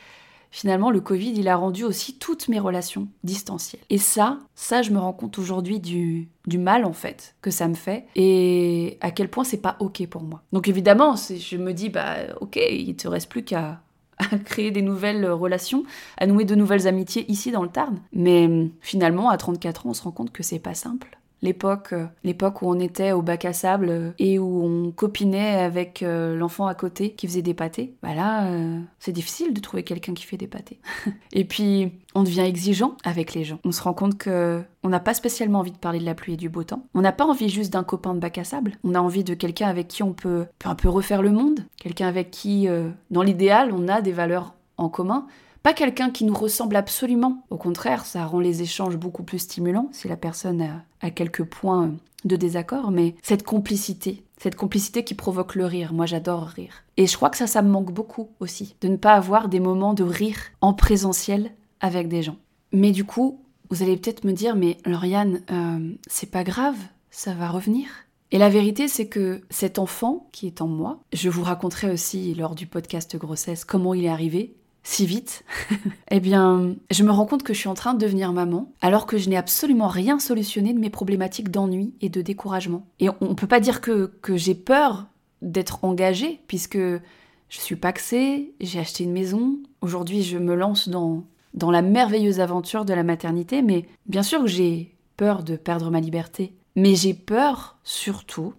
finalement 0.50 0.90
le 0.90 1.00
Covid 1.00 1.32
il 1.32 1.48
a 1.48 1.56
rendu 1.56 1.84
aussi 1.84 2.18
toutes 2.18 2.48
mes 2.48 2.58
relations 2.58 3.08
distancielles. 3.24 3.82
Et 3.90 3.98
ça, 3.98 4.38
ça 4.54 4.82
je 4.82 4.90
me 4.90 4.98
rends 4.98 5.12
compte 5.12 5.38
aujourd'hui 5.38 5.80
du, 5.80 6.28
du 6.46 6.58
mal 6.58 6.84
en 6.84 6.94
fait 6.94 7.34
que 7.42 7.50
ça 7.50 7.68
me 7.68 7.74
fait 7.74 8.06
et 8.16 8.96
à 9.00 9.10
quel 9.10 9.28
point 9.28 9.44
c'est 9.44 9.60
pas 9.60 9.76
ok 9.80 10.06
pour 10.06 10.22
moi. 10.22 10.42
Donc 10.52 10.68
évidemment, 10.68 11.14
je 11.16 11.56
me 11.56 11.72
dis 11.72 11.90
bah 11.90 12.16
ok, 12.40 12.58
il 12.70 12.96
te 12.96 13.06
reste 13.06 13.28
plus 13.28 13.44
qu'à 13.44 13.82
à 14.18 14.38
créer 14.38 14.70
des 14.70 14.82
nouvelles 14.82 15.26
relations, 15.30 15.84
à 16.18 16.26
nouer 16.26 16.44
de 16.44 16.54
nouvelles 16.54 16.86
amitiés 16.86 17.30
ici 17.30 17.50
dans 17.50 17.62
le 17.62 17.68
Tarn. 17.68 18.00
Mais 18.12 18.46
hum, 18.46 18.70
finalement, 18.80 19.30
à 19.30 19.36
34 19.36 19.86
ans, 19.86 19.90
on 19.90 19.94
se 19.94 20.02
rend 20.02 20.12
compte 20.12 20.32
que 20.32 20.42
c'est 20.42 20.58
pas 20.58 20.74
simple 20.74 21.18
l'époque, 21.42 21.92
euh, 21.92 22.06
l'époque 22.24 22.62
où 22.62 22.68
on 22.68 22.78
était 22.78 23.12
au 23.12 23.22
bac 23.22 23.44
à 23.44 23.52
sable 23.52 23.88
euh, 23.90 24.10
et 24.18 24.38
où 24.38 24.64
on 24.64 24.90
copinait 24.90 25.60
avec 25.60 26.02
euh, 26.02 26.36
l'enfant 26.36 26.66
à 26.66 26.74
côté 26.74 27.12
qui 27.12 27.26
faisait 27.26 27.42
des 27.42 27.54
pâtés, 27.54 27.94
bah 28.02 28.14
là, 28.14 28.50
c'est 28.98 29.12
difficile 29.12 29.52
de 29.52 29.60
trouver 29.60 29.82
quelqu'un 29.82 30.14
qui 30.14 30.24
fait 30.24 30.36
des 30.36 30.46
pâtés. 30.46 30.78
et 31.32 31.44
puis, 31.44 31.92
on 32.14 32.22
devient 32.22 32.40
exigeant 32.40 32.96
avec 33.04 33.34
les 33.34 33.44
gens. 33.44 33.58
On 33.64 33.72
se 33.72 33.82
rend 33.82 33.94
compte 33.94 34.18
que 34.18 34.62
on 34.82 34.88
n'a 34.88 35.00
pas 35.00 35.14
spécialement 35.14 35.60
envie 35.60 35.72
de 35.72 35.76
parler 35.76 35.98
de 35.98 36.04
la 36.04 36.14
pluie 36.14 36.34
et 36.34 36.36
du 36.36 36.48
beau 36.48 36.64
temps. 36.64 36.84
On 36.94 37.00
n'a 37.00 37.12
pas 37.12 37.24
envie 37.24 37.48
juste 37.48 37.72
d'un 37.72 37.84
copain 37.84 38.14
de 38.14 38.20
bac 38.20 38.38
à 38.38 38.44
sable. 38.44 38.72
On 38.84 38.94
a 38.94 39.00
envie 39.00 39.24
de 39.24 39.34
quelqu'un 39.34 39.68
avec 39.68 39.88
qui 39.88 40.02
on 40.02 40.12
peut, 40.12 40.46
peut 40.58 40.68
un 40.68 40.74
peu 40.74 40.88
refaire 40.88 41.22
le 41.22 41.30
monde. 41.30 41.60
Quelqu'un 41.76 42.08
avec 42.08 42.30
qui, 42.30 42.68
dans 43.10 43.22
l'idéal, 43.22 43.72
on 43.72 43.88
a 43.88 44.00
des 44.00 44.12
valeurs 44.12 44.54
en 44.78 44.88
commun 44.88 45.26
pas 45.66 45.74
quelqu'un 45.74 46.10
qui 46.10 46.22
nous 46.22 46.32
ressemble 46.32 46.76
absolument. 46.76 47.44
Au 47.50 47.56
contraire, 47.56 48.06
ça 48.06 48.24
rend 48.24 48.38
les 48.38 48.62
échanges 48.62 48.96
beaucoup 48.96 49.24
plus 49.24 49.40
stimulants 49.40 49.88
si 49.90 50.06
la 50.06 50.16
personne 50.16 50.62
a, 51.00 51.10
quelques 51.10 51.42
points 51.42 51.92
de 52.24 52.36
désaccord, 52.36 52.92
mais 52.92 53.16
cette 53.20 53.42
complicité, 53.42 54.22
cette 54.38 54.54
complicité 54.54 55.02
qui 55.02 55.14
provoque 55.14 55.56
le 55.56 55.64
rire, 55.66 55.92
moi 55.92 56.06
j'adore 56.06 56.44
rire. 56.44 56.84
Et 56.96 57.08
je 57.08 57.16
crois 57.16 57.30
que 57.30 57.36
ça, 57.36 57.48
ça 57.48 57.62
me 57.62 57.68
manque 57.68 57.92
beaucoup 57.92 58.28
aussi, 58.38 58.76
de 58.80 58.86
ne 58.86 58.94
pas 58.94 59.14
avoir 59.14 59.48
des 59.48 59.58
moments 59.58 59.92
de 59.92 60.04
rire 60.04 60.38
en 60.60 60.72
présentiel 60.72 61.50
avec 61.80 62.06
des 62.06 62.22
gens. 62.22 62.36
Mais 62.70 62.92
du 62.92 63.02
coup, 63.02 63.40
vous 63.68 63.82
allez 63.82 63.96
peut-être 63.96 64.22
me 64.22 64.32
dire, 64.32 64.54
mais 64.54 64.78
Lauriane, 64.84 65.40
euh, 65.50 65.96
c'est 66.06 66.30
pas 66.30 66.44
grave, 66.44 66.78
ça 67.10 67.34
va 67.34 67.48
revenir. 67.48 67.88
Et 68.30 68.38
la 68.38 68.50
vérité, 68.50 68.86
c'est 68.86 69.08
que 69.08 69.40
cet 69.50 69.80
enfant 69.80 70.28
qui 70.30 70.46
est 70.46 70.62
en 70.62 70.68
moi, 70.68 71.00
je 71.12 71.28
vous 71.28 71.42
raconterai 71.42 71.90
aussi 71.90 72.34
lors 72.34 72.54
du 72.54 72.68
podcast 72.68 73.16
grossesse 73.16 73.64
comment 73.64 73.94
il 73.94 74.04
est 74.04 74.08
arrivé, 74.08 74.54
si 74.86 75.04
vite, 75.04 75.44
eh 76.12 76.20
bien, 76.20 76.76
je 76.92 77.02
me 77.02 77.10
rends 77.10 77.26
compte 77.26 77.42
que 77.42 77.52
je 77.52 77.58
suis 77.58 77.68
en 77.68 77.74
train 77.74 77.92
de 77.92 77.98
devenir 77.98 78.32
maman, 78.32 78.72
alors 78.80 79.06
que 79.06 79.18
je 79.18 79.28
n'ai 79.28 79.36
absolument 79.36 79.88
rien 79.88 80.20
solutionné 80.20 80.72
de 80.72 80.78
mes 80.78 80.90
problématiques 80.90 81.50
d'ennui 81.50 81.94
et 82.00 82.08
de 82.08 82.22
découragement. 82.22 82.86
Et 83.00 83.08
on 83.08 83.30
ne 83.30 83.34
peut 83.34 83.48
pas 83.48 83.58
dire 83.58 83.80
que, 83.80 84.12
que 84.22 84.36
j'ai 84.36 84.54
peur 84.54 85.06
d'être 85.42 85.84
engagée, 85.84 86.40
puisque 86.46 86.78
je 86.78 87.00
suis 87.48 87.74
paxée, 87.74 88.54
j'ai 88.60 88.78
acheté 88.78 89.02
une 89.02 89.12
maison, 89.12 89.58
aujourd'hui 89.80 90.22
je 90.22 90.38
me 90.38 90.54
lance 90.54 90.88
dans, 90.88 91.24
dans 91.52 91.72
la 91.72 91.82
merveilleuse 91.82 92.38
aventure 92.38 92.84
de 92.84 92.94
la 92.94 93.02
maternité, 93.02 93.62
mais 93.62 93.86
bien 94.06 94.22
sûr 94.22 94.42
que 94.42 94.46
j'ai 94.46 94.94
peur 95.16 95.42
de 95.42 95.56
perdre 95.56 95.90
ma 95.90 96.00
liberté. 96.00 96.54
Mais 96.76 96.94
j'ai 96.94 97.12
peur 97.12 97.76
surtout 97.82 98.54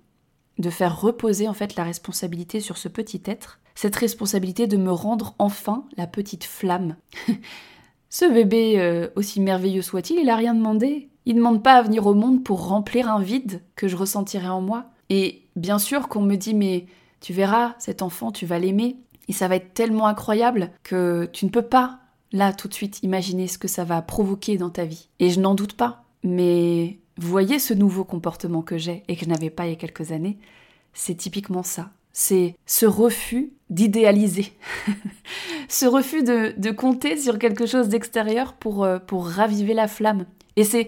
de 0.57 0.69
faire 0.69 0.99
reposer 0.99 1.47
en 1.47 1.53
fait 1.53 1.77
la 1.77 1.85
responsabilité 1.85 2.59
sur 2.59 2.77
ce 2.77 2.89
petit 2.89 3.21
être 3.25 3.59
cette 3.77 3.95
responsabilité 3.95 4.65
de 4.65 4.75
me 4.75 4.91
rendre 4.91 5.35
enfin 5.37 5.85
la 5.97 6.07
petite 6.07 6.45
flamme. 6.45 6.95
ce 8.09 8.25
bébé, 8.25 8.79
euh, 8.79 9.09
aussi 9.15 9.39
merveilleux 9.39 9.83
soit-il, 9.83 10.17
il 10.17 10.31
a 10.31 10.35
rien 10.35 10.55
demandé. 10.55 11.09
Il 11.27 11.35
ne 11.35 11.41
demande 11.41 11.61
pas 11.61 11.75
à 11.75 11.83
venir 11.83 12.07
au 12.07 12.15
monde 12.15 12.43
pour 12.43 12.69
remplir 12.69 13.07
un 13.07 13.21
vide 13.21 13.61
que 13.75 13.87
je 13.87 13.95
ressentirais 13.95 14.47
en 14.47 14.61
moi. 14.61 14.85
Et 15.11 15.43
bien 15.55 15.77
sûr 15.77 16.07
qu'on 16.07 16.23
me 16.23 16.35
dit 16.37 16.55
mais 16.55 16.87
tu 17.21 17.33
verras, 17.33 17.75
cet 17.77 18.01
enfant, 18.01 18.31
tu 18.31 18.47
vas 18.47 18.57
l'aimer, 18.57 18.97
et 19.27 19.33
ça 19.33 19.47
va 19.47 19.57
être 19.57 19.75
tellement 19.75 20.07
incroyable 20.07 20.71
que 20.81 21.29
tu 21.31 21.45
ne 21.45 21.51
peux 21.51 21.61
pas, 21.61 21.99
là, 22.31 22.53
tout 22.53 22.67
de 22.67 22.73
suite, 22.73 23.03
imaginer 23.03 23.47
ce 23.47 23.59
que 23.59 23.67
ça 23.67 23.83
va 23.83 24.01
provoquer 24.01 24.57
dans 24.57 24.71
ta 24.71 24.85
vie. 24.85 25.07
Et 25.19 25.29
je 25.29 25.39
n'en 25.39 25.53
doute 25.53 25.73
pas. 25.73 26.03
Mais 26.23 26.97
voyez 27.17 27.59
ce 27.59 27.75
nouveau 27.75 28.05
comportement 28.05 28.63
que 28.63 28.79
j'ai 28.79 29.03
et 29.07 29.15
que 29.15 29.25
je 29.25 29.29
n'avais 29.29 29.51
pas 29.51 29.67
il 29.67 29.69
y 29.69 29.73
a 29.73 29.75
quelques 29.75 30.11
années, 30.11 30.39
c'est 30.93 31.15
typiquement 31.15 31.61
ça 31.61 31.91
c'est 32.13 32.55
ce 32.65 32.85
refus 32.85 33.51
d'idéaliser, 33.69 34.53
ce 35.69 35.85
refus 35.85 36.23
de, 36.23 36.71
compter 36.71 37.17
sur 37.17 37.37
quelque 37.37 37.65
chose 37.65 37.89
d'extérieur 37.89 38.53
pour, 38.53 38.83
euh, 38.83 38.99
pour 38.99 39.27
raviver 39.27 39.73
la 39.73 39.87
flamme. 39.87 40.25
Et 40.55 40.63
c'est 40.63 40.87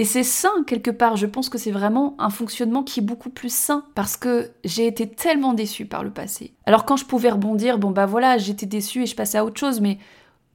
et 0.00 0.04
c'est 0.06 0.22
sain 0.22 0.64
quelque 0.66 0.90
part, 0.90 1.16
je 1.16 1.26
pense 1.26 1.50
que 1.50 1.58
c'est 1.58 1.70
vraiment 1.70 2.14
un 2.18 2.30
fonctionnement 2.30 2.82
qui 2.82 3.00
est 3.00 3.02
beaucoup 3.02 3.28
plus 3.28 3.52
sain 3.52 3.84
parce 3.94 4.16
que 4.16 4.50
j'ai 4.64 4.86
été 4.86 5.06
tellement 5.06 5.52
déçue 5.52 5.84
par 5.84 6.04
le 6.04 6.10
passé. 6.10 6.54
Alors 6.64 6.86
quand 6.86 6.96
je 6.96 7.04
pouvais 7.04 7.28
rebondir, 7.28 7.78
bon 7.78 7.90
bah 7.90 8.06
voilà, 8.06 8.38
j'étais 8.38 8.64
déçue 8.64 9.02
et 9.02 9.06
je 9.06 9.14
passais 9.14 9.36
à 9.36 9.44
autre 9.44 9.60
chose, 9.60 9.82
mais 9.82 9.98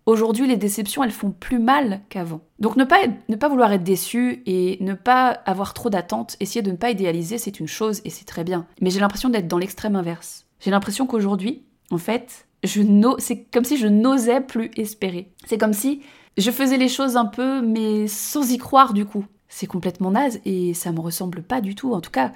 Aujourd'hui, 0.05 0.47
les 0.47 0.57
déceptions, 0.57 1.03
elles 1.03 1.11
font 1.11 1.31
plus 1.31 1.57
mal 1.57 2.01
qu'avant. 2.09 2.41
Donc 2.59 2.75
ne 2.75 2.83
pas, 2.83 2.99
ne 3.27 3.35
pas 3.35 3.49
vouloir 3.49 3.71
être 3.71 3.83
déçu 3.83 4.43
et 4.45 4.77
ne 4.81 4.93
pas 4.93 5.29
avoir 5.29 5.73
trop 5.73 5.89
d'attentes, 5.89 6.37
essayer 6.39 6.61
de 6.61 6.69
ne 6.69 6.75
pas 6.75 6.91
idéaliser, 6.91 7.39
c'est 7.39 7.59
une 7.59 7.67
chose 7.67 8.01
et 8.05 8.11
c'est 8.11 8.25
très 8.25 8.43
bien. 8.43 8.67
Mais 8.81 8.91
j'ai 8.91 8.99
l'impression 8.99 9.29
d'être 9.29 9.47
dans 9.47 9.57
l'extrême 9.57 9.95
inverse. 9.95 10.45
J'ai 10.59 10.69
l'impression 10.69 11.07
qu'aujourd'hui, 11.07 11.63
en 11.89 11.97
fait, 11.97 12.45
je 12.63 12.81
c'est 13.17 13.45
comme 13.51 13.63
si 13.63 13.77
je 13.77 13.87
n'osais 13.87 14.41
plus 14.41 14.69
espérer. 14.77 15.31
C'est 15.45 15.57
comme 15.57 15.73
si 15.73 16.01
je 16.37 16.51
faisais 16.51 16.77
les 16.77 16.89
choses 16.89 17.17
un 17.17 17.25
peu, 17.25 17.61
mais 17.61 18.07
sans 18.07 18.51
y 18.51 18.57
croire 18.57 18.93
du 18.93 19.05
coup. 19.05 19.25
C'est 19.47 19.67
complètement 19.67 20.11
naze 20.11 20.39
et 20.45 20.73
ça 20.73 20.91
me 20.91 20.99
ressemble 20.99 21.41
pas 21.41 21.61
du 21.61 21.73
tout. 21.73 21.93
En 21.93 22.01
tout 22.01 22.11
cas, 22.11 22.31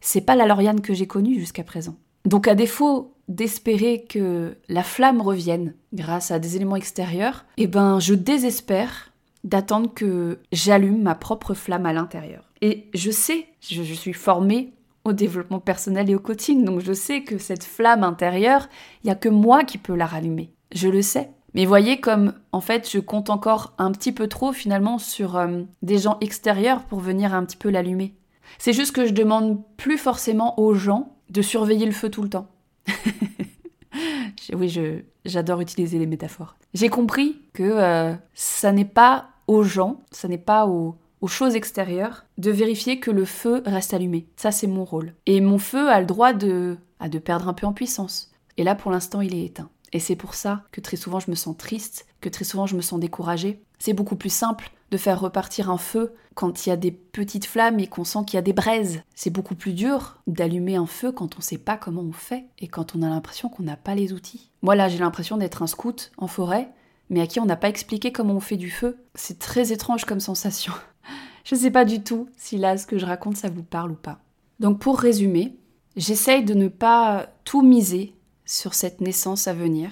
c'est 0.00 0.20
pas 0.20 0.36
la 0.36 0.46
Lauriane 0.46 0.80
que 0.82 0.92
j'ai 0.92 1.06
connue 1.06 1.38
jusqu'à 1.38 1.64
présent. 1.64 1.96
Donc 2.26 2.48
à 2.48 2.54
défaut 2.54 3.13
d'espérer 3.28 4.04
que 4.08 4.56
la 4.68 4.82
flamme 4.82 5.20
revienne 5.20 5.74
grâce 5.92 6.30
à 6.30 6.38
des 6.38 6.56
éléments 6.56 6.76
extérieurs, 6.76 7.44
eh 7.56 7.66
ben 7.66 7.98
je 8.00 8.14
désespère 8.14 9.12
d'attendre 9.44 9.92
que 9.92 10.38
j'allume 10.52 11.02
ma 11.02 11.14
propre 11.14 11.54
flamme 11.54 11.86
à 11.86 11.92
l'intérieur. 11.92 12.50
Et 12.62 12.88
je 12.94 13.10
sais, 13.10 13.46
je, 13.60 13.82
suis 13.82 14.14
formée 14.14 14.72
au 15.04 15.12
développement 15.12 15.60
personnel 15.60 16.08
et 16.08 16.14
au 16.14 16.18
coaching, 16.18 16.64
donc 16.64 16.80
je 16.80 16.94
sais 16.94 17.22
que 17.22 17.36
cette 17.36 17.64
flamme 17.64 18.02
intérieure, 18.02 18.68
il 19.02 19.08
n'y 19.08 19.12
a 19.12 19.16
que 19.16 19.28
moi 19.28 19.64
qui 19.64 19.76
peux 19.76 19.94
la 19.94 20.06
rallumer. 20.06 20.50
Je 20.74 20.88
le 20.88 21.02
sais. 21.02 21.30
Mais 21.52 21.66
voyez 21.66 22.00
comme, 22.00 22.32
en 22.52 22.60
fait, 22.60 22.90
je 22.90 22.98
compte 22.98 23.30
encore 23.30 23.74
un 23.78 23.92
petit 23.92 24.12
peu 24.12 24.28
trop 24.28 24.52
finalement 24.52 24.98
sur 24.98 25.36
euh, 25.36 25.62
des 25.82 25.98
gens 25.98 26.16
extérieurs 26.20 26.82
pour 26.84 27.00
venir 27.00 27.34
un 27.34 27.44
petit 27.44 27.56
peu 27.56 27.70
l'allumer. 27.70 28.14
C'est 28.58 28.72
juste 28.72 28.94
que 28.94 29.06
je 29.06 29.12
demande 29.12 29.62
plus 29.76 29.98
forcément 29.98 30.58
aux 30.58 30.74
gens 30.74 31.16
de 31.30 31.42
surveiller 31.42 31.86
le 31.86 31.92
feu 31.92 32.10
tout 32.10 32.22
le 32.22 32.28
temps. 32.28 32.48
oui, 34.52 35.02
j'adore 35.24 35.60
utiliser 35.60 35.98
les 35.98 36.06
métaphores. 36.06 36.56
J'ai 36.74 36.88
compris 36.88 37.40
que 37.52 37.62
euh, 37.62 38.14
ça 38.34 38.72
n'est 38.72 38.84
pas 38.84 39.28
aux 39.46 39.62
gens, 39.62 40.02
ça 40.10 40.28
n'est 40.28 40.38
pas 40.38 40.66
aux, 40.66 40.96
choses 41.26 41.54
extérieures 41.56 42.26
de 42.36 42.50
vérifier 42.50 43.00
que 43.00 43.10
le 43.10 43.24
feu 43.24 43.62
reste 43.64 43.94
allumé. 43.94 44.26
Ça, 44.36 44.52
c'est 44.52 44.66
mon 44.66 44.84
rôle. 44.84 45.14
Et 45.24 45.40
mon 45.40 45.56
feu 45.56 45.88
a 45.88 45.98
le 45.98 46.04
droit 46.04 46.34
de, 46.34 46.76
de 47.00 47.18
perdre 47.18 47.48
un 47.48 47.54
peu 47.54 47.66
en 47.66 47.72
puissance. 47.72 48.30
Et 48.58 48.64
là, 48.64 48.74
pour 48.74 48.90
l'instant, 48.90 49.22
il 49.22 49.34
est 49.34 49.46
éteint. 49.46 49.70
Et 49.94 50.00
c'est 50.00 50.16
pour 50.16 50.34
ça 50.34 50.64
que 50.70 50.82
très 50.82 50.98
souvent 50.98 51.20
je 51.20 51.30
me 51.30 51.34
sens 51.34 51.56
triste, 51.56 52.04
que 52.20 52.28
très 52.28 52.44
souvent 52.44 52.66
je 52.66 52.76
me 52.76 52.82
sens 52.82 53.00
découragée. 53.00 53.62
C'est 53.78 53.94
beaucoup 53.94 54.16
plus 54.16 54.32
simple 54.32 54.70
de 54.90 54.96
faire 54.96 55.20
repartir 55.20 55.70
un 55.70 55.78
feu 55.78 56.14
quand 56.34 56.66
il 56.66 56.68
y 56.68 56.72
a 56.72 56.76
des 56.76 56.90
petites 56.90 57.46
flammes 57.46 57.80
et 57.80 57.86
qu'on 57.86 58.04
sent 58.04 58.20
qu'il 58.26 58.36
y 58.36 58.38
a 58.38 58.42
des 58.42 58.52
braises. 58.52 59.02
C'est 59.14 59.30
beaucoup 59.30 59.54
plus 59.54 59.72
dur 59.72 60.18
d'allumer 60.26 60.76
un 60.76 60.86
feu 60.86 61.12
quand 61.12 61.34
on 61.34 61.38
ne 61.38 61.42
sait 61.42 61.58
pas 61.58 61.76
comment 61.76 62.02
on 62.02 62.12
fait 62.12 62.46
et 62.58 62.68
quand 62.68 62.94
on 62.94 63.02
a 63.02 63.08
l'impression 63.08 63.48
qu'on 63.48 63.62
n'a 63.62 63.76
pas 63.76 63.94
les 63.94 64.12
outils. 64.12 64.50
Moi 64.62 64.74
là, 64.74 64.88
j'ai 64.88 64.98
l'impression 64.98 65.36
d'être 65.36 65.62
un 65.62 65.66
scout 65.66 66.12
en 66.18 66.26
forêt, 66.26 66.70
mais 67.10 67.20
à 67.20 67.26
qui 67.26 67.40
on 67.40 67.46
n'a 67.46 67.56
pas 67.56 67.68
expliqué 67.68 68.12
comment 68.12 68.34
on 68.34 68.40
fait 68.40 68.56
du 68.56 68.70
feu. 68.70 68.98
C'est 69.14 69.38
très 69.38 69.72
étrange 69.72 70.04
comme 70.04 70.20
sensation. 70.20 70.72
je 71.44 71.54
ne 71.54 71.60
sais 71.60 71.70
pas 71.70 71.84
du 71.84 72.02
tout 72.02 72.28
si 72.36 72.58
là 72.58 72.76
ce 72.76 72.86
que 72.86 72.98
je 72.98 73.06
raconte 73.06 73.36
ça 73.36 73.50
vous 73.50 73.62
parle 73.62 73.92
ou 73.92 73.96
pas. 73.96 74.18
Donc 74.60 74.78
pour 74.78 74.98
résumer, 74.98 75.56
j'essaye 75.96 76.44
de 76.44 76.54
ne 76.54 76.68
pas 76.68 77.26
tout 77.44 77.62
miser 77.62 78.14
sur 78.44 78.74
cette 78.74 79.00
naissance 79.00 79.48
à 79.48 79.54
venir. 79.54 79.90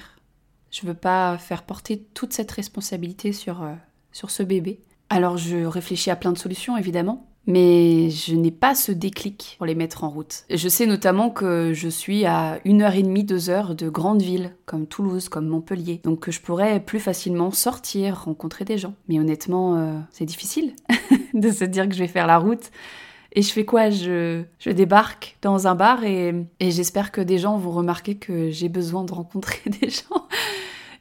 Je 0.70 0.86
veux 0.86 0.94
pas 0.94 1.36
faire 1.38 1.64
porter 1.64 2.02
toute 2.14 2.32
cette 2.32 2.50
responsabilité 2.50 3.32
sur, 3.32 3.62
euh, 3.62 3.74
sur 4.12 4.30
ce 4.30 4.42
bébé. 4.42 4.80
Alors 5.10 5.36
je 5.36 5.64
réfléchis 5.64 6.10
à 6.10 6.16
plein 6.16 6.32
de 6.32 6.38
solutions 6.38 6.76
évidemment, 6.76 7.26
mais 7.46 8.08
je 8.10 8.34
n'ai 8.34 8.50
pas 8.50 8.74
ce 8.74 8.92
déclic 8.92 9.56
pour 9.58 9.66
les 9.66 9.74
mettre 9.74 10.04
en 10.04 10.10
route. 10.10 10.44
Je 10.48 10.68
sais 10.68 10.86
notamment 10.86 11.28
que 11.30 11.72
je 11.74 11.88
suis 11.88 12.24
à 12.24 12.60
une 12.64 12.82
heure 12.82 12.94
et 12.94 13.02
demie, 13.02 13.24
deux 13.24 13.50
heures 13.50 13.74
de 13.74 13.88
grandes 13.88 14.22
villes 14.22 14.54
comme 14.64 14.86
Toulouse, 14.86 15.28
comme 15.28 15.48
Montpellier, 15.48 16.00
donc 16.04 16.20
que 16.20 16.30
je 16.30 16.40
pourrais 16.40 16.80
plus 16.80 17.00
facilement 17.00 17.50
sortir, 17.50 18.22
rencontrer 18.24 18.64
des 18.64 18.78
gens. 18.78 18.94
Mais 19.08 19.18
honnêtement, 19.18 19.76
euh, 19.76 19.98
c'est 20.10 20.24
difficile 20.24 20.74
de 21.34 21.50
se 21.50 21.64
dire 21.64 21.88
que 21.88 21.94
je 21.94 22.00
vais 22.00 22.08
faire 22.08 22.26
la 22.26 22.38
route 22.38 22.70
et 23.34 23.42
je 23.42 23.52
fais 23.52 23.64
quoi? 23.64 23.90
Je, 23.90 24.42
je, 24.58 24.70
débarque 24.70 25.38
dans 25.42 25.66
un 25.66 25.74
bar 25.74 26.04
et, 26.04 26.34
et 26.60 26.70
j'espère 26.70 27.12
que 27.12 27.20
des 27.20 27.38
gens 27.38 27.56
vont 27.56 27.70
remarquer 27.70 28.16
que 28.16 28.50
j'ai 28.50 28.68
besoin 28.68 29.04
de 29.04 29.12
rencontrer 29.12 29.70
des 29.80 29.90
gens. 29.90 30.26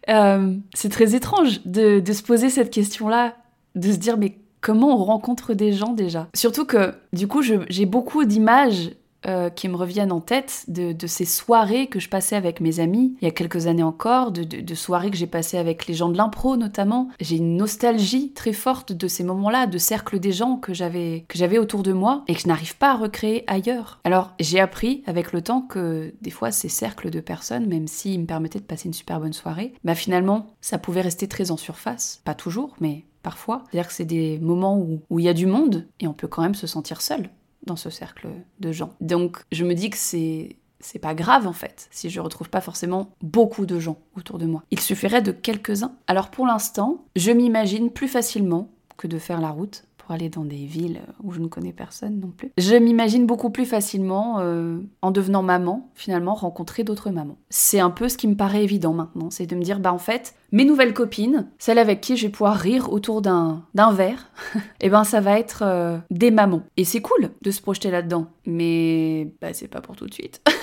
Euh, 0.10 0.56
c'est 0.74 0.90
très 0.90 1.16
étrange 1.16 1.62
de, 1.66 2.00
de, 2.00 2.14
se 2.14 2.24
poser 2.24 2.50
cette 2.50 2.72
question-là, 2.72 3.36
de 3.76 3.92
se 3.92 3.98
dire 3.98 4.18
mais 4.18 4.38
comment 4.62 5.00
on 5.00 5.04
rencontre 5.04 5.54
des 5.54 5.74
gens 5.74 5.94
déjà? 5.94 6.28
Surtout 6.36 6.66
que 6.66 6.94
du 7.14 7.28
coup 7.28 7.42
j'ai 7.42 7.86
beaucoup 7.86 8.26
d'images 8.26 8.92
euh, 9.28 9.50
qui 9.52 9.70
me 9.70 9.76
reviennent 9.76 10.12
en 10.12 10.20
tête 10.20 10.66
de, 10.68 10.96
ces 11.06 11.26
soirées 11.26 11.86
que 11.88 12.00
je 12.00 12.10
passais 12.10 12.36
avec 12.36 12.60
mes 12.60 12.80
amis 12.80 13.16
il 13.22 13.26
y 13.26 13.28
a 13.28 13.32
quelques 13.32 13.68
années 13.68 13.84
encore, 13.84 14.32
de, 14.32 14.74
soirées 14.74 15.12
que 15.12 15.18
j'ai 15.18 15.28
passées 15.28 15.60
avec 15.60 15.86
les 15.86 15.94
gens 15.94 16.10
de 16.10 16.18
l'impro 16.18 16.58
notamment. 16.58 17.10
J'ai 17.20 17.38
une 17.38 17.56
nostalgie 17.56 18.32
très 18.34 18.54
forte 18.54 18.94
de 18.94 19.08
ces 19.08 19.24
moments-là, 19.24 19.68
de 19.68 19.78
cercle 19.78 20.20
des 20.20 20.32
gens 20.32 20.56
que 20.56 20.74
j'avais 20.74 21.26
que 21.28 21.38
j'avais 21.38 21.60
autour 21.60 21.84
de 21.84 21.94
moi 21.94 22.24
et 22.28 22.34
que 22.34 22.42
je 22.42 22.48
n'arrive 22.48 22.76
pas 22.78 22.94
à 22.94 22.98
recréer 22.98 23.44
ailleurs. 23.46 24.00
Alors 24.06 24.34
j'ai 24.40 24.60
appris 24.60 25.04
avec 25.06 25.34
le 25.34 25.44
temps 25.44 25.62
que 25.62 26.16
des 26.22 26.32
fois 26.32 26.52
ces 26.52 26.70
cercles 26.70 27.12
de 27.12 27.20
personnes, 27.20 27.68
même 27.68 27.88
s'ils 27.88 28.22
me 28.22 28.26
permettaient 28.26 28.60
de 28.60 28.66
passer 28.66 28.88
une 28.88 28.94
super 28.94 29.20
bonne 29.20 29.34
soirée, 29.34 29.74
bah 29.84 29.94
finalement 29.94 30.48
ça 30.62 30.80
pouvait 30.80 31.02
rester 31.02 31.28
très 31.28 31.52
en 31.52 31.58
surface, 31.58 32.22
pas 32.26 32.34
toujours, 32.34 32.76
mais 32.80 33.06
parfois. 33.22 33.66
C'est-à-dire 33.70 33.88
que 33.88 33.94
c'est 33.94 34.06
des 34.06 34.40
moments 34.40 34.80
où 34.80 35.20
il 35.20 35.26
y 35.26 35.30
a 35.30 35.34
du 35.34 35.46
monde 35.46 35.88
et 36.00 36.08
on 36.08 36.14
peut 36.14 36.28
quand 36.28 36.42
même 36.42 36.56
se 36.56 36.66
sentir 36.66 37.02
seul 37.02 37.30
dans 37.66 37.76
ce 37.76 37.90
cercle 37.90 38.30
de 38.60 38.72
gens. 38.72 38.94
Donc 39.02 39.44
je 39.52 39.66
me 39.66 39.74
dis 39.74 39.90
que 39.90 39.98
c'est 39.98 40.58
c'est 40.80 41.00
pas 41.00 41.14
grave 41.14 41.46
en 41.46 41.54
fait 41.54 41.88
si 41.92 42.10
je 42.10 42.20
retrouve 42.20 42.50
pas 42.50 42.62
forcément 42.62 43.12
beaucoup 43.22 43.66
de 43.66 43.80
gens 43.80 44.00
autour 44.16 44.40
de 44.40 44.46
moi. 44.46 44.64
Il 44.72 44.80
suffirait 44.80 45.22
de 45.22 45.32
quelques-uns. 45.32 45.96
Alors 46.08 46.30
pour 46.30 46.48
l'instant, 46.48 47.06
je 47.16 47.32
m'imagine 47.32 47.92
plus 47.92 48.08
facilement 48.08 48.70
que 48.98 49.08
de 49.08 49.20
faire 49.20 49.42
la 49.42 49.50
route 49.50 49.86
aller 50.12 50.30
dans 50.30 50.46
des 50.46 50.66
villes 50.66 51.02
où 51.24 51.32
je 51.32 51.40
ne 51.40 51.48
connais 51.48 51.74
personne 51.74 52.20
non 52.20 52.32
plus. 52.36 52.52
Je 52.58 52.76
m'imagine 52.76 53.26
beaucoup 53.26 53.50
plus 53.50 53.66
facilement, 53.66 54.40
euh, 54.40 54.80
en 55.02 55.12
devenant 55.12 55.44
maman, 55.44 55.90
finalement, 55.96 56.34
rencontrer 56.34 56.84
d'autres 56.84 57.12
mamans. 57.12 57.38
C'est 57.50 57.80
un 57.80 57.90
peu 57.90 58.10
ce 58.10 58.18
qui 58.18 58.28
me 58.28 58.36
paraît 58.36 58.64
évident 58.64 58.94
maintenant, 58.94 59.30
c'est 59.30 59.46
de 59.46 59.56
me 59.56 59.64
dire, 59.64 59.80
bah 59.80 59.94
en 59.94 59.98
fait, 59.98 60.36
mes 60.52 60.66
nouvelles 60.66 60.94
copines, 60.94 61.48
celles 61.58 61.80
avec 61.80 62.02
qui 62.02 62.18
je 62.18 62.28
vais 62.28 62.32
pouvoir 62.32 62.56
rire 62.56 62.92
autour 62.92 63.22
d'un 63.22 63.64
verre, 63.94 64.32
et 64.56 64.60
eh 64.82 64.90
ben 64.90 65.04
ça 65.04 65.22
va 65.22 65.40
être 65.40 65.64
euh, 65.64 65.98
des 66.10 66.32
mamans. 66.32 66.64
Et 66.78 66.86
c'est 66.86 67.02
cool 67.02 67.30
de 67.42 67.52
se 67.52 67.62
projeter 67.62 67.92
là-dedans, 67.92 68.28
mais 68.46 69.34
bah, 69.42 69.54
c'est 69.54 69.68
pas 69.68 69.82
pour 69.82 69.96
tout 69.96 70.08
de 70.08 70.14
suite. 70.14 70.42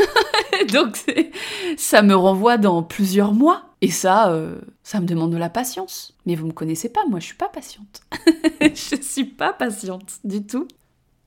Donc 0.72 1.04
ça 1.76 2.02
me 2.02 2.14
renvoie 2.14 2.58
dans 2.58 2.82
plusieurs 2.82 3.32
mois. 3.32 3.64
Et 3.80 3.90
ça, 3.90 4.32
euh, 4.32 4.58
ça 4.82 5.00
me 5.00 5.06
demande 5.06 5.32
de 5.32 5.36
la 5.36 5.50
patience. 5.50 6.16
Mais 6.26 6.34
vous 6.34 6.46
me 6.46 6.52
connaissez 6.52 6.88
pas, 6.88 7.06
moi 7.06 7.20
je 7.20 7.26
suis 7.26 7.36
pas 7.36 7.48
patiente. 7.48 8.02
je 8.60 9.00
suis 9.00 9.24
pas 9.24 9.52
patiente 9.52 10.18
du 10.24 10.44
tout. 10.44 10.66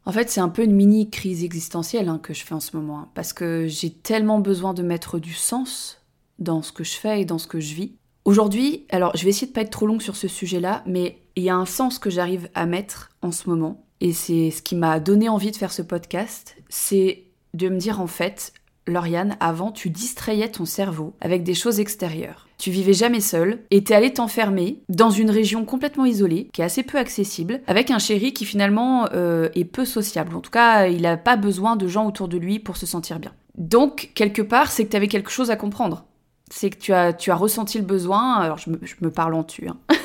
En 0.06 0.12
fait, 0.12 0.30
c'est 0.30 0.42
un 0.42 0.50
peu 0.50 0.64
une 0.64 0.76
mini 0.76 1.10
crise 1.10 1.44
existentielle 1.44 2.10
hein, 2.10 2.20
que 2.22 2.34
je 2.34 2.44
fais 2.44 2.56
en 2.56 2.60
ce 2.60 2.76
moment, 2.76 3.00
hein, 3.00 3.10
parce 3.14 3.34
que 3.34 3.68
j'ai 3.68 3.92
tellement 3.92 4.40
besoin 4.40 4.74
de 4.74 4.82
mettre 4.82 5.20
du 5.20 5.34
sens 5.34 6.02
dans 6.40 6.64
ce 6.64 6.72
que 6.72 6.84
je 6.84 6.94
fais 6.94 7.22
et 7.22 7.26
dans 7.26 7.38
ce 7.38 7.48
que 7.48 7.60
je 7.60 7.76
vis. 7.76 7.94
Aujourd'hui, 8.26 8.86
alors 8.90 9.16
je 9.16 9.24
vais 9.24 9.30
essayer 9.30 9.48
de 9.48 9.54
pas 9.54 9.62
être 9.62 9.70
trop 9.70 9.88
longue 9.88 10.02
sur 10.02 10.16
ce 10.16 10.28
sujet-là, 10.28 10.84
mais 10.88 11.22
il 11.36 11.44
y 11.44 11.50
a 11.50 11.56
un 11.56 11.66
sens 11.66 12.00
que 12.00 12.10
j'arrive 12.10 12.50
à 12.56 12.66
mettre 12.66 13.12
en 13.22 13.32
ce 13.32 13.48
moment, 13.48 13.86
et 14.00 14.14
c'est 14.14 14.50
ce 14.52 14.62
qui 14.62 14.76
m'a 14.76 15.00
donné 15.00 15.30
envie 15.30 15.52
de 15.52 15.56
faire 15.56 15.72
ce 15.72 15.84
podcast, 15.84 16.56
c'est 16.70 17.24
de 17.54 17.70
me 17.70 17.78
dire 17.78 18.02
en 18.02 18.08
fait, 18.08 18.54
Lauriane, 18.92 19.38
avant, 19.40 19.72
tu 19.72 19.90
distrayais 19.90 20.50
ton 20.50 20.66
cerveau 20.66 21.14
avec 21.22 21.44
des 21.44 21.54
choses 21.54 21.80
extérieures. 21.80 22.48
Tu 22.58 22.70
vivais 22.70 22.94
jamais 22.94 23.22
seule 23.22 23.60
et 23.72 23.84
t'es 23.84 23.96
allée 23.96 24.14
t'enfermer 24.14 24.84
dans 24.88 25.10
une 25.10 25.32
région 25.32 25.66
complètement 25.66 26.06
isolée, 26.06 26.50
qui 26.54 26.62
est 26.62 26.66
assez 26.66 26.84
peu 26.84 26.98
accessible, 26.98 27.62
avec 27.68 27.90
un 27.90 28.00
chéri 28.00 28.34
qui 28.34 28.46
finalement 28.46 29.08
euh, 29.14 29.50
est 29.56 29.66
peu 29.66 29.86
sociable. 29.86 30.36
En 30.36 30.42
tout 30.42 30.52
cas, 30.52 30.88
il 30.88 31.02
n'a 31.02 31.18
pas 31.18 31.38
besoin 31.38 31.76
de 31.76 31.88
gens 31.88 32.06
autour 32.08 32.28
de 32.28 32.38
lui 32.38 32.60
pour 32.60 32.78
se 32.78 32.86
sentir 32.86 33.20
bien. 33.20 33.34
Donc, 33.58 34.12
quelque 34.16 34.42
part, 34.42 34.72
c'est 34.72 34.86
que 34.86 34.92
tu 34.92 34.98
avais 34.98 35.08
quelque 35.08 35.32
chose 35.32 35.52
à 35.52 35.56
comprendre. 35.56 36.06
C'est 36.52 36.70
que 36.70 36.78
tu 36.78 36.94
as, 36.94 37.14
tu 37.14 37.32
as 37.32 37.36
ressenti 37.36 37.78
le 37.78 37.86
besoin, 37.86 38.36
alors 38.36 38.58
je 38.58 38.70
me, 38.70 39.10
parle 39.10 39.34
en 39.34 39.44
tu, 39.44 39.68
hein. 39.68 39.78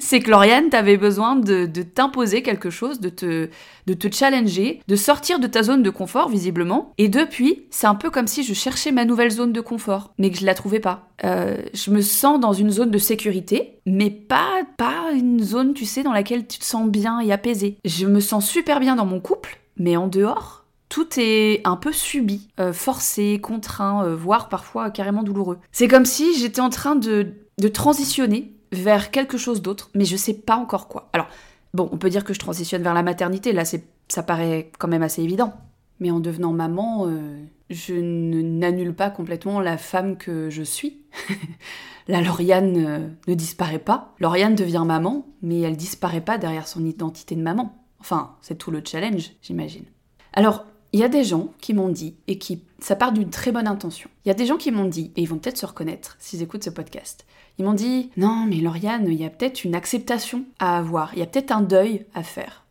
c'est 0.00 0.20
que 0.20 0.30
Lauriane, 0.30 0.70
t'avais 0.70 0.96
besoin 0.96 1.36
de, 1.36 1.66
t'imposer 1.82 2.42
quelque 2.42 2.70
chose, 2.70 3.00
de 3.00 3.08
te, 3.08 3.48
de 3.86 3.94
te 3.94 4.12
challenger, 4.12 4.80
de 4.86 4.96
sortir 4.96 5.38
de 5.38 5.46
ta 5.46 5.62
zone 5.62 5.82
de 5.82 5.90
confort, 5.90 6.28
visiblement. 6.28 6.92
Et 6.98 7.08
depuis, 7.08 7.64
c'est 7.70 7.86
un 7.86 7.94
peu 7.94 8.10
comme 8.10 8.26
si 8.26 8.42
je 8.42 8.54
cherchais 8.54 8.92
ma 8.92 9.04
nouvelle 9.04 9.30
zone 9.30 9.52
de 9.52 9.60
confort, 9.60 10.12
mais 10.18 10.30
que 10.30 10.38
je 10.38 10.46
la 10.46 10.54
trouvais 10.54 10.80
pas. 10.80 11.08
Euh, 11.24 11.56
je 11.72 11.90
me 11.90 12.00
sens 12.00 12.40
dans 12.40 12.52
une 12.52 12.70
zone 12.70 12.90
de 12.90 12.98
sécurité, 12.98 13.80
mais 13.86 14.10
pas, 14.10 14.62
pas 14.76 15.10
une 15.14 15.42
zone, 15.42 15.74
tu 15.74 15.84
sais, 15.84 16.02
dans 16.02 16.12
laquelle 16.12 16.46
tu 16.46 16.58
te 16.58 16.64
sens 16.64 16.88
bien 16.88 17.20
et 17.20 17.32
apaisé. 17.32 17.78
Je 17.84 18.06
me 18.06 18.20
sens 18.20 18.48
super 18.48 18.80
bien 18.80 18.96
dans 18.96 19.06
mon 19.06 19.20
couple, 19.20 19.58
mais 19.76 19.96
en 19.96 20.08
dehors, 20.08 20.64
tout 20.88 21.08
est 21.18 21.60
un 21.64 21.76
peu 21.76 21.92
subi, 21.92 22.48
euh, 22.60 22.72
forcé, 22.72 23.40
contraint, 23.42 24.04
euh, 24.04 24.14
voire 24.14 24.48
parfois 24.48 24.90
carrément 24.90 25.22
douloureux. 25.22 25.58
C'est 25.72 25.88
comme 25.88 26.04
si 26.04 26.38
j'étais 26.38 26.60
en 26.60 26.70
train 26.70 26.94
de, 26.94 27.34
de 27.58 27.68
transitionner 27.68 28.55
vers 28.72 29.10
quelque 29.10 29.38
chose 29.38 29.62
d'autre, 29.62 29.90
mais 29.94 30.04
je 30.04 30.16
sais 30.16 30.34
pas 30.34 30.56
encore 30.56 30.88
quoi. 30.88 31.08
Alors, 31.12 31.28
bon, 31.74 31.88
on 31.92 31.98
peut 31.98 32.10
dire 32.10 32.24
que 32.24 32.34
je 32.34 32.38
transitionne 32.38 32.82
vers 32.82 32.94
la 32.94 33.02
maternité, 33.02 33.52
là, 33.52 33.64
ça 33.64 34.22
paraît 34.22 34.70
quand 34.78 34.88
même 34.88 35.02
assez 35.02 35.22
évident. 35.22 35.54
Mais 35.98 36.10
en 36.10 36.20
devenant 36.20 36.52
maman, 36.52 37.06
euh, 37.06 37.38
je 37.70 37.94
n'annule 37.94 38.94
pas 38.94 39.10
complètement 39.10 39.60
la 39.60 39.78
femme 39.78 40.18
que 40.18 40.50
je 40.50 40.62
suis. 40.62 41.02
la 42.08 42.20
Lauriane 42.20 42.86
euh, 42.86 43.08
ne 43.28 43.34
disparaît 43.34 43.78
pas. 43.78 44.14
Lauriane 44.20 44.54
devient 44.54 44.84
maman, 44.86 45.26
mais 45.42 45.60
elle 45.60 45.76
disparaît 45.76 46.20
pas 46.20 46.38
derrière 46.38 46.68
son 46.68 46.84
identité 46.84 47.34
de 47.34 47.42
maman. 47.42 47.82
Enfin, 47.98 48.36
c'est 48.42 48.58
tout 48.58 48.70
le 48.70 48.82
challenge, 48.84 49.32
j'imagine. 49.40 49.86
Alors, 50.34 50.66
il 50.92 51.00
y 51.00 51.04
a 51.04 51.08
des 51.08 51.24
gens 51.24 51.48
qui 51.60 51.74
m'ont 51.74 51.88
dit, 51.88 52.14
et 52.26 52.38
qui 52.38 52.60
ça 52.78 52.96
part 52.96 53.12
d'une 53.12 53.30
très 53.30 53.52
bonne 53.52 53.66
intention. 53.66 54.10
Il 54.24 54.28
y 54.28 54.30
a 54.30 54.34
des 54.34 54.46
gens 54.46 54.56
qui 54.56 54.70
m'ont 54.70 54.84
dit, 54.84 55.12
et 55.16 55.22
ils 55.22 55.28
vont 55.28 55.38
peut-être 55.38 55.58
se 55.58 55.66
reconnaître 55.66 56.16
s'ils 56.18 56.42
écoutent 56.42 56.64
ce 56.64 56.70
podcast, 56.70 57.24
ils 57.58 57.64
m'ont 57.64 57.74
dit, 57.74 58.10
non 58.16 58.44
mais 58.46 58.56
Lauriane, 58.56 59.06
il 59.08 59.14
y 59.14 59.24
a 59.24 59.30
peut-être 59.30 59.64
une 59.64 59.74
acceptation 59.74 60.44
à 60.58 60.78
avoir, 60.78 61.14
il 61.14 61.20
y 61.20 61.22
a 61.22 61.26
peut-être 61.26 61.52
un 61.52 61.62
deuil 61.62 62.04
à 62.14 62.22
faire 62.22 62.65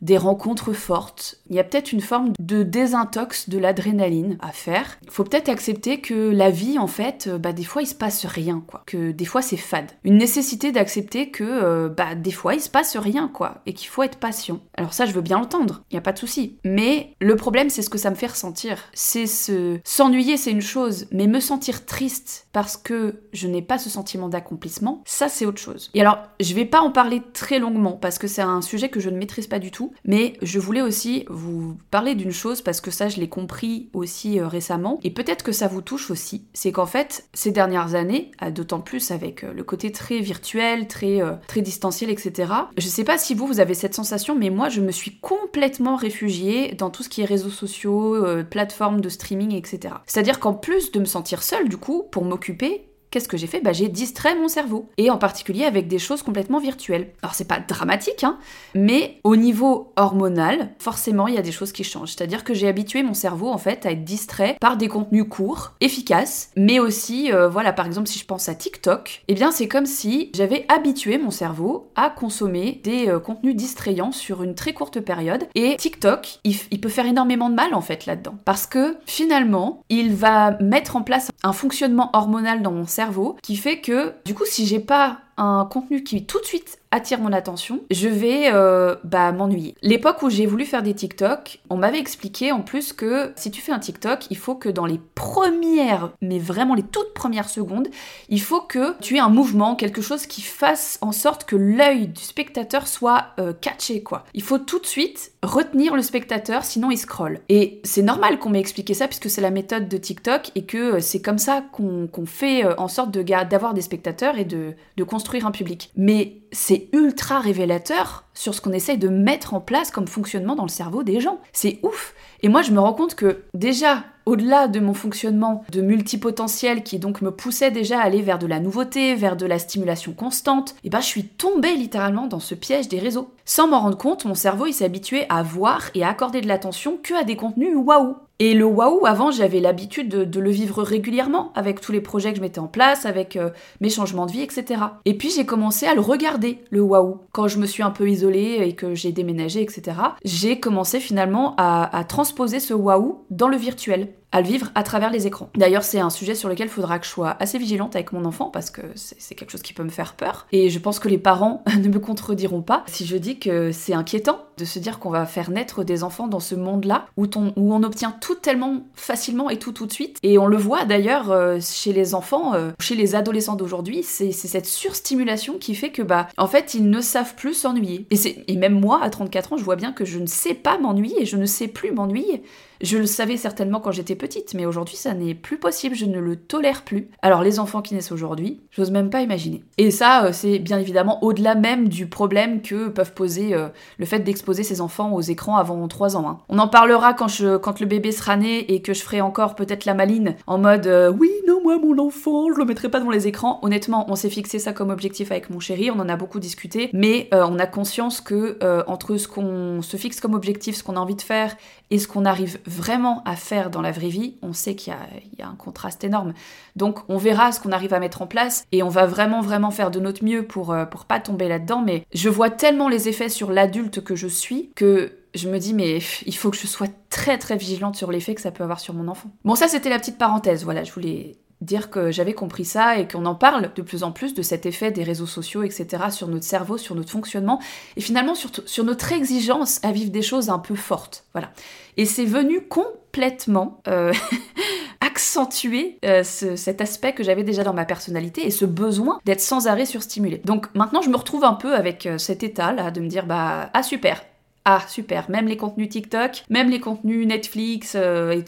Des 0.00 0.18
rencontres 0.18 0.72
fortes. 0.72 1.36
Il 1.48 1.56
y 1.56 1.58
a 1.58 1.64
peut-être 1.64 1.92
une 1.92 2.00
forme 2.00 2.32
de 2.38 2.62
désintox 2.62 3.48
de 3.48 3.58
l'adrénaline 3.58 4.38
à 4.40 4.52
faire. 4.52 4.98
Il 5.04 5.10
faut 5.10 5.24
peut-être 5.24 5.48
accepter 5.48 6.00
que 6.00 6.14
la 6.30 6.50
vie, 6.50 6.78
en 6.78 6.86
fait, 6.86 7.26
euh, 7.26 7.38
bah, 7.38 7.52
des 7.52 7.64
fois, 7.64 7.82
il 7.82 7.86
se 7.86 7.94
passe 7.94 8.26
rien, 8.26 8.62
quoi. 8.66 8.82
Que 8.86 9.10
des 9.12 9.24
fois, 9.24 9.42
c'est 9.42 9.56
fade. 9.56 9.90
Une 10.04 10.18
nécessité 10.18 10.72
d'accepter 10.72 11.30
que, 11.30 11.44
euh, 11.44 11.88
bah, 11.88 12.14
des 12.14 12.30
fois, 12.30 12.54
il 12.54 12.60
se 12.60 12.68
passe 12.68 12.96
rien, 12.96 13.28
quoi. 13.28 13.62
Et 13.66 13.72
qu'il 13.72 13.88
faut 13.88 14.02
être 14.02 14.18
patient. 14.18 14.60
Alors 14.76 14.94
ça, 14.94 15.06
je 15.06 15.12
veux 15.12 15.20
bien 15.20 15.38
l'entendre. 15.38 15.82
Il 15.90 15.94
n'y 15.94 15.98
a 15.98 16.02
pas 16.02 16.12
de 16.12 16.18
souci. 16.18 16.58
Mais 16.64 17.14
le 17.20 17.36
problème, 17.36 17.70
c'est 17.70 17.82
ce 17.82 17.90
que 17.90 17.98
ça 17.98 18.10
me 18.10 18.16
fait 18.16 18.26
ressentir. 18.26 18.78
C'est 18.94 19.26
ce... 19.26 19.78
S'ennuyer, 19.84 20.36
c'est 20.36 20.50
une 20.50 20.60
chose. 20.60 21.06
Mais 21.12 21.26
me 21.26 21.40
sentir 21.40 21.86
triste 21.86 22.48
parce 22.52 22.76
que 22.76 23.22
je 23.32 23.48
n'ai 23.48 23.62
pas 23.62 23.78
ce 23.78 23.90
sentiment 23.90 24.28
d'accomplissement, 24.28 25.02
ça, 25.04 25.28
c'est 25.28 25.46
autre 25.46 25.60
chose. 25.60 25.90
Et 25.94 26.00
alors, 26.00 26.18
je 26.40 26.54
vais 26.54 26.64
pas 26.64 26.80
en 26.80 26.90
parler 26.90 27.22
très 27.32 27.58
longuement 27.58 27.92
parce 27.92 28.18
que 28.18 28.26
c'est 28.26 28.42
un 28.42 28.62
sujet 28.62 28.88
que 28.88 29.00
je 29.00 29.10
ne 29.10 29.18
maîtrise 29.18 29.46
pas 29.46 29.55
du 29.58 29.70
tout. 29.70 29.92
Mais 30.04 30.34
je 30.42 30.58
voulais 30.58 30.82
aussi 30.82 31.24
vous 31.28 31.76
parler 31.90 32.14
d'une 32.14 32.32
chose 32.32 32.62
parce 32.62 32.80
que 32.80 32.90
ça, 32.90 33.08
je 33.08 33.20
l'ai 33.20 33.28
compris 33.28 33.90
aussi 33.92 34.38
euh, 34.38 34.48
récemment. 34.48 34.98
Et 35.02 35.10
peut-être 35.10 35.44
que 35.44 35.52
ça 35.52 35.68
vous 35.68 35.82
touche 35.82 36.10
aussi. 36.10 36.46
C'est 36.52 36.72
qu'en 36.72 36.86
fait, 36.86 37.28
ces 37.32 37.50
dernières 37.50 37.94
années, 37.94 38.30
d'autant 38.54 38.80
plus 38.80 39.10
avec 39.10 39.44
euh, 39.44 39.52
le 39.52 39.64
côté 39.64 39.92
très 39.92 40.20
virtuel, 40.20 40.88
très, 40.88 41.22
euh, 41.22 41.32
très 41.46 41.62
distanciel, 41.62 42.10
etc. 42.10 42.52
Je 42.76 42.88
sais 42.88 43.04
pas 43.04 43.18
si 43.18 43.34
vous, 43.34 43.46
vous 43.46 43.60
avez 43.60 43.74
cette 43.74 43.94
sensation, 43.94 44.34
mais 44.34 44.50
moi, 44.50 44.68
je 44.68 44.80
me 44.80 44.92
suis 44.92 45.18
complètement 45.18 45.96
réfugiée 45.96 46.74
dans 46.74 46.90
tout 46.90 47.02
ce 47.02 47.08
qui 47.08 47.22
est 47.22 47.26
réseaux 47.26 47.50
sociaux, 47.50 48.24
plateformes 48.50 49.00
de 49.00 49.08
streaming, 49.08 49.54
etc. 49.54 49.94
C'est-à-dire 50.06 50.40
qu'en 50.40 50.54
plus 50.54 50.92
de 50.92 51.00
me 51.00 51.04
sentir 51.04 51.42
seule, 51.42 51.68
du 51.68 51.76
coup, 51.76 52.04
pour 52.10 52.24
m'occuper, 52.24 52.86
qu'est-ce 53.16 53.28
que 53.28 53.38
j'ai 53.38 53.46
fait? 53.46 53.60
Bah, 53.60 53.72
J'ai 53.72 53.88
distrait 53.88 54.34
mon 54.34 54.46
cerveau, 54.46 54.90
et 54.98 55.08
en 55.08 55.16
particulier 55.16 55.64
avec 55.64 55.88
des 55.88 55.98
choses 55.98 56.22
complètement 56.22 56.58
virtuelles. 56.58 57.12
Alors 57.22 57.34
c'est 57.34 57.48
pas 57.48 57.60
dramatique, 57.60 58.24
hein, 58.24 58.38
mais 58.74 59.20
au 59.24 59.36
niveau 59.36 59.94
hormonal, 59.96 60.74
forcément 60.78 61.26
il 61.26 61.34
y 61.34 61.38
a 61.38 61.42
des 61.42 61.50
choses 61.50 61.72
qui 61.72 61.82
changent. 61.82 62.10
C'est-à-dire 62.10 62.44
que 62.44 62.52
j'ai 62.52 62.68
habitué 62.68 63.02
mon 63.02 63.14
cerveau 63.14 63.48
en 63.48 63.56
fait 63.56 63.86
à 63.86 63.92
être 63.92 64.04
distrait 64.04 64.58
par 64.60 64.76
des 64.76 64.88
contenus 64.88 65.24
courts, 65.30 65.72
efficaces, 65.80 66.50
mais 66.56 66.78
aussi, 66.78 67.32
euh, 67.32 67.48
voilà, 67.48 67.72
par 67.72 67.86
exemple 67.86 68.06
si 68.06 68.18
je 68.18 68.26
pense 68.26 68.50
à 68.50 68.54
TikTok, 68.54 69.22
eh 69.28 69.34
bien 69.34 69.50
c'est 69.50 69.66
comme 69.66 69.86
si 69.86 70.30
j'avais 70.34 70.66
habitué 70.68 71.16
mon 71.16 71.30
cerveau 71.30 71.88
à 71.96 72.10
consommer 72.10 72.82
des 72.84 73.08
euh, 73.08 73.18
contenus 73.18 73.56
distrayants 73.56 74.12
sur 74.12 74.42
une 74.42 74.54
très 74.54 74.74
courte 74.74 75.00
période, 75.00 75.48
et 75.54 75.76
TikTok, 75.78 76.40
il, 76.44 76.56
il 76.70 76.82
peut 76.82 76.90
faire 76.90 77.06
énormément 77.06 77.48
de 77.48 77.54
mal 77.54 77.72
en 77.72 77.80
fait 77.80 78.04
là-dedans, 78.04 78.36
parce 78.44 78.66
que 78.66 78.98
finalement, 79.06 79.80
il 79.88 80.14
va 80.14 80.58
mettre 80.60 80.96
en 80.96 81.02
place 81.02 81.30
un 81.42 81.54
fonctionnement 81.54 82.10
hormonal 82.12 82.60
dans 82.60 82.72
mon 82.72 82.84
cerveau 82.84 83.05
qui 83.42 83.56
fait 83.56 83.80
que 83.80 84.12
du 84.24 84.34
coup 84.34 84.44
si 84.46 84.66
j'ai 84.66 84.80
pas 84.80 85.18
un 85.36 85.68
contenu 85.70 86.02
qui 86.02 86.24
tout 86.24 86.40
de 86.40 86.46
suite 86.46 86.78
attire 86.90 87.20
mon 87.20 87.32
attention, 87.32 87.80
je 87.90 88.08
vais 88.08 88.50
euh, 88.52 88.96
bah, 89.04 89.32
m'ennuyer. 89.32 89.74
L'époque 89.82 90.22
où 90.22 90.30
j'ai 90.30 90.46
voulu 90.46 90.64
faire 90.64 90.82
des 90.82 90.94
TikTok, 90.94 91.60
on 91.70 91.76
m'avait 91.76 91.98
expliqué 91.98 92.52
en 92.52 92.60
plus 92.60 92.92
que 92.92 93.32
si 93.36 93.50
tu 93.50 93.60
fais 93.60 93.72
un 93.72 93.78
TikTok, 93.78 94.26
il 94.30 94.36
faut 94.36 94.54
que 94.54 94.68
dans 94.68 94.86
les 94.86 95.00
premières, 95.14 96.12
mais 96.22 96.38
vraiment 96.38 96.74
les 96.74 96.82
toutes 96.82 97.14
premières 97.14 97.48
secondes, 97.48 97.88
il 98.28 98.40
faut 98.40 98.60
que 98.60 98.94
tu 99.00 99.16
aies 99.16 99.20
un 99.20 99.28
mouvement, 99.28 99.74
quelque 99.74 100.02
chose 100.02 100.26
qui 100.26 100.42
fasse 100.42 100.98
en 101.00 101.12
sorte 101.12 101.44
que 101.44 101.56
l'œil 101.56 102.08
du 102.08 102.22
spectateur 102.22 102.86
soit 102.86 103.26
euh, 103.38 103.52
catché, 103.52 104.02
quoi. 104.02 104.24
Il 104.34 104.42
faut 104.42 104.58
tout 104.58 104.78
de 104.78 104.86
suite 104.86 105.32
retenir 105.42 105.94
le 105.94 106.02
spectateur, 106.02 106.64
sinon 106.64 106.90
il 106.90 106.98
scrolle. 106.98 107.40
Et 107.48 107.80
c'est 107.84 108.02
normal 108.02 108.38
qu'on 108.38 108.50
m'ait 108.50 108.60
expliqué 108.60 108.94
ça 108.94 109.08
puisque 109.08 109.30
c'est 109.30 109.40
la 109.40 109.50
méthode 109.50 109.88
de 109.88 109.96
TikTok 109.96 110.50
et 110.54 110.64
que 110.64 110.94
euh, 110.94 111.00
c'est 111.00 111.20
comme 111.20 111.38
ça 111.38 111.64
qu'on 111.72 112.26
fait 112.26 112.64
en 112.78 112.88
sorte 112.88 113.10
d'avoir 113.10 113.74
des 113.74 113.80
spectateurs 113.80 114.38
et 114.38 114.44
de, 114.44 114.74
de 114.96 115.04
construire 115.04 115.46
un 115.46 115.50
public. 115.50 115.90
Mais 115.96 116.38
c'est 116.52 116.88
ultra 116.92 117.40
révélateur 117.40 118.24
sur 118.34 118.54
ce 118.54 118.60
qu'on 118.60 118.72
essaye 118.72 118.98
de 118.98 119.08
mettre 119.08 119.54
en 119.54 119.60
place 119.60 119.90
comme 119.90 120.06
fonctionnement 120.06 120.54
dans 120.54 120.64
le 120.64 120.68
cerveau 120.68 121.02
des 121.02 121.20
gens. 121.20 121.40
C'est 121.52 121.78
ouf. 121.82 122.14
Et 122.42 122.48
moi, 122.48 122.62
je 122.62 122.72
me 122.72 122.80
rends 122.80 122.92
compte 122.92 123.14
que 123.14 123.42
déjà, 123.54 124.04
au-delà 124.26 124.68
de 124.68 124.80
mon 124.80 124.94
fonctionnement 124.94 125.64
de 125.70 125.80
multipotentiel 125.80 126.82
qui 126.82 126.98
donc 126.98 127.22
me 127.22 127.30
poussait 127.30 127.70
déjà 127.70 128.00
à 128.00 128.04
aller 128.04 128.22
vers 128.22 128.38
de 128.38 128.46
la 128.46 128.60
nouveauté, 128.60 129.14
vers 129.14 129.36
de 129.36 129.46
la 129.46 129.58
stimulation 129.58 130.12
constante, 130.12 130.70
et 130.70 130.88
eh 130.88 130.90
ben 130.90 131.00
je 131.00 131.06
suis 131.06 131.24
tombée 131.24 131.74
littéralement 131.76 132.26
dans 132.26 132.40
ce 132.40 132.54
piège 132.54 132.88
des 132.88 132.98
réseaux. 132.98 133.30
Sans 133.44 133.68
m'en 133.68 133.80
rendre 133.80 133.98
compte, 133.98 134.24
mon 134.24 134.34
cerveau 134.34 134.66
il 134.66 134.74
s'est 134.74 134.84
habitué 134.84 135.26
à 135.28 135.42
voir 135.42 135.90
et 135.94 136.02
à 136.02 136.08
accorder 136.08 136.40
de 136.40 136.48
l'attention 136.48 136.98
que 137.02 137.14
à 137.14 137.24
des 137.24 137.36
contenus 137.36 137.76
waouh. 137.76 138.16
Et 138.38 138.52
le 138.52 138.66
waouh, 138.66 139.06
avant, 139.06 139.30
j'avais 139.30 139.60
l'habitude 139.60 140.08
de, 140.08 140.40
le 140.40 140.50
vivre 140.50 140.82
régulièrement 140.82 141.52
avec 141.54 141.80
tous 141.80 141.92
les 141.92 142.02
projets 142.02 142.32
que 142.32 142.36
je 142.36 142.42
mettais 142.42 142.58
en 142.58 142.66
place, 142.66 143.06
avec 143.06 143.36
euh, 143.36 143.50
mes 143.80 143.88
changements 143.88 144.26
de 144.26 144.32
vie, 144.32 144.42
etc. 144.42 144.82
Et 145.06 145.14
puis 145.14 145.30
j'ai 145.30 145.46
commencé 145.46 145.86
à 145.86 145.94
le 145.94 146.02
regarder, 146.02 146.58
le 146.70 146.82
waouh. 146.82 147.20
Quand 147.32 147.48
je 147.48 147.58
me 147.58 147.66
suis 147.66 147.82
un 147.82 147.90
peu 147.90 148.08
isolée 148.10 148.58
et 148.60 148.74
que 148.74 148.94
j'ai 148.94 149.12
déménagé, 149.12 149.62
etc., 149.62 149.96
j'ai 150.24 150.60
commencé 150.60 151.00
finalement 151.00 151.54
à, 151.56 151.96
à 151.96 152.04
transposer 152.04 152.60
ce 152.60 152.74
waouh 152.74 153.24
dans 153.30 153.48
le 153.48 153.56
virtuel 153.56 154.08
à 154.32 154.40
le 154.40 154.46
vivre 154.46 154.70
à 154.74 154.82
travers 154.82 155.10
les 155.10 155.26
écrans. 155.26 155.50
D'ailleurs, 155.56 155.84
c'est 155.84 156.00
un 156.00 156.10
sujet 156.10 156.34
sur 156.34 156.48
lequel 156.48 156.66
il 156.66 156.70
faudra 156.70 156.98
que 156.98 157.06
je 157.06 157.10
sois 157.10 157.36
assez 157.40 157.58
vigilante 157.58 157.94
avec 157.94 158.12
mon 158.12 158.24
enfant 158.24 158.50
parce 158.50 158.70
que 158.70 158.82
c'est 158.94 159.34
quelque 159.34 159.50
chose 159.50 159.62
qui 159.62 159.72
peut 159.72 159.84
me 159.84 159.90
faire 159.90 160.14
peur. 160.14 160.46
Et 160.52 160.68
je 160.68 160.78
pense 160.78 160.98
que 160.98 161.08
les 161.08 161.18
parents 161.18 161.62
ne 161.78 161.88
me 161.88 161.98
contrediront 161.98 162.62
pas 162.62 162.84
si 162.86 163.06
je 163.06 163.16
dis 163.16 163.38
que 163.38 163.72
c'est 163.72 163.94
inquiétant 163.94 164.38
de 164.58 164.64
se 164.64 164.78
dire 164.78 164.98
qu'on 164.98 165.10
va 165.10 165.26
faire 165.26 165.50
naître 165.50 165.84
des 165.84 166.02
enfants 166.02 166.28
dans 166.28 166.40
ce 166.40 166.54
monde-là 166.54 167.06
où, 167.16 167.26
on 167.56 167.82
obtient 167.82 168.12
tout 168.20 168.36
tellement 168.36 168.82
facilement 168.94 169.50
et 169.50 169.58
tout 169.58 169.72
tout 169.72 169.86
de 169.86 169.92
suite. 169.92 170.18
Et 170.22 170.38
on 170.38 170.46
le 170.46 170.56
voit 170.56 170.84
d'ailleurs 170.84 171.30
euh, 171.30 171.58
chez 171.60 171.92
les 171.92 172.14
enfants, 172.14 172.54
euh, 172.54 172.70
chez 172.80 172.94
les 172.94 173.14
adolescents 173.14 173.56
d'aujourd'hui, 173.56 174.02
c'est 174.02 174.32
cette 174.32 174.66
surstimulation 174.66 175.58
qui 175.58 175.74
fait 175.74 175.90
que, 175.90 176.02
bah, 176.02 176.28
en 176.38 176.46
fait, 176.46 176.74
ils 176.74 176.88
ne 176.88 177.00
savent 177.00 177.34
plus 177.34 177.54
s'ennuyer. 177.54 178.06
Et, 178.10 178.52
et 178.52 178.56
même 178.56 178.80
moi, 178.80 179.00
à 179.02 179.10
34 179.10 179.52
ans, 179.52 179.56
je 179.56 179.64
vois 179.64 179.76
bien 179.76 179.92
que 179.92 180.04
je 180.04 180.18
ne 180.18 180.26
sais 180.26 180.54
pas 180.54 180.78
m'ennuyer, 180.78 181.26
je 181.26 181.36
ne 181.36 181.46
sais 181.46 181.68
plus 181.68 181.92
m'ennuyer. 181.92 182.42
Je 182.82 182.98
le 182.98 183.06
savais 183.06 183.36
certainement 183.36 183.80
quand 183.80 183.90
j'étais 183.90 184.16
petite, 184.16 184.54
mais 184.54 184.66
aujourd'hui 184.66 184.96
ça 184.96 185.14
n'est 185.14 185.34
plus 185.34 185.58
possible, 185.58 185.94
je 185.94 186.04
ne 186.04 186.18
le 186.18 186.36
tolère 186.36 186.82
plus. 186.82 187.08
Alors 187.22 187.42
les 187.42 187.58
enfants 187.58 187.82
qui 187.82 187.94
naissent 187.94 188.12
aujourd'hui, 188.12 188.60
j'ose 188.70 188.90
même 188.90 189.10
pas 189.10 189.22
imaginer. 189.22 189.64
Et 189.78 189.90
ça, 189.90 190.26
euh, 190.26 190.32
c'est 190.32 190.58
bien 190.58 190.78
évidemment 190.78 191.22
au-delà 191.24 191.54
même 191.54 191.88
du 191.88 192.06
problème 192.06 192.60
que 192.60 192.88
peuvent 192.88 193.14
poser 193.14 193.54
euh, 193.54 193.68
le 193.98 194.06
fait 194.06 194.20
d'exposer 194.20 194.62
ses 194.62 194.80
enfants 194.80 195.12
aux 195.14 195.22
écrans 195.22 195.56
avant 195.56 195.86
3 195.88 196.16
ans. 196.16 196.28
Hein. 196.28 196.38
On 196.48 196.58
en 196.58 196.68
parlera 196.68 197.14
quand, 197.14 197.28
je, 197.28 197.56
quand 197.56 197.80
le 197.80 197.86
bébé 197.86 198.12
sera 198.12 198.36
né 198.36 198.72
et 198.72 198.82
que 198.82 198.92
je 198.92 199.02
ferai 199.02 199.20
encore 199.20 199.54
peut-être 199.54 199.84
la 199.86 199.94
maline 199.94 200.36
en 200.46 200.58
mode 200.58 200.86
euh, 200.86 201.10
oui, 201.10 201.30
non, 201.46 201.62
moi 201.62 201.78
mon 201.78 201.98
enfant, 201.98 202.52
je 202.52 202.58
le 202.58 202.64
mettrai 202.64 202.90
pas 202.90 203.00
devant 203.00 203.10
les 203.10 203.26
écrans. 203.26 203.58
Honnêtement, 203.62 204.06
on 204.10 204.16
s'est 204.16 204.30
fixé 204.30 204.58
ça 204.58 204.72
comme 204.72 204.90
objectif 204.90 205.30
avec 205.30 205.50
mon 205.50 205.60
chéri, 205.60 205.90
on 205.90 205.98
en 205.98 206.08
a 206.08 206.16
beaucoup 206.16 206.40
discuté, 206.40 206.90
mais 206.92 207.28
on 207.32 207.58
a 207.58 207.66
conscience 207.66 208.20
que 208.20 208.58
entre 208.86 209.16
ce 209.16 209.28
qu'on 209.28 209.82
se 209.82 209.96
fixe 209.96 210.20
comme 210.20 210.34
objectif, 210.34 210.76
ce 210.76 210.82
qu'on 210.82 210.96
a 210.96 211.00
envie 211.00 211.14
de 211.14 211.22
faire 211.22 211.56
et 211.90 211.98
ce 211.98 212.08
qu'on 212.08 212.24
arrive 212.24 212.58
vraiment 212.66 213.22
à 213.24 213.36
faire 213.36 213.70
dans 213.70 213.80
la 213.80 213.92
vraie 213.92 214.08
vie, 214.08 214.36
on 214.42 214.52
sait 214.52 214.74
qu'il 214.74 214.94
y, 215.38 215.42
a 215.42 215.48
un 215.48 215.54
contraste 215.54 216.04
énorme. 216.04 216.34
Donc 216.74 217.00
on 217.08 217.16
verra 217.16 217.52
ce 217.52 217.60
qu'on 217.60 217.72
arrive 217.72 217.94
à 217.94 218.00
mettre 218.00 218.22
en 218.22 218.26
place 218.26 218.64
et 218.72 218.82
on 218.82 218.88
va 218.88 219.06
vraiment 219.06 219.40
vraiment 219.40 219.70
faire 219.70 219.90
de 219.90 220.00
notre 220.00 220.24
mieux 220.24 220.46
pour, 220.46 220.72
euh, 220.72 220.84
pour 220.84 221.04
pas 221.04 221.20
tomber 221.20 221.48
là-dedans. 221.48 221.82
Mais 221.82 222.04
je 222.12 222.28
vois 222.28 222.50
tellement 222.50 222.88
les 222.88 223.08
effets 223.08 223.28
sur 223.28 223.50
l'adulte 223.50 224.02
que 224.02 224.16
je 224.16 224.26
suis 224.26 224.70
que 224.74 225.12
je 225.34 225.48
me 225.48 225.58
dis 225.58 225.74
mais 225.74 225.98
il 226.24 226.34
faut 226.34 226.50
que 226.50 226.56
je 226.56 226.66
sois 226.66 226.88
très 227.10 227.38
très 227.38 227.56
vigilante 227.56 227.96
sur 227.96 228.10
l'effet 228.10 228.34
que 228.34 228.40
ça 228.40 228.50
peut 228.50 228.64
avoir 228.64 228.80
sur 228.80 228.94
mon 228.94 229.08
enfant. 229.08 229.30
Bon 229.44 229.54
ça 229.54 229.68
c'était 229.68 229.90
la 229.90 229.98
petite 229.98 230.18
parenthèse, 230.18 230.64
voilà, 230.64 230.84
je 230.84 230.92
voulais 230.92 231.36
dire 231.60 231.90
que 231.90 232.10
j'avais 232.10 232.34
compris 232.34 232.64
ça 232.64 232.98
et 232.98 233.08
qu'on 233.08 233.24
en 233.24 233.34
parle 233.34 233.72
de 233.74 233.82
plus 233.82 234.02
en 234.02 234.12
plus 234.12 234.34
de 234.34 234.42
cet 234.42 234.66
effet 234.66 234.90
des 234.90 235.02
réseaux 235.02 235.26
sociaux, 235.26 235.62
etc., 235.62 236.04
sur 236.10 236.28
notre 236.28 236.44
cerveau, 236.44 236.76
sur 236.76 236.94
notre 236.94 237.10
fonctionnement, 237.10 237.60
et 237.96 238.00
finalement 238.00 238.34
sur, 238.34 238.50
sur 238.66 238.84
notre 238.84 239.12
exigence 239.12 239.80
à 239.82 239.92
vivre 239.92 240.10
des 240.10 240.22
choses 240.22 240.50
un 240.50 240.58
peu 240.58 240.74
fortes. 240.74 241.24
Voilà. 241.32 241.50
Et 241.96 242.04
c'est 242.04 242.26
venu 242.26 242.60
complètement 242.60 243.80
euh, 243.88 244.12
accentuer 245.00 245.98
euh, 246.04 246.22
cet 246.22 246.82
aspect 246.82 247.14
que 247.14 247.24
j'avais 247.24 247.44
déjà 247.44 247.64
dans 247.64 247.72
ma 247.72 247.86
personnalité 247.86 248.46
et 248.46 248.50
ce 248.50 248.66
besoin 248.66 249.18
d'être 249.24 249.40
sans 249.40 249.66
arrêt 249.66 249.86
surstimulé. 249.86 250.42
Donc 250.44 250.66
maintenant, 250.74 251.00
je 251.00 251.08
me 251.08 251.16
retrouve 251.16 251.44
un 251.44 251.54
peu 251.54 251.74
avec 251.74 252.04
euh, 252.04 252.18
cet 252.18 252.42
état-là 252.42 252.90
de 252.90 253.00
me 253.00 253.08
dire, 253.08 253.24
bah, 253.24 253.70
ah 253.72 253.82
super, 253.82 254.22
ah 254.66 254.82
super, 254.88 255.30
même 255.30 255.46
les 255.46 255.56
contenus 255.56 255.88
TikTok, 255.88 256.44
même 256.50 256.68
les 256.68 256.80
contenus 256.80 257.26
Netflix, 257.26 257.96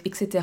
etc 0.04 0.40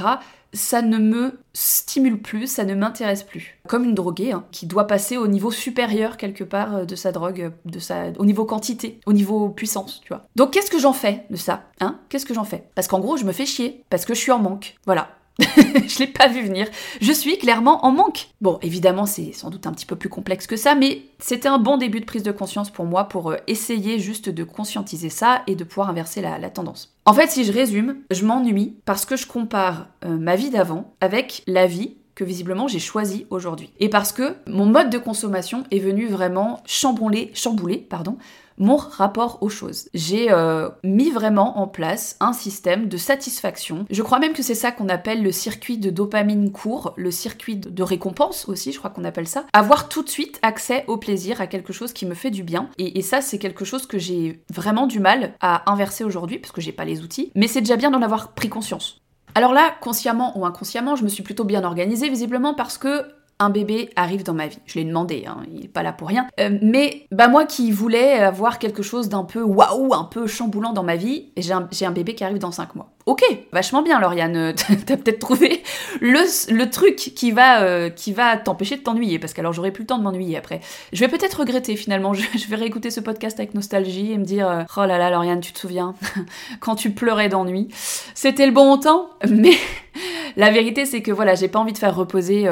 ça 0.56 0.82
ne 0.82 0.98
me 0.98 1.40
stimule 1.54 2.22
plus, 2.22 2.48
ça 2.48 2.66
ne 2.66 2.74
m'intéresse 2.74 3.24
plus. 3.24 3.60
Comme 3.68 3.84
une 3.84 3.94
droguée 3.94 4.32
hein, 4.32 4.46
qui 4.52 4.66
doit 4.66 4.88
passer 4.88 5.18
au 5.18 5.28
niveau 5.28 5.52
supérieur 5.52 6.18
quelque 6.18 6.44
part 6.44 6.76
euh, 6.76 6.86
de 6.86 6.96
sa 6.96 7.12
drogue, 7.12 7.52
euh, 7.92 8.14
au 8.18 8.26
niveau 8.26 8.46
quantité, 8.46 9.00
au 9.06 9.14
niveau 9.14 9.50
puissance, 9.50 10.02
tu 10.02 10.10
vois. 10.10 10.24
Donc 10.36 10.52
qu'est-ce 10.52 10.72
que 10.72 10.80
j'en 10.80 10.94
fais 10.94 11.26
de 11.30 11.36
ça 11.36 11.64
hein? 11.80 12.00
Qu'est-ce 12.10 12.26
que 12.26 12.34
j'en 12.34 12.44
fais? 12.44 12.64
Parce 12.76 12.88
qu'en 12.88 13.00
gros, 13.00 13.18
je 13.18 13.26
me 13.26 13.32
fais 13.32 13.46
chier, 13.46 13.84
parce 13.90 14.06
que 14.06 14.14
je 14.14 14.20
suis 14.20 14.32
en 14.32 14.40
manque. 14.40 14.76
Voilà. 14.86 15.10
je 15.40 16.00
l'ai 16.00 16.08
pas 16.08 16.28
vu 16.28 16.42
venir. 16.42 16.68
Je 17.02 17.12
suis 17.12 17.38
clairement 17.38 17.86
en 17.86 17.92
manque. 17.92 18.28
Bon, 18.42 18.60
évidemment, 18.62 19.06
c'est 19.06 19.34
sans 19.34 19.50
doute 19.50 19.68
un 19.68 19.72
petit 19.72 19.86
peu 19.86 19.96
plus 19.96 20.10
complexe 20.10 20.48
que 20.48 20.56
ça, 20.56 20.76
mais 20.76 21.02
c'était 21.20 21.48
un 21.48 21.58
bon 21.58 21.78
début 21.78 22.00
de 22.00 22.06
prise 22.06 22.24
de 22.24 22.32
conscience 22.32 22.70
pour 22.70 22.86
moi 22.86 23.06
pour 23.06 23.32
euh, 23.32 23.38
essayer 23.48 24.00
juste 24.00 24.30
de 24.30 24.44
conscientiser 24.44 25.10
ça 25.10 25.44
et 25.48 25.56
de 25.56 25.64
pouvoir 25.64 25.90
inverser 25.90 26.22
la, 26.22 26.40
tendance. 26.50 26.96
En 27.06 27.14
fait, 27.14 27.32
si 27.32 27.44
je 27.44 27.52
résume, 27.52 27.98
je 28.12 28.26
m'ennuie 28.26 28.76
parce 28.86 29.06
que 29.06 29.16
je 29.16 29.28
compare 29.28 29.88
euh, 30.06 30.18
ma 30.18 30.36
vie 30.36 30.50
d'avant 30.50 30.94
avec 31.02 31.44
la 31.48 31.68
vie 31.68 31.96
que 32.14 32.24
visiblement 32.24 32.68
j'ai 32.68 32.80
choisi 32.80 33.26
aujourd'hui. 33.30 33.72
Et 33.80 33.90
parce 33.90 34.14
que 34.14 34.36
mon 34.48 34.66
mode 34.66 34.90
de 34.90 34.98
consommation 34.98 35.64
est 35.70 35.80
venu 35.80 36.08
vraiment 36.08 36.62
chambouler, 36.66 37.32
chambouler 37.34 37.78
pardon, 37.78 38.18
mon 38.58 38.78
rapport 38.78 39.40
aux 39.42 39.50
choses. 39.50 39.90
J'ai 39.94 40.32
euh, 40.32 40.70
mis 40.84 41.12
vraiment 41.12 41.60
en 41.60 41.68
place 41.68 42.16
un 42.20 42.34
système 42.34 42.88
de 42.88 42.98
satisfaction. 42.98 43.86
Je 43.90 44.02
crois 44.02 44.20
même 44.20 44.34
que 44.34 44.44
c'est 44.44 44.56
ça 44.56 44.72
qu'on 44.72 44.90
appelle 44.90 45.24
le 45.24 45.32
circuit 45.32 45.78
de 45.78 45.90
dopamine 45.90 46.52
court, 46.52 46.94
le 46.96 47.12
circuit 47.12 47.56
de 47.58 47.84
récompense 47.84 48.48
aussi, 48.48 48.72
je 48.72 48.80
crois 48.80 48.90
qu'on 48.90 49.04
appelle 49.04 49.28
ça. 49.28 49.46
Avoir 49.54 49.90
tout 49.90 50.04
de 50.04 50.10
suite 50.10 50.40
accès 50.42 50.86
au 50.88 50.98
plaisir, 50.98 51.42
à 51.42 51.48
quelque 51.48 51.74
chose 51.74 51.94
qui 51.94 52.06
me 52.06 52.14
fait 52.14 52.32
du 52.32 52.44
bien. 52.44 52.70
Et, 52.78 52.98
et 53.00 53.02
ça, 53.02 53.22
c'est 53.22 53.40
quelque 53.40 53.66
chose 53.66 53.86
que 53.86 53.98
j'ai 53.98 54.44
vraiment 54.54 54.88
du 54.88 55.00
mal 55.00 55.34
à 55.42 55.70
inverser 55.72 56.04
aujourd'hui, 56.04 56.40
parce 56.40 56.52
que 56.52 56.62
j'ai 56.62 56.72
pas 56.72 56.86
les 56.86 57.02
outils. 57.02 57.32
Mais 57.36 57.48
c'est 57.48 57.62
déjà 57.62 57.76
bien 57.76 57.92
d'en 57.92 58.02
avoir 58.02 58.34
pris 58.34 58.50
conscience. 58.50 59.02
Alors 59.38 59.52
là, 59.52 59.76
consciemment 59.82 60.38
ou 60.38 60.46
inconsciemment, 60.46 60.96
je 60.96 61.04
me 61.04 61.10
suis 61.10 61.24
plutôt 61.24 61.44
bien 61.44 61.66
organisée 61.66 62.10
visiblement 62.10 62.54
parce 62.54 62.78
que 62.78 63.06
un 63.40 63.50
bébé 63.50 63.90
arrive 63.96 64.24
dans 64.24 64.34
ma 64.34 64.48
vie. 64.48 64.60
Je 64.66 64.80
l'ai 64.80 64.86
demandé, 64.86 65.26
hein, 65.28 65.44
il 65.52 65.66
est 65.66 65.68
pas 65.70 65.84
là 65.84 65.92
pour 65.92 66.08
rien. 66.08 66.28
Euh, 66.40 66.58
mais 66.62 67.06
bah 67.12 67.28
moi 67.28 67.46
qui 67.46 67.70
voulais 67.72 68.14
avoir 68.14 68.60
quelque 68.60 68.82
chose 68.82 69.10
d'un 69.10 69.26
peu 69.26 69.42
waouh, 69.42 69.94
un 69.94 70.06
peu 70.06 70.26
chamboulant 70.26 70.72
dans 70.72 70.84
ma 70.84 70.96
vie, 70.96 71.32
j'ai 71.36 71.52
un, 71.52 71.92
bébé 71.92 72.16
qui 72.16 72.24
arrive 72.24 72.38
dans 72.38 72.52
5 72.52 72.76
mois. 72.76 72.92
Ok, 73.06 73.24
vachement 73.52 73.82
bien 73.82 74.00
Lauriane, 74.00 74.56
t'as 74.86 74.98
peut-être 74.98 75.20
trouvé 75.20 75.62
le, 76.00 76.70
truc 76.70 76.96
qui 76.96 77.32
va, 77.32 77.62
euh, 77.64 77.90
qui 77.90 78.14
va 78.14 78.38
t'empêcher 78.38 78.78
de 78.78 78.82
t'ennuyer, 78.82 79.20
parce 79.20 79.34
qu'alors 79.34 79.54
j'aurai 79.54 79.72
plus 79.72 79.84
le 79.84 79.88
temps 79.88 79.98
de 79.98 80.04
m'ennuyer 80.04 80.38
après. 80.38 80.62
Je 80.94 81.02
vais 81.02 81.10
peut-être 81.10 81.42
regretter 81.42 81.76
finalement, 81.76 82.14
je, 82.14 82.48
vais 82.48 82.56
réécouter 82.56 82.90
ce 82.90 83.02
podcast 83.02 83.38
avec 83.40 83.54
nostalgie 83.54 84.14
et 84.14 84.18
me 84.18 84.24
dire 84.24 84.50
euh, 84.50 84.64
oh 84.78 84.86
là 84.86 84.98
là 84.98 85.10
Lauriane, 85.10 85.42
tu 85.42 85.52
te 85.52 85.60
souviens 85.60 85.94
quand 86.62 86.76
tu 86.76 86.92
pleurais 86.92 87.28
d'ennui, 87.28 87.68
c'était 88.16 88.46
le 88.46 88.54
bon 88.54 88.78
temps, 88.78 89.10
mais 89.30 89.54
la 90.38 90.52
vérité 90.52 90.86
c'est 90.86 91.02
que 91.02 91.12
voilà, 91.12 91.36
j'ai 91.36 91.50
pas 91.50 91.60
envie 91.60 91.74
de 91.74 91.78
faire 91.78 91.96
reposer 91.96 92.48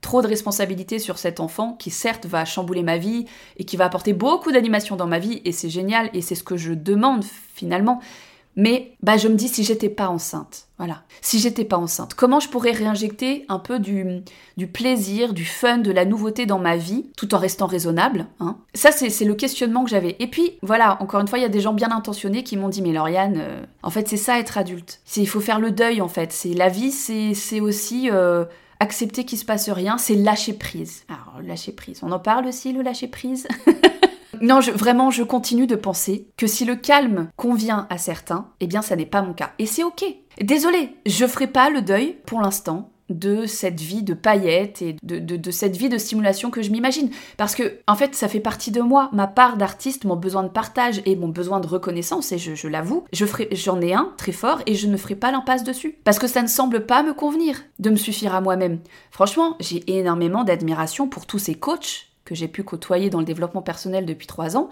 trop 0.00 0.22
de 0.22 0.26
responsabilités 0.26 0.98
sur 0.98 1.18
cet 1.18 1.40
enfant 1.40 1.74
qui 1.74 1.90
certes 1.90 2.26
va 2.26 2.44
chambouler 2.44 2.82
ma 2.82 2.98
vie 2.98 3.26
et 3.56 3.64
qui 3.64 3.76
va 3.76 3.86
apporter 3.86 4.12
beaucoup 4.12 4.52
d'animation 4.52 4.96
dans 4.96 5.06
ma 5.06 5.18
vie 5.18 5.40
et 5.44 5.52
c'est 5.52 5.70
génial 5.70 6.10
et 6.14 6.22
c'est 6.22 6.34
ce 6.34 6.44
que 6.44 6.56
je 6.56 6.72
demande 6.72 7.24
finalement. 7.54 8.00
Mais 8.58 8.96
bah 9.04 9.16
je 9.16 9.28
me 9.28 9.36
dis 9.36 9.46
si 9.46 9.62
j'étais 9.62 9.88
pas 9.88 10.08
enceinte, 10.08 10.66
voilà. 10.78 11.04
Si 11.20 11.38
j'étais 11.38 11.64
pas 11.64 11.76
enceinte, 11.76 12.14
comment 12.14 12.40
je 12.40 12.48
pourrais 12.48 12.72
réinjecter 12.72 13.44
un 13.48 13.60
peu 13.60 13.78
du, 13.78 14.04
du 14.56 14.66
plaisir, 14.66 15.32
du 15.32 15.44
fun, 15.44 15.78
de 15.78 15.92
la 15.92 16.04
nouveauté 16.04 16.44
dans 16.44 16.58
ma 16.58 16.76
vie, 16.76 17.06
tout 17.16 17.36
en 17.36 17.38
restant 17.38 17.66
raisonnable 17.66 18.26
hein? 18.40 18.56
Ça, 18.74 18.90
c'est 18.90 19.24
le 19.24 19.34
questionnement 19.34 19.84
que 19.84 19.90
j'avais. 19.90 20.16
Et 20.18 20.26
puis, 20.26 20.58
voilà, 20.62 21.00
encore 21.00 21.20
une 21.20 21.28
fois, 21.28 21.38
il 21.38 21.42
y 21.42 21.44
a 21.44 21.48
des 21.50 21.60
gens 21.60 21.72
bien 21.72 21.92
intentionnés 21.92 22.42
qui 22.42 22.56
m'ont 22.56 22.68
dit, 22.68 22.82
mais 22.82 22.92
Lauriane, 22.92 23.36
euh, 23.38 23.62
en 23.84 23.90
fait, 23.90 24.08
c'est 24.08 24.16
ça 24.16 24.40
être 24.40 24.58
adulte. 24.58 25.00
Il 25.16 25.28
faut 25.28 25.40
faire 25.40 25.60
le 25.60 25.70
deuil, 25.70 26.00
en 26.00 26.08
fait. 26.08 26.32
C'est 26.32 26.52
La 26.52 26.68
vie, 26.68 26.90
c'est 26.90 27.60
aussi... 27.60 28.10
Euh, 28.10 28.44
accepter 28.80 29.24
qu'il 29.24 29.38
se 29.38 29.44
passe 29.44 29.68
rien, 29.68 29.98
c'est 29.98 30.14
lâcher 30.14 30.52
prise. 30.52 31.04
Alors, 31.08 31.40
lâcher 31.42 31.72
prise, 31.72 32.00
on 32.02 32.12
en 32.12 32.18
parle 32.18 32.46
aussi, 32.46 32.72
le 32.72 32.82
lâcher 32.82 33.08
prise? 33.08 33.46
Non, 34.40 34.60
vraiment, 34.60 35.10
je 35.10 35.22
continue 35.22 35.66
de 35.66 35.74
penser 35.74 36.28
que 36.36 36.46
si 36.46 36.64
le 36.64 36.76
calme 36.76 37.28
convient 37.36 37.86
à 37.90 37.98
certains, 37.98 38.48
eh 38.60 38.66
bien, 38.66 38.82
ça 38.82 38.94
n'est 38.94 39.06
pas 39.06 39.22
mon 39.22 39.32
cas. 39.32 39.52
Et 39.58 39.66
c'est 39.66 39.82
ok. 39.82 40.04
Désolée, 40.40 40.96
je 41.06 41.26
ferai 41.26 41.48
pas 41.48 41.70
le 41.70 41.82
deuil 41.82 42.16
pour 42.26 42.40
l'instant 42.40 42.90
de 43.08 43.46
cette 43.46 43.80
vie 43.80 44.02
de 44.02 44.14
paillettes 44.14 44.82
et 44.82 44.96
de, 45.02 45.50
cette 45.50 45.76
vie 45.76 45.88
de 45.88 45.98
stimulation 45.98 46.50
que 46.50 46.62
je 46.62 46.70
m'imagine. 46.70 47.10
Parce 47.36 47.54
que, 47.54 47.78
en 47.86 47.94
fait, 47.94 48.14
ça 48.14 48.28
fait 48.28 48.40
partie 48.40 48.70
de 48.70 48.80
moi. 48.80 49.10
Ma 49.12 49.26
part 49.26 49.56
d'artiste, 49.56 50.04
mon 50.04 50.16
besoin 50.16 50.42
de 50.42 50.48
partage 50.48 51.00
et 51.06 51.16
mon 51.16 51.28
besoin 51.28 51.60
de 51.60 51.66
reconnaissance, 51.66 52.32
et 52.32 52.38
je, 52.38 52.68
l'avoue, 52.68 53.04
j'en 53.12 53.80
ai 53.80 53.94
un 53.94 54.12
très 54.16 54.32
fort 54.32 54.60
et 54.66 54.74
je 54.74 54.86
ne 54.86 54.96
ferai 54.96 55.14
pas 55.14 55.32
l'impasse 55.32 55.64
dessus. 55.64 55.96
Parce 56.04 56.18
que 56.18 56.26
ça 56.26 56.42
ne 56.42 56.48
semble 56.48 56.86
pas 56.86 57.02
me 57.02 57.14
convenir 57.14 57.62
de 57.78 57.90
me 57.90 57.96
suffire 57.96 58.34
à 58.34 58.40
moi-même. 58.40 58.80
Franchement, 59.10 59.56
j'ai 59.60 59.84
énormément 59.98 60.44
d'admiration 60.44 61.08
pour 61.08 61.26
tous 61.26 61.38
ces 61.38 61.54
coachs 61.54 62.08
que 62.28 62.34
j'ai 62.34 62.48
pu 62.48 62.62
côtoyer 62.62 63.08
dans 63.08 63.20
le 63.20 63.24
développement 63.24 63.62
personnel 63.62 64.04
depuis 64.04 64.26
trois 64.26 64.56
ans, 64.56 64.68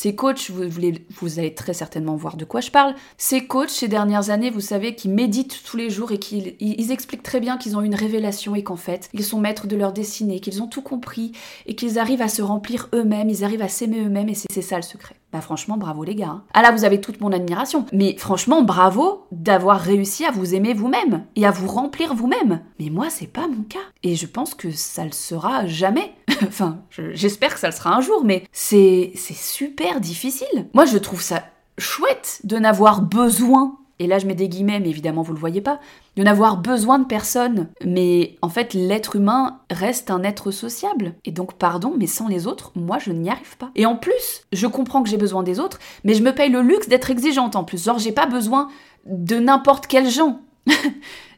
ces 0.00 0.14
coachs, 0.14 0.52
vous, 0.52 1.38
allez 1.40 1.54
très 1.54 1.74
certainement 1.74 2.14
voir 2.14 2.36
de 2.36 2.44
quoi 2.44 2.60
je 2.60 2.70
parle. 2.70 2.94
Ces 3.16 3.48
coachs, 3.48 3.70
ces 3.70 3.88
dernières 3.88 4.30
années, 4.30 4.48
vous 4.48 4.60
savez, 4.60 4.94
qui 4.94 5.08
méditent 5.08 5.60
tous 5.64 5.76
les 5.76 5.90
jours 5.90 6.12
et 6.12 6.18
qui 6.18 6.54
ils 6.60 6.92
expliquent 6.92 7.24
très 7.24 7.40
bien 7.40 7.56
qu'ils 7.56 7.76
ont 7.76 7.80
une 7.80 7.96
révélation 7.96 8.54
et 8.54 8.62
qu'en 8.62 8.76
fait, 8.76 9.10
ils 9.12 9.24
sont 9.24 9.40
maîtres 9.40 9.66
de 9.66 9.74
leur 9.74 9.92
destinée, 9.92 10.38
qu'ils 10.38 10.62
ont 10.62 10.68
tout 10.68 10.82
compris 10.82 11.32
et 11.66 11.74
qu'ils 11.74 11.98
arrivent 11.98 12.22
à 12.22 12.28
se 12.28 12.42
remplir 12.42 12.88
eux-mêmes, 12.94 13.28
ils 13.28 13.42
arrivent 13.42 13.60
à 13.60 13.66
s'aimer 13.66 13.98
eux-mêmes 13.98 14.28
et 14.28 14.34
c'est 14.34 14.62
ça 14.62 14.76
le 14.76 14.82
secret. 14.82 15.16
Bah 15.32 15.42
franchement, 15.42 15.76
bravo 15.76 16.04
les 16.04 16.14
gars. 16.14 16.28
Hein. 16.28 16.44
Ah 16.54 16.62
là, 16.62 16.70
vous 16.70 16.84
avez 16.84 17.00
toute 17.00 17.20
mon 17.20 17.32
admiration. 17.32 17.84
Mais 17.92 18.16
franchement, 18.16 18.62
bravo 18.62 19.26
d'avoir 19.30 19.78
réussi 19.78 20.24
à 20.24 20.30
vous 20.30 20.54
aimer 20.54 20.72
vous-même 20.72 21.24
et 21.36 21.46
à 21.46 21.50
vous 21.50 21.68
remplir 21.68 22.14
vous-même. 22.14 22.62
Mais 22.80 22.88
moi, 22.88 23.10
c'est 23.10 23.26
pas 23.26 23.46
mon 23.46 23.62
cas. 23.62 23.78
Et 24.02 24.14
je 24.16 24.26
pense 24.26 24.54
que 24.54 24.70
ça 24.70 25.04
le 25.04 25.12
sera 25.12 25.66
jamais. 25.66 26.14
enfin, 26.46 26.78
j'espère 27.12 27.54
que 27.54 27.60
ça 27.60 27.68
le 27.68 27.74
sera 27.74 27.94
un 27.94 28.00
jour, 28.00 28.24
mais 28.24 28.44
c'est 28.52 29.12
super 29.14 30.00
difficile. 30.00 30.68
Moi, 30.72 30.86
je 30.86 30.96
trouve 30.96 31.20
ça 31.20 31.42
chouette 31.78 32.40
de 32.44 32.56
n'avoir 32.56 33.02
besoin 33.02 33.77
et 33.98 34.06
là 34.06 34.18
je 34.18 34.26
mets 34.26 34.34
des 34.34 34.48
guillemets, 34.48 34.80
mais 34.80 34.90
évidemment 34.90 35.22
vous 35.22 35.32
le 35.32 35.38
voyez 35.38 35.60
pas, 35.60 35.80
de 36.16 36.22
n'avoir 36.22 36.56
besoin 36.56 36.98
de 36.98 37.04
personne. 37.04 37.68
Mais 37.84 38.36
en 38.42 38.48
fait, 38.48 38.74
l'être 38.74 39.16
humain 39.16 39.60
reste 39.70 40.10
un 40.10 40.22
être 40.22 40.50
sociable. 40.50 41.14
Et 41.24 41.30
donc, 41.30 41.54
pardon, 41.54 41.94
mais 41.96 42.06
sans 42.06 42.28
les 42.28 42.46
autres, 42.46 42.72
moi 42.74 42.98
je 42.98 43.12
n'y 43.12 43.30
arrive 43.30 43.56
pas. 43.56 43.70
Et 43.76 43.86
en 43.86 43.96
plus, 43.96 44.46
je 44.52 44.66
comprends 44.66 45.02
que 45.02 45.08
j'ai 45.08 45.16
besoin 45.16 45.42
des 45.42 45.60
autres, 45.60 45.78
mais 46.04 46.14
je 46.14 46.22
me 46.22 46.34
paye 46.34 46.50
le 46.50 46.62
luxe 46.62 46.88
d'être 46.88 47.10
exigeante 47.10 47.56
en 47.56 47.64
plus. 47.64 47.84
Genre, 47.84 47.98
j'ai 47.98 48.12
pas 48.12 48.26
besoin 48.26 48.68
de 49.06 49.36
n'importe 49.36 49.86
quel 49.86 50.08
gens. 50.08 50.40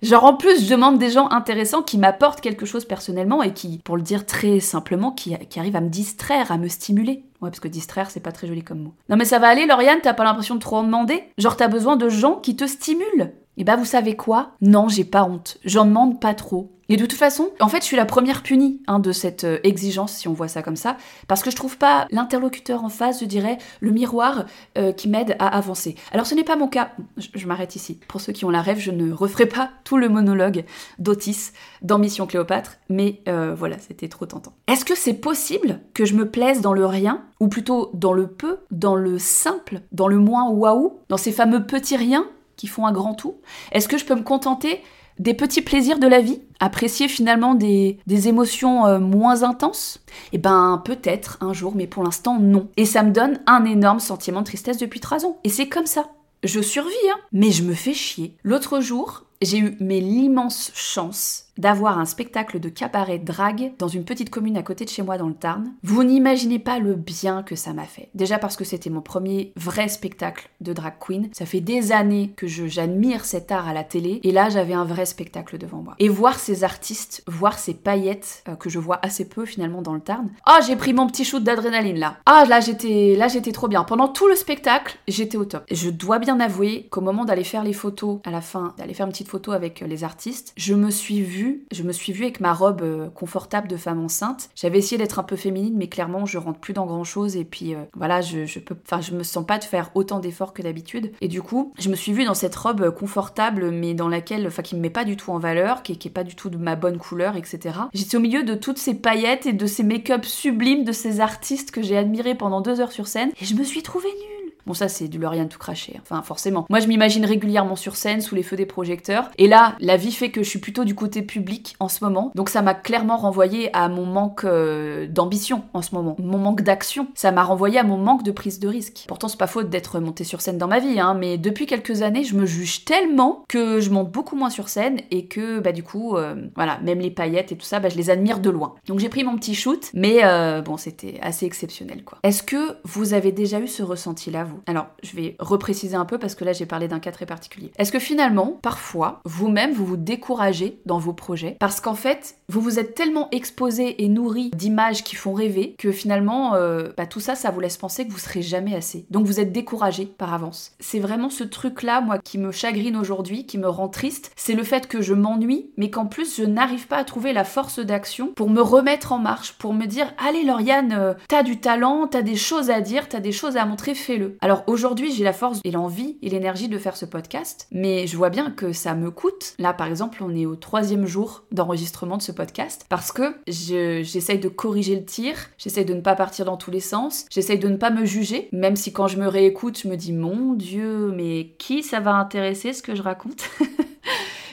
Genre 0.03 0.25
en 0.25 0.35
plus, 0.35 0.65
je 0.65 0.71
demande 0.71 0.99
des 0.99 1.11
gens 1.11 1.29
intéressants 1.31 1.83
qui 1.83 1.99
m'apportent 1.99 2.41
quelque 2.41 2.67
chose 2.67 2.85
personnellement 2.85 3.43
et 3.43 3.53
qui, 3.53 3.79
pour 3.79 3.97
le 3.97 4.03
dire 4.03 4.27
très 4.27 4.61
simplement, 4.61 5.13
qui, 5.13 5.37
qui 5.49 5.59
arrivent 5.59 5.77
à 5.77 5.83
me 5.83 5.91
distraire, 5.91 6.51
à 6.53 6.59
me 6.59 6.69
stimuler. 6.69 7.25
Ouais, 7.41 7.49
parce 7.49 7.61
que 7.61 7.69
distraire, 7.69 8.11
c'est 8.11 8.21
pas 8.21 8.33
très 8.33 8.47
joli 8.47 8.63
comme 8.63 8.83
mot. 8.83 8.95
Non 9.09 9.17
mais 9.17 9.25
ça 9.25 9.39
va 9.39 9.49
aller, 9.49 9.67
Lauriane, 9.67 10.01
t'as 10.03 10.15
pas 10.15 10.25
l'impression 10.25 10.55
de 10.55 10.61
trop 10.61 10.77
en 10.77 10.85
demander? 10.85 11.25
Genre 11.39 11.57
t'as 11.57 11.69
besoin 11.69 11.97
de 11.97 12.09
gens 12.09 12.37
qui 12.37 12.57
te 12.57 12.67
stimulent? 12.67 13.33
Et 13.57 13.63
eh 13.63 13.65
bah 13.65 13.75
ben, 13.75 13.81
vous 13.81 13.87
savez 13.87 14.17
quoi? 14.17 14.53
Non, 14.61 14.89
j'ai 14.89 15.05
pas 15.05 15.25
honte. 15.25 15.59
J'en 15.65 15.85
demande 15.85 16.21
pas 16.21 16.35
trop. 16.35 16.73
Et 16.91 16.97
de 16.97 17.07
toute 17.07 17.19
façon, 17.19 17.51
en 17.61 17.69
fait, 17.69 17.83
je 17.83 17.85
suis 17.85 17.97
la 17.97 18.05
première 18.05 18.43
punie 18.43 18.83
hein, 18.89 18.99
de 18.99 19.13
cette 19.13 19.45
euh, 19.45 19.61
exigence, 19.63 20.13
si 20.13 20.27
on 20.27 20.33
voit 20.33 20.49
ça 20.49 20.61
comme 20.61 20.75
ça, 20.75 20.97
parce 21.29 21.45
que 21.45 21.51
je 21.53 21.55
trouve 21.55 21.79
pas 21.79 22.09
l'interlocuteur 22.11 22.83
en 22.83 22.89
face, 22.89 23.21
je 23.21 23.27
dirais, 23.27 23.59
le 23.79 23.93
miroir 23.93 24.47
euh, 24.77 24.91
qui 24.91 25.09
m'aide 25.09 25.37
à 25.39 25.47
avancer. 25.57 25.95
Alors 26.11 26.27
ce 26.27 26.35
n'est 26.35 26.43
pas 26.43 26.57
mon 26.57 26.67
cas, 26.67 26.91
je, 27.17 27.47
m'arrête 27.47 27.77
ici. 27.77 28.01
Pour 28.09 28.21
ceux 28.21 28.33
qui 28.33 28.45
ont 28.45 28.51
la 28.51 28.61
rêve, 28.61 28.81
je 28.81 28.91
ne 28.91 29.13
referai 29.13 29.47
pas 29.47 29.71
tout 29.85 29.99
le 29.99 30.09
monologue 30.09 30.65
d'Otis 30.99 31.53
dans 31.81 32.01
Mission 32.01 32.27
Cléopâtre, 32.27 32.79
mais 32.89 33.23
euh, 33.29 33.55
voilà, 33.55 33.79
c'était 33.79 34.09
trop 34.09 34.27
tentant. 34.27 34.53
Est-ce 34.67 34.85
que 34.85 34.97
c'est 34.97 35.15
possible 35.15 35.79
que 35.95 36.05
je 36.05 36.15
me 36.15 36.29
plaise 36.29 36.61
dans 36.61 36.73
le 36.73 36.85
rien, 36.87 37.23
ou 37.39 37.47
plutôt 37.47 37.93
dans 37.95 38.13
le 38.13 38.27
peu, 38.27 38.59
dans 38.73 38.97
le 38.97 39.21
simple, 39.21 39.83
dans 39.93 40.09
le 40.09 40.19
moins 40.19 40.51
waouh, 40.51 40.99
dans 41.09 41.17
ces 41.17 41.31
fameux 41.31 41.65
petits 41.65 41.97
riens 41.97 42.27
qui 42.57 42.67
font 42.67 42.85
un 42.85 42.93
grand 42.93 43.15
tout? 43.15 43.37
Est-ce 43.71 43.87
que 43.87 43.97
je 43.97 44.05
peux 44.05 44.17
me 44.17 44.23
contenter 44.23 44.83
des 45.21 45.35
petits 45.35 45.63
plaisirs 45.63 45.99
de 45.99 46.07
la 46.07 46.21
vie, 46.21 46.41
apprécier 46.59 47.07
finalement 47.07 47.55
des, 47.55 47.99
émotions 48.27 48.87
euh, 48.87 48.99
moins 48.99 49.43
intenses? 49.43 50.01
Eh 50.33 50.39
ben 50.39 50.83
peut-être 50.85 51.39
un 51.43 51.53
jour, 51.53 51.75
mais 51.77 51.87
pour 51.87 52.03
l'instant 52.03 52.39
non. 52.41 52.69
Et 52.77 52.87
ça 52.87 53.03
me 53.03 53.13
donne 53.13 53.41
un 53.47 53.65
énorme 53.65 54.01
sentiment 54.01 54.41
de 54.41 54.47
tristesse 54.47 54.79
depuis 54.79 55.01
trois 55.01 55.27
ans. 55.27 55.39
Et 55.45 55.51
c'est 55.51 55.69
comme 55.69 55.87
ça. 55.87 56.09
Je 56.43 56.61
survis, 56.61 56.95
hein, 57.13 57.21
mais 57.33 57.51
je 57.51 57.63
me 57.63 57.75
fais 57.75 57.93
chier. 57.93 58.35
L'autre 58.45 58.81
jour, 58.81 59.25
j'ai 59.41 59.59
eu 59.59 59.77
mais 59.81 60.01
l'immense 60.01 60.71
chance 60.75 61.47
d'avoir 61.61 61.99
un 61.99 62.07
spectacle 62.07 62.59
de 62.59 62.69
cabaret 62.69 63.19
drague 63.19 63.73
dans 63.79 63.89
une 63.89 64.05
petite 64.05 64.31
commune 64.31 64.57
à 64.57 64.63
côté 64.63 64.85
de 64.85 64.91
chez 64.91 65.03
moi 65.03 65.19
dans 65.19 65.29
le 65.29 65.35
Tarn. 65.35 65.73
Vous 65.83 66.03
n'imaginez 66.03 66.59
pas 66.59 66.79
le 66.79 66.95
bien 66.95 67.43
que 67.43 67.55
ça 67.55 67.75
m'a 67.75 67.85
fait. 67.85 68.09
Déjà 68.15 68.39
parce 68.39 68.57
que 68.57 68.65
c'était 68.65 68.89
mon 68.89 69.03
premier 69.03 69.53
vrai 69.57 69.89
spectacle 69.89 70.49
de 70.63 70.73
drag 70.73 70.95
queen. 70.99 71.29
Ça 71.33 71.45
fait 71.45 71.61
des 71.61 71.93
années 71.93 72.33
que 72.35 72.47
j'admire 72.47 73.27
cet 73.27 73.53
art 73.53 73.69
à 73.69 73.75
la 73.75 73.85
télé 73.85 74.21
et 74.23 74.33
là 74.33 74.49
j'avais 74.49 74.73
un 74.73 74.87
vrai 74.87 75.05
spectacle 75.05 75.59
devant 75.59 75.83
moi. 75.83 75.95
Et 75.99 76.09
voir 76.09 76.39
ces 76.39 76.65
artistes, 76.65 77.23
voir 77.27 77.59
ces 77.59 77.75
paillettes 77.75 78.43
euh, 78.49 78.55
que 78.55 78.71
je 78.71 78.79
vois 78.79 78.99
assez 79.03 79.29
peu 79.29 79.45
finalement 79.45 79.83
dans 79.83 79.95
le 79.95 80.01
Tarn. 80.01 80.31
Ah, 80.47 80.61
j'ai 80.67 80.77
pris 80.77 80.95
mon 80.95 81.07
petit 81.07 81.25
shoot 81.25 81.45
d'adrénaline 81.45 81.99
là. 81.99 82.17
Ah, 82.25 82.45
là 82.49 82.61
j'étais 82.61 83.17
là 83.19 83.29
j'étais 83.29 83.53
trop 83.53 83.69
bien. 83.69 83.85
Pendant 83.85 84.09
tout 84.09 84.29
le 84.29 84.35
spectacle, 84.35 84.97
j'étais 85.09 85.37
au 85.37 85.45
top. 85.45 85.65
Je 85.71 85.91
dois 85.91 86.19
bien 86.19 86.41
avouer 86.41 86.89
qu'au 86.91 87.03
moment 87.03 87.27
d'aller 87.27 87.45
faire 87.45 87.65
les 87.65 87.75
photos 87.75 88.21
à 88.25 88.31
la 88.31 88.41
fin, 88.41 88.75
d'aller 88.79 88.95
faire 88.95 89.07
une 89.07 89.13
petite 89.13 89.29
photos 89.31 89.55
avec 89.55 89.81
les 89.81 90.05
artistes, 90.05 90.53
je 90.57 90.75
me 90.75 90.91
suis 90.91 91.23
vue, 91.23 91.65
je 91.73 91.83
me 91.83 91.93
suis 91.93 92.13
vue 92.13 92.25
avec 92.25 92.41
ma 92.41 92.53
robe 92.53 93.11
confortable 93.15 93.69
de 93.69 93.77
femme 93.77 94.05
enceinte. 94.05 94.51
J'avais 94.55 94.79
essayé 94.79 94.99
d'être 94.99 95.19
un 95.19 95.23
peu 95.23 95.37
féminine, 95.37 95.75
mais 95.77 95.89
clairement, 95.89 96.27
je 96.27 96.39
rentre 96.39 96.59
plus 96.59 96.73
dans 96.73 96.87
grand 96.87 97.05
chose 97.05 97.37
et 97.37 97.45
puis 97.45 97.75
voilà, 97.95 98.21
je, 98.21 98.59
peux, 98.59 98.77
enfin, 98.85 99.01
je 99.01 99.13
me 99.13 99.23
sens 99.23 99.47
pas 99.47 99.59
de 99.59 99.65
faire 99.65 99.91
autant 99.95 100.19
d'efforts 100.19 100.53
que 100.53 100.63
d'habitude. 100.63 101.13
Et 101.21 101.29
du 101.29 101.43
coup, 101.43 101.73
je 101.79 101.89
me 101.89 101.97
suis 101.97 102.13
vue 102.13 102.25
dans 102.25 102.35
cette 102.35 102.55
robe 102.57 102.91
confortable, 102.91 103.71
mais 103.71 103.95
dans 103.95 104.09
laquelle, 104.09 104.47
enfin, 104.47 104.63
qui 104.63 104.77
me 104.77 104.81
met 104.81 104.91
pas 104.91 105.05
du 105.05 105.17
tout 105.17 105.31
en 105.31 105.39
valeur, 105.39 105.83
qui, 105.83 105.93
est 105.93 106.11
pas 106.11 106.25
du 106.25 106.35
tout 106.35 106.51
de 106.51 106.57
ma 106.57 106.77
bonne 106.77 106.99
couleur, 106.99 107.37
etc. 107.37 107.79
J'étais 107.93 108.17
au 108.17 108.21
milieu 108.21 108.43
de 108.43 108.55
toutes 108.55 108.79
ces 108.79 108.95
paillettes 108.95 109.47
et 109.47 109.53
de 109.53 109.67
ces 109.67 109.83
make-up 109.83 110.25
sublimes 110.25 110.85
de 110.85 110.93
ces 110.93 111.21
artistes 111.21 111.71
que 111.71 111.83
j'ai 111.83 111.97
admirés 111.97 112.35
pendant 112.35 112.61
deux 112.61 112.81
heures 112.81 112.93
sur 112.93 113.07
scène, 113.07 113.31
et 113.41 113.45
je 113.45 113.55
me 113.55 113.65
suis 113.65 113.83
trouvée 113.83 114.09
nulle. 114.09 114.30
Bon, 114.67 114.75
ça, 114.75 114.89
c'est 114.89 115.09
du 115.09 115.19
Lauriane 115.19 115.49
tout 115.49 115.59
craché. 115.59 115.95
Hein. 115.97 116.03
Enfin, 116.03 116.23
forcément. 116.23 116.67
Moi, 116.69 116.81
je 116.81 116.87
m'imagine 116.87 117.25
régulièrement 117.25 117.77
sur 117.77 117.97
scène, 117.97 118.21
sous 118.21 118.35
les 118.35 118.43
feux 118.43 118.57
des 118.57 118.67
projecteurs. 118.67 119.31
Et 119.39 119.49
là, 119.49 119.77
la 119.81 119.97
vie 119.97 120.13
fait 120.13 120.31
que 120.31 120.43
je 120.43 120.49
suis 120.49 120.59
plutôt 120.59 120.85
du 120.85 120.95
côté 120.95 121.23
public 121.23 121.77
en 121.81 121.89
ce 121.89 122.05
moment. 122.05 122.33
Donc, 122.35 122.49
ça 122.49 122.63
m'a 122.63 122.75
clairement 122.75 123.17
renvoyé 123.17 123.75
à 123.75 123.89
mon 123.89 124.07
manque 124.07 124.45
euh, 124.45 125.07
d'ambition 125.07 125.65
en 125.75 125.83
ce 125.83 125.95
moment. 125.95 126.17
Mon 126.19 126.39
manque 126.39 126.63
d'action. 126.63 127.09
Ça 127.15 127.33
m'a 127.33 127.43
renvoyé 127.43 127.79
à 127.79 127.85
mon 127.85 127.99
manque 127.99 128.23
de 128.23 128.33
prise 128.33 128.61
de 128.61 128.69
risque. 128.69 129.05
Pourtant, 129.09 129.29
c'est 129.29 129.39
pas 129.39 129.47
faute 129.47 129.71
d'être 129.71 130.01
montée 130.01 130.25
sur 130.25 130.41
scène 130.41 130.59
dans 130.59 130.69
ma 130.69 130.79
vie, 130.79 131.01
hein. 131.01 131.15
Mais 131.15 131.39
depuis 131.39 131.67
quelques 131.67 132.03
années, 132.03 132.25
je 132.25 132.37
me 132.37 132.47
juge 132.47 132.85
tellement 132.85 133.45
que 133.49 133.81
je 133.81 133.91
monte 133.91 134.11
beaucoup 134.11 134.37
moins 134.37 134.51
sur 134.51 134.69
scène 134.69 134.99
et 135.11 135.27
que, 135.27 135.61
bah, 135.61 135.73
du 135.73 135.83
coup, 135.83 136.17
euh, 136.17 136.35
voilà, 136.57 136.79
même 136.81 137.01
les 137.01 137.11
paillettes 137.11 137.53
et 137.53 137.57
tout 137.57 137.67
ça, 137.67 137.81
bah, 137.81 137.89
je 137.89 137.97
les 137.97 138.11
admire 138.11 138.41
de 138.41 138.51
loin. 138.51 138.75
Donc, 138.87 138.99
j'ai 138.99 139.09
pris 139.09 139.25
mon 139.25 139.37
petit 139.37 139.55
shoot. 139.55 139.91
Mais 139.95 140.25
euh, 140.25 140.63
bon, 140.63 140.77
c'était 140.77 141.19
assez 141.23 141.47
exceptionnel, 141.47 142.05
quoi. 142.05 142.19
Est-ce 142.23 142.43
que 142.43 142.77
vous 142.85 143.15
avez 143.15 143.33
déjà 143.33 143.61
eu 143.61 143.69
ce 143.69 143.83
ressenti-là, 143.83 144.45
Alors, 144.67 144.87
je 145.03 145.17
vais 145.17 145.37
repréciser 145.39 145.97
un 145.97 146.05
peu 146.05 146.19
parce 146.19 146.35
que 146.35 146.45
là, 146.45 146.53
j'ai 146.53 146.67
parlé 146.67 146.89
d'un 146.89 147.01
cas 147.01 147.13
très 147.13 147.27
particulier. 147.27 147.73
Est-ce 147.79 147.93
que 147.93 147.99
finalement, 147.99 148.59
parfois, 148.63 149.21
vous-même, 149.25 149.73
vous 149.73 149.87
vous 149.87 149.97
découragez 149.97 150.81
dans 150.87 150.99
vos 150.99 151.13
projets 151.13 151.57
parce 151.59 151.81
qu'en 151.81 151.95
fait, 151.95 152.37
vous 152.49 152.61
vous 152.61 152.79
êtes 152.79 152.95
tellement 152.95 153.29
exposé 153.31 154.03
et 154.03 154.09
nourri 154.09 154.51
d'images 154.55 155.05
qui 155.05 155.17
font 155.17 155.33
rêver 155.33 155.75
que 155.79 155.93
finalement, 155.93 156.55
euh, 156.55 156.91
bah, 156.97 157.07
tout 157.07 157.21
ça, 157.21 157.35
ça 157.35 157.51
vous 157.51 157.61
laisse 157.61 157.77
penser 157.77 158.07
que 158.07 158.13
vous 158.13 158.19
serez 158.19 158.43
jamais 158.43 158.75
assez. 158.75 159.07
Donc, 159.11 159.27
vous 159.27 159.41
êtes 159.41 159.53
découragé 159.53 160.07
par 160.07 160.35
avance. 160.35 160.73
C'est 160.81 160.99
vraiment 160.99 161.31
ce 161.31 161.45
truc-là, 161.45 162.01
moi, 162.01 162.19
qui 162.19 162.39
me 162.39 162.53
chagrine 162.53 162.97
aujourd'hui, 162.97 163.47
qui 163.47 163.59
me 163.59 163.69
rend 163.69 163.89
triste. 163.89 164.33
C'est 164.37 164.55
le 164.55 164.65
fait 164.65 164.87
que 164.87 165.01
je 165.01 165.15
m'ennuie, 165.15 165.71
mais 165.77 165.91
qu'en 165.91 166.07
plus, 166.07 166.37
je 166.37 166.45
n'arrive 166.45 166.87
pas 166.87 166.99
à 166.99 167.05
trouver 167.05 167.33
la 167.33 167.45
force 167.45 167.79
d'action 167.79 168.33
pour 168.35 168.51
me 168.51 168.61
remettre 168.61 169.13
en 169.13 169.19
marche, 169.19 169.53
pour 169.55 169.75
me 169.75 169.87
dire, 169.87 170.13
allez, 170.19 170.45
Lauriane, 170.45 170.93
euh, 170.93 171.15
t'as 171.29 171.43
du 171.43 171.61
talent, 171.61 172.07
t'as 172.07 172.23
des 172.23 172.37
choses 172.37 172.71
à 172.71 172.81
dire, 172.81 173.09
t'as 173.09 173.21
des 173.21 173.33
choses 173.33 173.57
à 173.57 173.67
montrer, 173.67 173.95
fais-le. 173.95 174.37
Alors 174.43 174.65
aujourd'hui, 174.67 175.13
j'ai 175.13 175.23
la 175.23 175.35
force 175.35 175.61
et 175.65 175.71
l'envie 175.71 176.17
et 176.23 176.31
l'énergie 176.31 176.69
de 176.69 176.79
faire 176.79 176.97
ce 176.97 177.05
podcast, 177.05 177.67
mais 177.73 178.07
je 178.07 178.17
vois 178.17 178.31
bien 178.31 178.51
que 178.51 178.73
ça 178.73 178.95
me 178.95 179.11
coûte. 179.11 179.55
Là, 179.59 179.75
par 179.75 179.87
exemple, 179.87 180.23
on 180.23 180.35
est 180.35 180.47
au 180.47 180.57
troisième 180.57 181.05
jour 181.05 181.45
d'enregistrement 181.53 182.17
de 182.17 182.23
ce 182.23 182.33
podcast 182.33 182.87
parce 182.89 183.13
que 183.13 183.35
j'essaye 183.47 184.39
de 184.39 184.49
corriger 184.49 184.97
le 184.97 185.05
tir, 185.05 185.35
j'essaye 185.59 185.85
de 185.85 185.93
ne 185.93 186.01
pas 186.01 186.15
partir 186.15 186.47
dans 186.47 186.57
tous 186.57 186.71
les 186.71 186.81
sens, 186.81 187.27
j'essaye 187.31 187.59
de 187.59 187.69
ne 187.69 187.77
pas 187.77 187.91
me 187.91 188.07
juger, 188.07 188.49
même 188.53 188.77
si 188.77 188.95
quand 188.95 189.09
je 189.09 189.19
me 189.19 189.29
réécoute, 189.29 189.79
je 189.83 189.89
me 189.89 189.97
dis 189.97 190.15
mon 190.15 190.55
Dieu, 190.55 191.13
mais 191.15 191.51
qui 191.59 191.83
ça 191.83 192.01
va 192.01 192.13
intéresser 192.15 192.73
ce 192.73 192.83
que 192.83 192.95
je 192.95 193.03
raconte? 193.03 193.51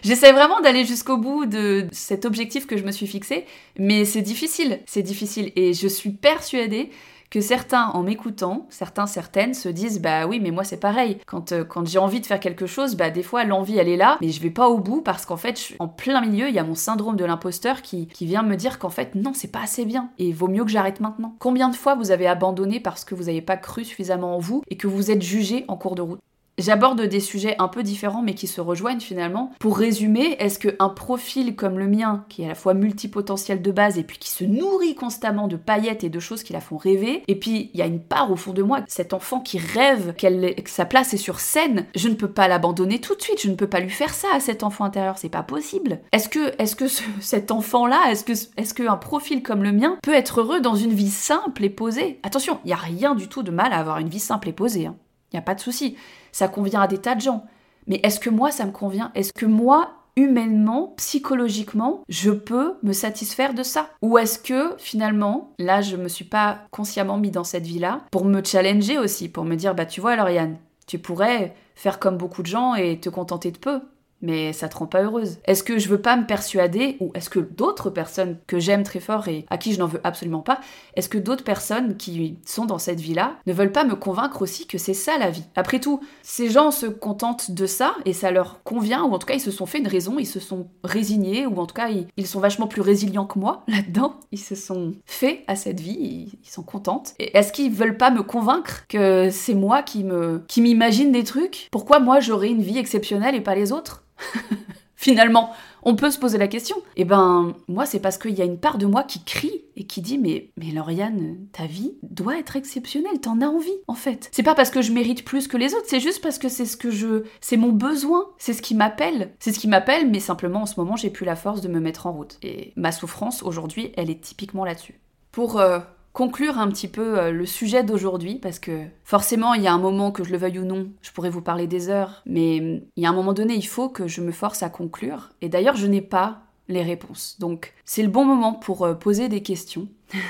J'essaie 0.03 0.31
vraiment 0.31 0.61
d'aller 0.61 0.85
jusqu'au 0.85 1.17
bout 1.17 1.45
de 1.45 1.87
cet 1.91 2.25
objectif 2.25 2.67
que 2.67 2.77
je 2.77 2.83
me 2.83 2.91
suis 2.91 3.07
fixé, 3.07 3.45
mais 3.79 4.05
c'est 4.05 4.21
difficile, 4.21 4.79
c'est 4.85 5.01
difficile. 5.01 5.51
Et 5.55 5.73
je 5.73 5.87
suis 5.87 6.11
persuadée 6.11 6.91
que 7.29 7.41
certains, 7.41 7.87
en 7.89 8.03
m'écoutant, 8.03 8.65
certains, 8.69 9.07
certaines, 9.07 9.53
se 9.53 9.69
disent 9.69 10.01
bah 10.01 10.27
oui, 10.27 10.39
mais 10.39 10.51
moi 10.51 10.63
c'est 10.63 10.79
pareil. 10.79 11.17
Quand, 11.25 11.51
euh, 11.51 11.63
quand 11.63 11.87
j'ai 11.87 11.99
envie 11.99 12.21
de 12.21 12.25
faire 12.25 12.39
quelque 12.39 12.67
chose, 12.67 12.95
bah 12.95 13.09
des 13.09 13.23
fois 13.23 13.43
l'envie 13.43 13.77
elle 13.77 13.89
est 13.89 13.97
là, 13.97 14.17
mais 14.21 14.29
je 14.29 14.41
vais 14.41 14.49
pas 14.49 14.69
au 14.69 14.77
bout 14.77 15.01
parce 15.01 15.25
qu'en 15.25 15.37
fait, 15.37 15.73
en 15.79 15.87
plein 15.87 16.21
milieu, 16.21 16.47
il 16.47 16.55
y 16.55 16.59
a 16.59 16.63
mon 16.63 16.75
syndrome 16.75 17.15
de 17.15 17.25
l'imposteur 17.25 17.81
qui, 17.81 18.07
qui 18.07 18.25
vient 18.25 18.43
me 18.43 18.55
dire 18.55 18.79
qu'en 18.79 18.89
fait, 18.89 19.15
non, 19.15 19.33
c'est 19.33 19.51
pas 19.51 19.61
assez 19.61 19.85
bien 19.85 20.09
et 20.17 20.31
vaut 20.31 20.47
mieux 20.47 20.63
que 20.63 20.71
j'arrête 20.71 20.99
maintenant. 20.99 21.35
Combien 21.39 21.69
de 21.69 21.75
fois 21.75 21.95
vous 21.95 22.11
avez 22.11 22.27
abandonné 22.27 22.79
parce 22.79 23.03
que 23.03 23.15
vous 23.15 23.23
n'avez 23.23 23.41
pas 23.41 23.57
cru 23.57 23.83
suffisamment 23.83 24.35
en 24.35 24.39
vous 24.39 24.61
et 24.69 24.77
que 24.77 24.87
vous 24.87 25.11
êtes 25.11 25.21
jugé 25.21 25.65
en 25.67 25.77
cours 25.77 25.95
de 25.95 26.01
route? 26.01 26.19
J'aborde 26.57 27.01
des 27.01 27.19
sujets 27.19 27.55
un 27.59 27.67
peu 27.67 27.83
différents 27.83 28.23
mais 28.23 28.33
qui 28.33 28.47
se 28.47 28.61
rejoignent 28.61 28.99
finalement. 28.99 29.51
Pour 29.59 29.77
résumer, 29.77 30.35
est-ce 30.39 30.57
qu'un 30.57 30.89
profil 30.89 31.55
comme 31.55 31.77
le 31.77 31.87
mien, 31.87 32.25
qui 32.29 32.41
est 32.41 32.45
à 32.45 32.49
la 32.49 32.55
fois 32.55 32.73
multipotentiel 32.73 33.61
de 33.61 33.71
base 33.71 33.99
et 33.99 34.03
puis 34.03 34.17
qui 34.17 34.31
se 34.31 34.43
nourrit 34.43 34.95
constamment 34.95 35.47
de 35.47 35.55
paillettes 35.55 36.03
et 36.03 36.09
de 36.09 36.19
choses 36.19 36.43
qui 36.43 36.53
la 36.53 36.59
font 36.59 36.77
rêver, 36.77 37.23
et 37.27 37.35
puis 37.35 37.69
il 37.73 37.79
y 37.79 37.83
a 37.83 37.85
une 37.85 38.01
part 38.01 38.31
au 38.31 38.35
fond 38.35 38.53
de 38.53 38.63
moi, 38.63 38.81
cet 38.87 39.13
enfant 39.13 39.39
qui 39.39 39.59
rêve 39.59 40.15
que 40.15 40.69
sa 40.69 40.85
place 40.85 41.13
est 41.13 41.17
sur 41.17 41.39
scène, 41.39 41.85
je 41.95 42.09
ne 42.09 42.15
peux 42.15 42.31
pas 42.31 42.47
l'abandonner 42.47 42.99
tout 42.99 43.15
de 43.15 43.21
suite, 43.21 43.41
je 43.41 43.49
ne 43.49 43.55
peux 43.55 43.67
pas 43.67 43.79
lui 43.79 43.89
faire 43.89 44.13
ça 44.13 44.27
à 44.33 44.39
cet 44.39 44.63
enfant 44.63 44.85
intérieur, 44.85 45.17
c'est 45.17 45.29
pas 45.29 45.43
possible. 45.43 45.99
Est-ce 46.11 46.29
que, 46.29 46.53
est-ce 46.59 46.75
que 46.75 46.87
cet 47.21 47.51
enfant-là, 47.51 48.11
est-ce 48.11 48.23
que, 48.23 48.33
est-ce 48.33 48.73
qu'un 48.73 48.97
profil 48.97 49.43
comme 49.43 49.63
le 49.63 49.71
mien 49.71 49.97
peut 50.01 50.13
être 50.13 50.41
heureux 50.41 50.59
dans 50.59 50.75
une 50.75 50.93
vie 50.93 51.11
simple 51.11 51.63
et 51.63 51.69
posée? 51.69 52.19
Attention, 52.23 52.59
il 52.63 52.67
n'y 52.67 52.73
a 52.73 52.77
rien 52.77 53.13
du 53.13 53.27
tout 53.27 53.43
de 53.43 53.51
mal 53.51 53.73
à 53.73 53.77
avoir 53.77 53.99
une 53.99 54.09
vie 54.09 54.19
simple 54.19 54.49
et 54.49 54.53
posée. 54.53 54.87
Hein. 54.87 54.95
Il 55.31 55.35
n'y 55.35 55.39
a 55.39 55.43
pas 55.43 55.55
de 55.55 55.59
souci. 55.59 55.97
Ça 56.31 56.47
convient 56.47 56.81
à 56.81 56.87
des 56.87 56.97
tas 56.97 57.15
de 57.15 57.21
gens. 57.21 57.45
Mais 57.87 57.99
est-ce 58.03 58.19
que 58.19 58.29
moi, 58.29 58.51
ça 58.51 58.65
me 58.65 58.71
convient? 58.71 59.11
Est-ce 59.15 59.33
que 59.33 59.45
moi, 59.45 59.91
humainement, 60.15 60.93
psychologiquement, 60.97 62.01
je 62.09 62.31
peux 62.31 62.75
me 62.83 62.93
satisfaire 62.93 63.53
de 63.53 63.63
ça? 63.63 63.89
Ou 64.01 64.17
est-ce 64.17 64.39
que 64.39 64.75
finalement, 64.77 65.53
là, 65.59 65.81
je 65.81 65.95
me 65.95 66.07
suis 66.07 66.25
pas 66.25 66.59
consciemment 66.71 67.17
mis 67.17 67.31
dans 67.31 67.43
cette 67.43 67.65
vie-là 67.65 68.01
pour 68.11 68.25
me 68.25 68.43
challenger 68.43 68.97
aussi, 68.97 69.29
pour 69.29 69.45
me 69.45 69.55
dire, 69.55 69.75
bah 69.75 69.85
tu 69.85 70.01
vois, 70.01 70.15
Lauriane, 70.15 70.57
tu 70.87 70.99
pourrais 70.99 71.55
faire 71.75 71.99
comme 71.99 72.17
beaucoup 72.17 72.41
de 72.41 72.47
gens 72.47 72.75
et 72.75 72.99
te 72.99 73.09
contenter 73.09 73.51
de 73.51 73.57
peu 73.57 73.81
mais 74.21 74.53
ça 74.53 74.69
te 74.69 74.77
rend 74.77 74.87
pas 74.87 75.03
heureuse. 75.03 75.37
Est-ce 75.45 75.63
que 75.63 75.77
je 75.77 75.89
veux 75.89 76.01
pas 76.01 76.15
me 76.15 76.25
persuader, 76.25 76.97
ou 76.99 77.11
est-ce 77.13 77.29
que 77.29 77.39
d'autres 77.39 77.89
personnes 77.89 78.37
que 78.47 78.59
j'aime 78.59 78.83
très 78.83 78.99
fort 78.99 79.27
et 79.27 79.45
à 79.49 79.57
qui 79.57 79.73
je 79.73 79.79
n'en 79.79 79.87
veux 79.87 80.01
absolument 80.03 80.41
pas, 80.41 80.59
est-ce 80.95 81.09
que 81.09 81.17
d'autres 81.17 81.43
personnes 81.43 81.97
qui 81.97 82.37
sont 82.45 82.65
dans 82.65 82.79
cette 82.79 82.99
vie-là 82.99 83.35
ne 83.45 83.53
veulent 83.53 83.71
pas 83.71 83.83
me 83.83 83.95
convaincre 83.95 84.41
aussi 84.41 84.67
que 84.67 84.77
c'est 84.77 84.93
ça 84.93 85.17
la 85.17 85.29
vie? 85.29 85.45
Après 85.55 85.79
tout, 85.79 86.01
ces 86.23 86.49
gens 86.49 86.71
se 86.71 86.85
contentent 86.85 87.51
de 87.51 87.65
ça 87.65 87.95
et 88.05 88.13
ça 88.13 88.31
leur 88.31 88.63
convient, 88.63 89.03
ou 89.03 89.13
en 89.13 89.19
tout 89.19 89.27
cas 89.27 89.35
ils 89.35 89.41
se 89.41 89.51
sont 89.51 89.65
fait 89.65 89.79
une 89.79 89.87
raison, 89.87 90.17
ils 90.19 90.25
se 90.25 90.39
sont 90.39 90.67
résignés, 90.83 91.45
ou 91.45 91.57
en 91.59 91.65
tout 91.65 91.75
cas 91.75 91.89
ils, 91.89 92.27
sont 92.27 92.39
vachement 92.39 92.67
plus 92.67 92.81
résilients 92.81 93.25
que 93.25 93.39
moi 93.39 93.63
là-dedans. 93.67 94.15
Ils 94.31 94.39
se 94.39 94.55
sont 94.55 94.93
faits 95.05 95.43
à 95.47 95.55
cette 95.55 95.79
vie, 95.79 96.37
ils, 96.43 96.49
sont 96.49 96.63
contentes. 96.63 97.13
Est-ce 97.19 97.53
qu'ils 97.53 97.71
veulent 97.71 97.97
pas 97.97 98.09
me 98.09 98.23
convaincre 98.23 98.85
que 98.87 99.29
c'est 99.31 99.53
moi 99.53 99.83
qui 99.83 100.03
me 100.03 100.43
qui 100.47 100.61
m'imagine 100.61 101.11
des 101.11 101.23
trucs? 101.23 101.67
Pourquoi 101.71 101.99
moi 101.99 102.19
j'aurais 102.19 102.49
une 102.49 102.61
vie 102.61 102.77
exceptionnelle 102.77 103.35
et 103.35 103.41
pas 103.41 103.55
les 103.55 103.71
autres? 103.71 104.06
Finalement, 104.95 105.51
on 105.83 105.95
peut 105.95 106.09
se 106.09 106.17
poser 106.17 106.37
la 106.37 106.47
question. 106.47 106.75
Et 106.95 107.01
eh 107.01 107.05
ben, 107.05 107.53
moi, 107.67 107.85
c'est 107.85 107.99
parce 107.99 108.17
qu'il 108.17 108.33
y 108.33 108.41
a 108.41 108.45
une 108.45 108.59
part 108.59 108.79
de 108.79 108.87
moi 108.87 109.03
qui 109.03 109.23
crie 109.23 109.63
et 109.75 109.85
qui 109.85 110.01
dit 110.01 110.17
mais, 110.17 110.49
mais 110.57 110.71
Lauriane, 110.71 111.37
ta 111.53 111.65
vie 111.67 111.93
doit 112.01 112.37
être 112.39 112.55
exceptionnelle, 112.55 113.21
t'en 113.21 113.39
as 113.41 113.47
envie, 113.47 113.77
en 113.87 113.93
fait. 113.93 114.27
C'est 114.31 114.43
pas 114.43 114.55
parce 114.55 114.71
que 114.71 114.81
je 114.81 114.91
mérite 114.91 115.23
plus 115.23 115.47
que 115.47 115.55
les 115.55 115.75
autres, 115.75 115.85
c'est 115.87 115.99
juste 115.99 116.21
parce 116.21 116.39
que 116.39 116.49
c'est 116.49 116.65
ce 116.65 116.75
que 116.75 116.89
je. 116.89 117.23
C'est 117.41 117.57
mon 117.57 117.71
besoin, 117.71 118.25
c'est 118.39 118.53
ce 118.53 118.61
qui 118.61 118.73
m'appelle. 118.73 119.35
C'est 119.39 119.53
ce 119.53 119.59
qui 119.59 119.67
m'appelle, 119.67 120.09
mais 120.09 120.19
simplement 120.19 120.63
en 120.63 120.65
ce 120.65 120.79
moment, 120.79 120.95
j'ai 120.95 121.11
plus 121.11 121.25
la 121.25 121.35
force 121.35 121.61
de 121.61 121.67
me 121.67 121.79
mettre 121.79 122.07
en 122.07 122.13
route. 122.13 122.39
Et 122.41 122.73
ma 122.75 122.91
souffrance, 122.91 123.43
aujourd'hui, 123.43 123.91
elle 123.95 124.09
est 124.09 124.21
typiquement 124.21 124.65
là-dessus. 124.65 124.99
Pour. 125.31 125.59
Euh, 125.59 125.79
conclure 126.17 126.57
un 126.57 126.67
petit 126.69 126.87
peu 126.87 127.19
euh, 127.19 127.31
le 127.31 127.45
sujet 127.45 127.83
d'aujourd'hui, 127.83 128.39
parce 128.39 128.57
que 128.57 128.85
forcément, 129.03 129.53
il 129.53 129.61
y 129.61 129.67
a 129.67 129.73
un 129.73 129.77
moment 129.77 130.11
que 130.11 130.23
je 130.23 130.31
le 130.31 130.39
veuille 130.39 130.57
ou 130.57 130.65
non, 130.65 130.87
je 131.03 131.11
pourrais 131.11 131.29
vous 131.29 131.43
parler 131.43 131.67
des 131.67 131.89
heures, 131.89 132.23
mais 132.25 132.57
il 132.57 133.03
y 133.03 133.05
a 133.05 133.09
un 133.09 133.13
moment 133.13 133.33
donné, 133.33 133.53
il 133.53 133.67
faut 133.67 133.87
que 133.87 134.07
je 134.07 134.21
me 134.21 134.31
force 134.31 134.63
à 134.63 134.69
conclure. 134.69 135.29
Et 135.41 135.47
d'ailleurs, 135.47 135.75
je 135.75 135.85
n'ai 135.85 136.01
pas 136.01 136.41
les 136.69 136.81
réponses. 136.81 137.37
Donc, 137.39 137.71
c'est 137.85 138.01
le 138.01 138.09
bon 138.09 138.25
moment 138.25 138.53
pour 138.53 138.83
euh, 138.83 138.95
poser 138.95 139.29
des 139.29 139.43
questions 139.43 139.89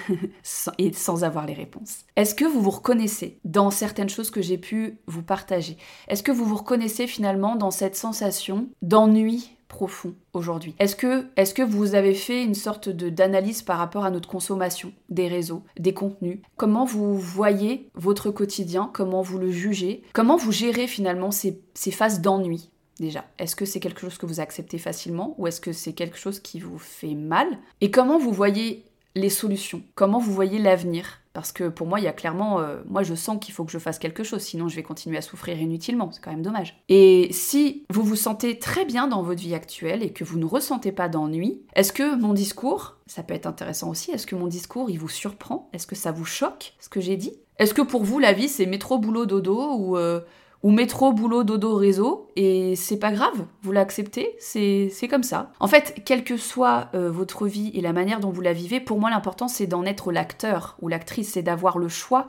et 0.78 0.92
sans 0.92 1.24
avoir 1.24 1.46
les 1.46 1.54
réponses. 1.54 2.00
Est-ce 2.18 2.36
que 2.36 2.44
vous 2.44 2.62
vous 2.62 2.70
reconnaissez 2.70 3.40
dans 3.46 3.72
certaines 3.72 4.10
choses 4.10 4.30
que 4.30 4.42
j'ai 4.42 4.58
pu 4.58 5.00
vous 5.08 5.24
partager? 5.24 5.78
Est-ce 6.10 6.22
que 6.22 6.34
vous 6.34 6.44
vous 6.44 6.58
reconnaissez 6.58 7.08
finalement 7.08 7.56
dans 7.56 7.72
cette 7.72 7.96
sensation 7.96 8.68
d'ennui 8.82 9.57
profond 9.68 10.14
aujourd'hui. 10.34 10.76
Est-ce 10.80 10.96
que, 10.96 11.26
est 11.36 11.54
que 11.54 11.62
vous 11.62 11.96
avez 11.96 12.14
fait 12.14 12.44
une 12.44 12.56
sorte 12.56 12.90
d'analyse 12.90 13.62
par 13.62 13.78
rapport 13.78 14.06
à 14.06 14.12
notre 14.12 14.30
consommation 14.30 14.94
des 15.10 15.28
réseaux, 15.28 15.64
des 15.80 15.94
contenus? 15.94 16.40
Comment 16.56 16.86
vous 16.86 17.18
voyez 17.18 17.90
votre 17.96 18.32
quotidien? 18.32 18.90
Comment 18.94 19.22
vous 19.22 19.38
le 19.38 19.52
jugez? 19.52 20.04
Comment 20.14 20.38
vous 20.38 20.52
gérez 20.52 20.88
finalement 20.88 21.32
ces, 21.32 21.62
ces 21.74 21.92
phases 21.92 22.22
d'ennui 22.22 22.70
déjà? 23.00 23.26
Est-ce 23.40 23.56
que 23.56 23.66
c'est 23.66 23.80
quelque 23.80 24.02
chose 24.02 24.18
que 24.18 24.26
vous 24.26 24.40
acceptez 24.40 24.78
facilement 24.78 25.36
ou 25.38 25.48
est-ce 25.48 25.62
que 25.62 25.74
c'est 25.74 25.94
quelque 25.94 26.18
chose 26.18 26.40
qui 26.40 26.60
vous 26.60 26.80
fait 26.80 27.16
mal? 27.16 27.48
Et 27.82 27.92
comment 27.92 28.20
vous 28.20 28.32
voyez 28.32 28.86
les 29.16 29.30
solutions. 29.30 29.82
Comment 29.96 30.20
vous 30.20 30.34
voyez 30.34 30.60
l'avenir? 30.60 31.20
Parce 31.34 31.52
que 31.52 31.70
pour 31.70 31.86
moi, 31.86 32.00
il 32.00 32.04
y 32.04 32.08
a 32.08 32.14
clairement, 32.14 32.60
euh, 32.60 32.82
moi 32.88 33.04
je 33.04 33.14
sens 33.14 33.38
qu'il 33.40 33.54
faut 33.54 33.64
que 33.64 33.72
je 33.72 33.78
fasse 33.78 34.00
quelque 34.00 34.24
chose, 34.24 34.42
sinon 34.42 34.70
je 34.70 34.76
vais 34.76 34.82
continuer 34.82 35.18
à 35.18 35.22
souffrir 35.22 35.60
inutilement, 35.62 36.10
c'est 36.12 36.20
quand 36.20 36.32
même 36.32 36.42
dommage. 36.42 36.82
Et 36.90 37.28
si 37.32 37.86
vous 37.92 38.02
vous 38.02 38.16
sentez 38.16 38.58
très 38.58 38.86
bien 38.86 39.08
dans 39.08 39.22
votre 39.22 39.40
vie 39.40 39.54
actuelle 39.54 40.02
et 40.02 40.12
que 40.12 40.24
vous 40.24 40.40
ne 40.40 40.46
ressentez 40.46 40.92
pas 40.92 41.10
d'ennui, 41.10 41.62
est-ce 41.76 41.94
que 41.94 42.16
mon 42.16 42.34
discours, 42.34 42.98
ça 43.06 43.22
peut 43.22 43.36
être 43.36 43.46
intéressant 43.46 43.90
aussi, 43.92 44.10
est-ce 44.10 44.26
que 44.26 44.36
mon 44.36 44.48
discours 44.48 44.90
il 44.90 44.98
vous 44.98 45.10
surprend? 45.10 45.70
Est-ce 45.74 45.86
que 45.86 45.96
ça 45.96 46.12
vous 46.12 46.26
choque 46.26 46.74
ce 46.80 46.90
que 46.90 47.02
j'ai 47.02 47.18
dit? 47.18 47.34
Est-ce 47.60 47.76
que 47.76 47.84
pour 47.84 48.04
vous 48.04 48.18
la 48.18 48.34
vie 48.34 48.50
c'est 48.50 48.66
métro, 48.66 48.98
boulot, 48.98 49.28
dodo 49.28 49.76
ou, 49.76 49.96
euh, 49.96 50.22
ou 50.68 50.72
métro, 50.72 51.14
boulot, 51.14 51.46
dodo, 51.46 51.76
réseau, 51.76 52.28
et 52.36 52.76
c'est 52.76 53.00
pas 53.00 53.14
grave, 53.14 53.46
vous 53.62 53.72
l'acceptez, 53.72 54.36
c'est 54.38 55.08
comme 55.10 55.24
ça. 55.24 55.54
En 55.62 55.68
fait, 55.68 56.02
quelle 56.04 56.26
que 56.26 56.36
soit 56.36 56.90
euh, 56.94 57.10
votre 57.10 57.48
vie 57.48 57.72
et 57.74 57.80
la 57.80 57.94
manière 57.94 58.20
dont 58.20 58.32
vous 58.32 58.42
la 58.42 58.52
vivez, 58.52 58.82
pour 58.82 59.00
moi 59.00 59.10
l'important 59.10 59.48
c'est 59.48 59.66
d'en 59.66 59.86
être 59.86 60.12
l'acteur 60.12 60.76
ou 60.82 60.90
l'actrice, 60.90 61.32
c'est 61.32 61.42
d'avoir 61.42 61.78
le 61.78 61.88
choix 61.88 62.28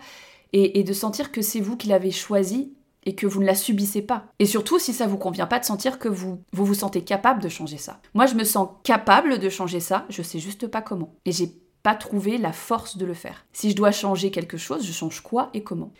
et, 0.53 0.84
de 0.84 0.93
sentir 0.93 1.32
que 1.32 1.43
c'est 1.43 1.59
vous 1.59 1.76
qui 1.76 1.89
l'avez 1.89 2.12
choisi 2.12 2.72
et 3.05 3.16
que 3.16 3.26
vous 3.26 3.41
ne 3.41 3.47
la 3.47 3.57
subissez 3.57 4.03
pas. 4.03 4.26
Et 4.39 4.47
surtout, 4.47 4.78
si 4.78 4.93
ça 4.93 5.09
vous 5.09 5.18
convient 5.18 5.49
pas, 5.49 5.59
de 5.59 5.64
sentir 5.64 5.99
que 5.99 6.09
vous, 6.09 6.41
vous 6.53 6.64
vous 6.64 6.74
sentez 6.74 7.03
capable 7.03 7.43
de 7.43 7.49
changer 7.49 7.76
ça. 7.76 8.01
Moi, 8.14 8.26
je 8.26 8.36
me 8.36 8.45
sens 8.45 8.68
capable 8.84 9.41
de 9.41 9.49
changer 9.49 9.80
ça, 9.80 10.07
je 10.11 10.22
sais 10.22 10.39
juste 10.39 10.68
pas 10.68 10.80
comment. 10.80 11.12
Et 11.24 11.32
j'ai 11.32 11.51
pas 11.82 11.97
trouvé 11.97 12.39
la 12.39 12.53
force 12.53 12.99
de 12.99 13.05
le 13.05 13.14
faire. 13.14 13.47
Si 13.53 13.70
je 13.70 13.74
dois 13.74 13.91
changer 13.91 14.30
quelque 14.30 14.59
chose, 14.59 14.86
je 14.86 14.93
change 14.93 15.22
quoi 15.22 15.51
et 15.55 15.64
comment? 15.64 15.91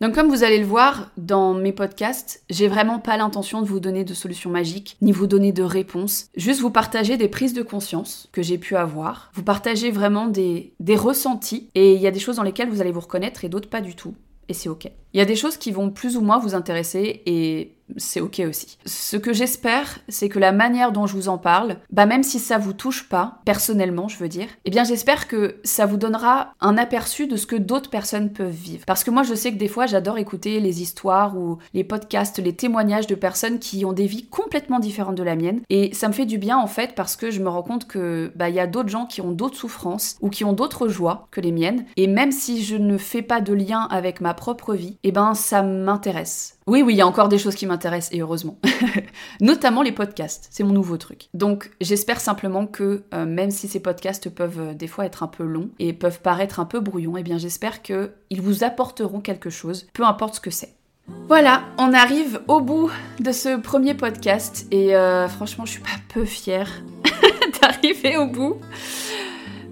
Donc 0.00 0.14
comme 0.14 0.28
vous 0.28 0.44
allez 0.44 0.58
le 0.58 0.66
voir 0.66 1.10
dans 1.16 1.54
mes 1.54 1.72
podcasts, 1.72 2.42
j'ai 2.50 2.68
vraiment 2.68 2.98
pas 2.98 3.16
l'intention 3.16 3.62
de 3.62 3.66
vous 3.66 3.80
donner 3.80 4.04
de 4.04 4.14
solutions 4.14 4.50
magiques, 4.50 4.96
ni 5.00 5.12
vous 5.12 5.26
donner 5.26 5.52
de 5.52 5.62
réponses, 5.62 6.26
juste 6.36 6.60
vous 6.60 6.70
partager 6.70 7.16
des 7.16 7.28
prises 7.28 7.54
de 7.54 7.62
conscience 7.62 8.28
que 8.32 8.42
j'ai 8.42 8.58
pu 8.58 8.76
avoir, 8.76 9.30
vous 9.34 9.44
partager 9.44 9.90
vraiment 9.90 10.26
des, 10.26 10.74
des 10.80 10.96
ressentis, 10.96 11.70
et 11.74 11.94
il 11.94 12.00
y 12.00 12.06
a 12.06 12.10
des 12.10 12.20
choses 12.20 12.36
dans 12.36 12.42
lesquelles 12.42 12.70
vous 12.70 12.80
allez 12.80 12.92
vous 12.92 13.00
reconnaître 13.00 13.44
et 13.44 13.48
d'autres 13.48 13.70
pas 13.70 13.80
du 13.80 13.94
tout, 13.94 14.14
et 14.48 14.54
c'est 14.54 14.68
ok. 14.68 14.90
Il 15.14 15.18
y 15.18 15.22
a 15.22 15.26
des 15.26 15.36
choses 15.36 15.56
qui 15.56 15.70
vont 15.70 15.90
plus 15.90 16.16
ou 16.16 16.20
moins 16.20 16.38
vous 16.38 16.56
intéresser, 16.56 17.22
et 17.24 17.74
c'est 17.96 18.20
ok 18.20 18.42
aussi. 18.48 18.78
Ce 18.86 19.16
que 19.16 19.32
j'espère, 19.32 19.98
c'est 20.08 20.28
que 20.28 20.38
la 20.38 20.52
manière 20.52 20.92
dont 20.92 21.06
je 21.06 21.14
vous 21.14 21.28
en 21.28 21.38
parle, 21.38 21.76
bah 21.90 22.06
même 22.06 22.22
si 22.22 22.38
ça 22.38 22.58
vous 22.58 22.72
touche 22.72 23.08
pas, 23.08 23.40
personnellement 23.44 24.08
je 24.08 24.18
veux 24.18 24.28
dire, 24.28 24.48
eh 24.64 24.70
bien 24.70 24.84
j'espère 24.84 25.28
que 25.28 25.56
ça 25.64 25.86
vous 25.86 25.96
donnera 25.96 26.54
un 26.60 26.76
aperçu 26.76 27.26
de 27.26 27.36
ce 27.36 27.46
que 27.46 27.56
d'autres 27.56 27.90
personnes 27.90 28.32
peuvent 28.32 28.48
vivre. 28.48 28.84
Parce 28.86 29.04
que 29.04 29.10
moi 29.10 29.22
je 29.22 29.34
sais 29.34 29.52
que 29.52 29.58
des 29.58 29.68
fois 29.68 29.86
j'adore 29.86 30.18
écouter 30.18 30.60
les 30.60 30.82
histoires 30.82 31.36
ou 31.36 31.58
les 31.74 31.84
podcasts, 31.84 32.38
les 32.38 32.54
témoignages 32.54 33.06
de 33.06 33.14
personnes 33.14 33.58
qui 33.58 33.84
ont 33.84 33.92
des 33.92 34.06
vies 34.06 34.26
complètement 34.26 34.78
différentes 34.78 35.16
de 35.16 35.22
la 35.22 35.36
mienne. 35.36 35.60
Et 35.68 35.92
ça 35.94 36.08
me 36.08 36.14
fait 36.14 36.26
du 36.26 36.38
bien 36.38 36.56
en 36.58 36.66
fait 36.66 36.94
parce 36.94 37.16
que 37.16 37.30
je 37.30 37.40
me 37.40 37.48
rends 37.48 37.62
compte 37.62 37.86
que 37.86 38.32
bah 38.34 38.48
il 38.48 38.54
y 38.54 38.60
a 38.60 38.66
d'autres 38.66 38.88
gens 38.88 39.06
qui 39.06 39.20
ont 39.20 39.32
d'autres 39.32 39.56
souffrances 39.56 40.16
ou 40.20 40.30
qui 40.30 40.44
ont 40.44 40.52
d'autres 40.52 40.88
joies 40.88 41.28
que 41.30 41.40
les 41.40 41.52
miennes. 41.52 41.84
Et 41.96 42.06
même 42.06 42.32
si 42.32 42.64
je 42.64 42.76
ne 42.76 42.96
fais 42.96 43.22
pas 43.22 43.40
de 43.40 43.52
lien 43.52 43.86
avec 43.90 44.20
ma 44.20 44.34
propre 44.34 44.74
vie, 44.74 44.96
eh 45.04 45.12
ben 45.12 45.34
ça 45.34 45.62
m'intéresse. 45.62 46.58
Oui, 46.66 46.82
oui, 46.82 46.94
il 46.94 46.96
y 46.96 47.02
a 47.02 47.06
encore 47.06 47.28
des 47.28 47.38
choses 47.38 47.54
qui 47.54 47.66
m'intéressent 47.66 48.12
et 48.12 48.20
heureusement. 48.20 48.58
Notamment 49.40 49.82
les 49.82 49.92
podcasts, 49.92 50.48
c'est 50.50 50.64
mon 50.64 50.72
nouveau 50.72 50.96
truc. 50.96 51.28
Donc 51.34 51.70
j'espère 51.80 52.20
simplement 52.20 52.66
que 52.66 53.02
euh, 53.12 53.26
même 53.26 53.50
si 53.50 53.68
ces 53.68 53.80
podcasts 53.80 54.30
peuvent 54.30 54.60
euh, 54.60 54.74
des 54.74 54.86
fois 54.86 55.04
être 55.04 55.22
un 55.22 55.28
peu 55.28 55.44
longs 55.44 55.68
et 55.78 55.92
peuvent 55.92 56.20
paraître 56.20 56.58
un 56.58 56.64
peu 56.64 56.80
brouillons, 56.80 57.18
eh 57.18 57.22
bien 57.22 57.36
j'espère 57.36 57.82
qu'ils 57.82 58.10
vous 58.40 58.64
apporteront 58.64 59.20
quelque 59.20 59.50
chose, 59.50 59.86
peu 59.92 60.04
importe 60.04 60.36
ce 60.36 60.40
que 60.40 60.50
c'est. 60.50 60.74
Voilà, 61.28 61.64
on 61.76 61.92
arrive 61.92 62.40
au 62.48 62.62
bout 62.62 62.90
de 63.20 63.30
ce 63.30 63.58
premier 63.60 63.92
podcast 63.92 64.66
et 64.70 64.96
euh, 64.96 65.28
franchement 65.28 65.66
je 65.66 65.72
suis 65.72 65.82
pas 65.82 65.90
peu 66.08 66.24
fière 66.24 66.70
d'arriver 67.60 68.16
au 68.16 68.26
bout. 68.26 68.56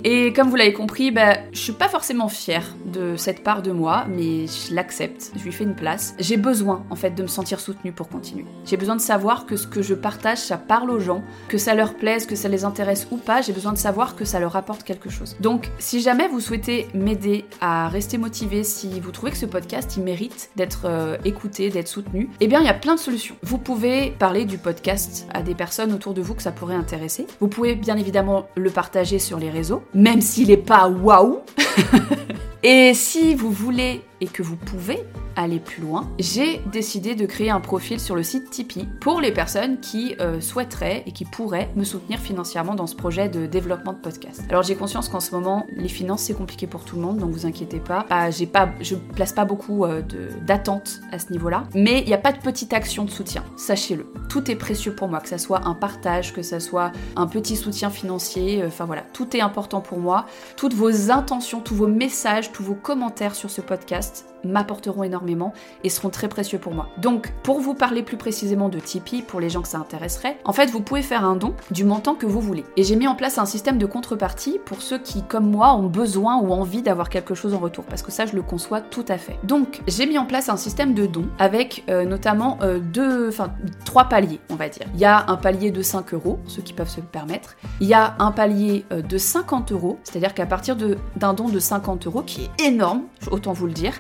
Et 0.05 0.33
comme 0.33 0.49
vous 0.49 0.57
l'avez 0.57 0.73
compris, 0.73 1.13
bah, 1.13 1.37
je 1.53 1.59
suis 1.59 1.73
pas 1.73 1.89
forcément 1.89 2.29
fière 2.29 2.75
de 2.87 3.15
cette 3.17 3.45
part 3.45 3.63
de 3.63 3.71
moi, 3.71 4.05
mais 4.09 4.47
je 4.47 4.75
l'accepte, 4.75 5.31
je 5.37 5.45
lui 5.45 5.53
fais 5.53 5.63
une 5.63 5.77
place. 5.77 6.15
J'ai 6.19 6.37
besoin 6.37 6.85
en 6.91 6.97
fait 6.97 7.11
de 7.11 7.23
me 7.23 7.29
sentir 7.29 7.61
soutenue 7.61 7.93
pour 7.93 8.09
continuer. 8.09 8.45
J'ai 8.65 8.77
besoin 8.77 8.97
de 8.97 9.01
savoir 9.01 9.47
que 9.47 9.57
ce 9.57 9.67
que 9.67 9.81
je 9.81 9.95
partage, 9.95 10.39
ça 10.39 10.59
parle 10.59 10.91
aux 10.91 10.99
gens, 10.99 11.23
que 11.49 11.57
ça 11.57 11.75
leur 11.75 11.95
plaise, 11.95 12.27
que 12.27 12.35
ça 12.35 12.49
les 12.49 12.65
intéresse 12.65 13.07
ou 13.13 13.17
pas. 13.17 13.43
J'ai 13.43 13.53
besoin 13.53 13.73
de 13.73 13.79
savoir 13.79 14.17
que 14.17 14.25
ça 14.25 14.41
leur 14.41 14.57
apporte 14.57 14.83
quelque 14.83 15.09
chose. 15.09 15.37
Donc, 15.39 15.71
si 15.79 16.01
jamais 16.01 16.27
vous 16.27 16.41
souhaitez 16.41 16.89
m'aider 16.95 17.45
à 17.61 17.89
rester 17.89 18.19
motivé, 18.19 18.65
si 18.65 18.99
vous 18.99 19.13
trouvez 19.13 19.31
que 19.31 19.39
ce 19.39 19.47
podcast 19.47 19.97
il 19.97 20.03
mérite 20.03 20.51
d'être 20.57 20.87
euh, 20.87 21.17
écouté, 21.25 21.71
d'être 21.71 21.89
soutenu, 21.89 22.29
eh 22.41 22.49
bien 22.49 22.61
il 22.61 22.67
y 22.67 22.71
a 22.71 22.75
plein 22.75 22.97
de 22.97 23.01
solutions. 23.01 23.37
Vous 23.43 23.59
pouvez 23.59 24.11
parler 24.19 24.47
du 24.47 24.59
podcast 24.59 25.29
à 25.33 25.43
des 25.43 25.55
personnes 25.55 25.93
autour 25.93 26.13
de 26.13 26.23
vous 26.23 26.35
que 26.35 26.43
ça 26.43 26.51
pourrait 26.51 26.75
intéresser. 26.75 27.27
Vous 27.39 27.49
pouvez 27.49 27.77
bien 27.77 27.97
évidemment 27.97 28.47
le 28.57 28.71
partager 28.71 29.21
sur 29.21 29.39
les 29.39 29.51
réseaux 29.51 29.83
même 29.95 30.21
s'il 30.21 30.49
n'est 30.49 30.57
pas 30.57 30.89
waouh. 30.89 31.41
Et 32.65 32.95
si 32.95 33.35
vous 33.35 33.51
voulez 33.51 34.03
et 34.21 34.29
que 34.29 34.45
vous 34.45 34.55
pouvez 34.55 35.01
aller 35.35 35.59
plus 35.59 35.83
loin, 35.83 36.09
j'ai 36.21 36.61
décidé 36.71 37.17
de 37.17 37.27
créer 37.27 37.51
un 37.51 37.59
profil 37.59 37.99
sur 37.99 38.15
le 38.15 38.23
site 38.23 38.51
Tipeee 38.51 38.87
pour 39.01 39.21
les 39.21 39.33
personnes 39.33 39.81
qui 39.81 40.15
euh, 40.21 40.41
souhaiteraient 40.41 41.03
et 41.07 41.11
qui 41.11 41.25
pourraient 41.25 41.71
me 41.75 41.83
soutenir 41.83 42.21
financièrement 42.21 42.77
dans 42.77 42.87
ce 42.87 42.95
projet 42.95 43.29
de 43.29 43.47
développement 43.47 43.95
de 43.95 43.99
podcast. 43.99 44.43
Alors 44.49 44.63
j'ai 44.63 44.77
conscience 44.77 45.09
qu'en 45.09 45.19
ce 45.19 45.35
moment, 45.35 45.67
les 45.75 45.89
finances 45.89 46.23
c'est 46.23 46.35
compliqué 46.35 46.69
pour 46.69 46.85
tout 46.85 46.95
le 46.95 47.03
monde, 47.03 47.19
donc 47.19 47.31
vous 47.31 47.47
inquiétez 47.47 47.81
pas. 47.81 48.07
Ah, 48.11 48.31
j'ai 48.31 48.47
pas, 48.47 48.69
je 48.81 48.95
place 48.95 49.33
pas 49.33 49.45
beaucoup 49.45 49.85
euh, 49.85 50.03
d'attente 50.47 51.01
à 51.11 51.19
ce 51.19 51.33
niveau-là, 51.33 51.65
mais 51.75 52.01
il 52.03 52.07
n'y 52.07 52.15
a 52.15 52.19
pas 52.19 52.33
de 52.33 52.39
petite 52.39 52.73
action 52.73 53.05
de 53.05 53.11
soutien, 53.11 53.43
sachez-le. 53.57 54.07
Tout 54.29 54.51
est 54.51 54.57
précieux 54.57 54.95
pour 54.95 55.09
moi, 55.09 55.19
que 55.21 55.29
ça 55.29 55.39
soit 55.39 55.67
un 55.67 55.75
partage, 55.75 56.33
que 56.33 56.43
ça 56.43 56.61
soit 56.61 56.93
un 57.17 57.27
petit 57.27 57.57
soutien 57.57 57.91
financier, 57.91 58.63
euh, 58.63 58.69
enfin 58.69 58.85
voilà, 58.85 59.03
tout 59.13 59.37
est 59.37 59.41
important 59.41 59.81
pour 59.81 59.99
moi. 59.99 60.27
Toutes 60.57 60.75
vos 60.75 61.11
intentions, 61.11 61.61
tous 61.61 61.75
vos 61.75 61.89
messages, 61.89 62.52
tous 62.53 62.63
vos 62.63 62.75
commentaires 62.75 63.35
sur 63.35 63.51
ce 63.51 63.61
podcast 63.61 64.32
m'apporteront 64.45 65.03
énormément 65.03 65.53
et 65.85 65.89
seront 65.89 66.11
très 66.11 66.29
précieux 66.29 66.59
pour 66.59 66.75
moi. 66.75 66.89
Donc, 66.99 67.33
pour 67.43 67.61
vous 67.61 67.75
parler 67.75 68.03
plus 68.03 68.17
précisément 68.17 68.69
de 68.69 68.79
Tipeee, 68.79 69.23
pour 69.23 69.41
les 69.41 69.51
gens 69.51 69.63
que 69.63 69.69
ça 69.69 69.79
intéresserait, 69.79 70.39
en 70.45 70.53
fait, 70.53 70.71
vous 70.71 70.81
pouvez 70.81 71.03
faire 71.03 71.25
un 71.25 71.37
don 71.37 71.55
du 71.71 71.85
montant 71.85 72.15
que 72.15 72.27
vous 72.27 72.41
voulez. 72.41 72.65
Et 72.77 72.85
j'ai 72.85 72.97
mis 72.97 73.07
en 73.07 73.15
place 73.15 73.39
un 73.39 73.47
système 73.47 73.79
de 73.79 73.87
contrepartie 73.87 74.59
pour 74.65 74.83
ceux 74.83 74.99
qui, 74.99 75.23
comme 75.23 75.51
moi, 75.51 75.75
ont 75.75 75.87
besoin 75.87 76.39
ou 76.39 76.53
envie 76.53 76.83
d'avoir 76.83 77.09
quelque 77.09 77.35
chose 77.35 77.55
en 77.55 77.59
retour, 77.59 77.85
parce 77.85 78.03
que 78.03 78.13
ça, 78.13 78.27
je 78.27 78.35
le 78.35 78.43
conçois 78.43 78.81
tout 78.81 79.05
à 79.09 79.19
fait. 79.19 79.39
Donc, 79.45 79.81
j'ai 79.87 80.07
mis 80.07 80.19
en 80.19 80.27
place 80.27 80.49
un 80.49 80.57
système 80.57 80.95
de 80.95 81.07
dons 81.07 81.29
avec 81.39 81.85
euh, 81.89 82.05
notamment 82.05 82.59
euh, 82.63 82.79
deux, 82.79 83.29
enfin, 83.29 83.53
trois 83.85 84.05
paliers, 84.05 84.41
on 84.51 84.57
va 84.57 84.69
dire. 84.69 84.87
Il 84.95 85.01
y 85.01 85.05
a 85.05 85.25
un 85.29 85.37
palier 85.37 85.71
de 85.71 85.83
5 85.83 86.15
euros, 86.15 86.39
ceux 86.47 86.63
qui 86.63 86.73
peuvent 86.73 86.89
se 86.89 87.01
le 87.01 87.07
permettre. 87.07 87.57
Il 87.81 87.87
y 87.87 87.95
a 87.95 88.15
un 88.19 88.33
palier 88.33 88.85
euh, 88.93 89.03
de 89.03 89.19
50 89.19 89.73
euros, 89.73 89.99
c'est-à-dire 90.05 90.35
qu'à 90.35 90.47
partir 90.47 90.77
d'un 91.17 91.35
don 91.35 91.49
de 91.49 91.59
50 91.59 92.07
euros, 92.07 92.23
qui 92.23 92.45
est 92.59 92.67
énorme, 92.67 93.03
autant 93.31 93.53
vous 93.53 93.67
le 93.67 93.73
dire, 93.73 93.93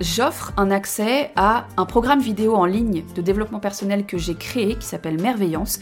j'offre 0.00 0.52
un 0.56 0.70
accès 0.70 1.30
à 1.36 1.66
un 1.76 1.84
programme 1.84 2.20
vidéo 2.20 2.54
en 2.54 2.64
ligne 2.64 3.04
de 3.14 3.22
développement 3.22 3.60
personnel 3.60 4.06
que 4.06 4.18
j'ai 4.18 4.34
créé 4.34 4.76
qui 4.76 4.86
s'appelle 4.86 5.20
Merveillance 5.20 5.80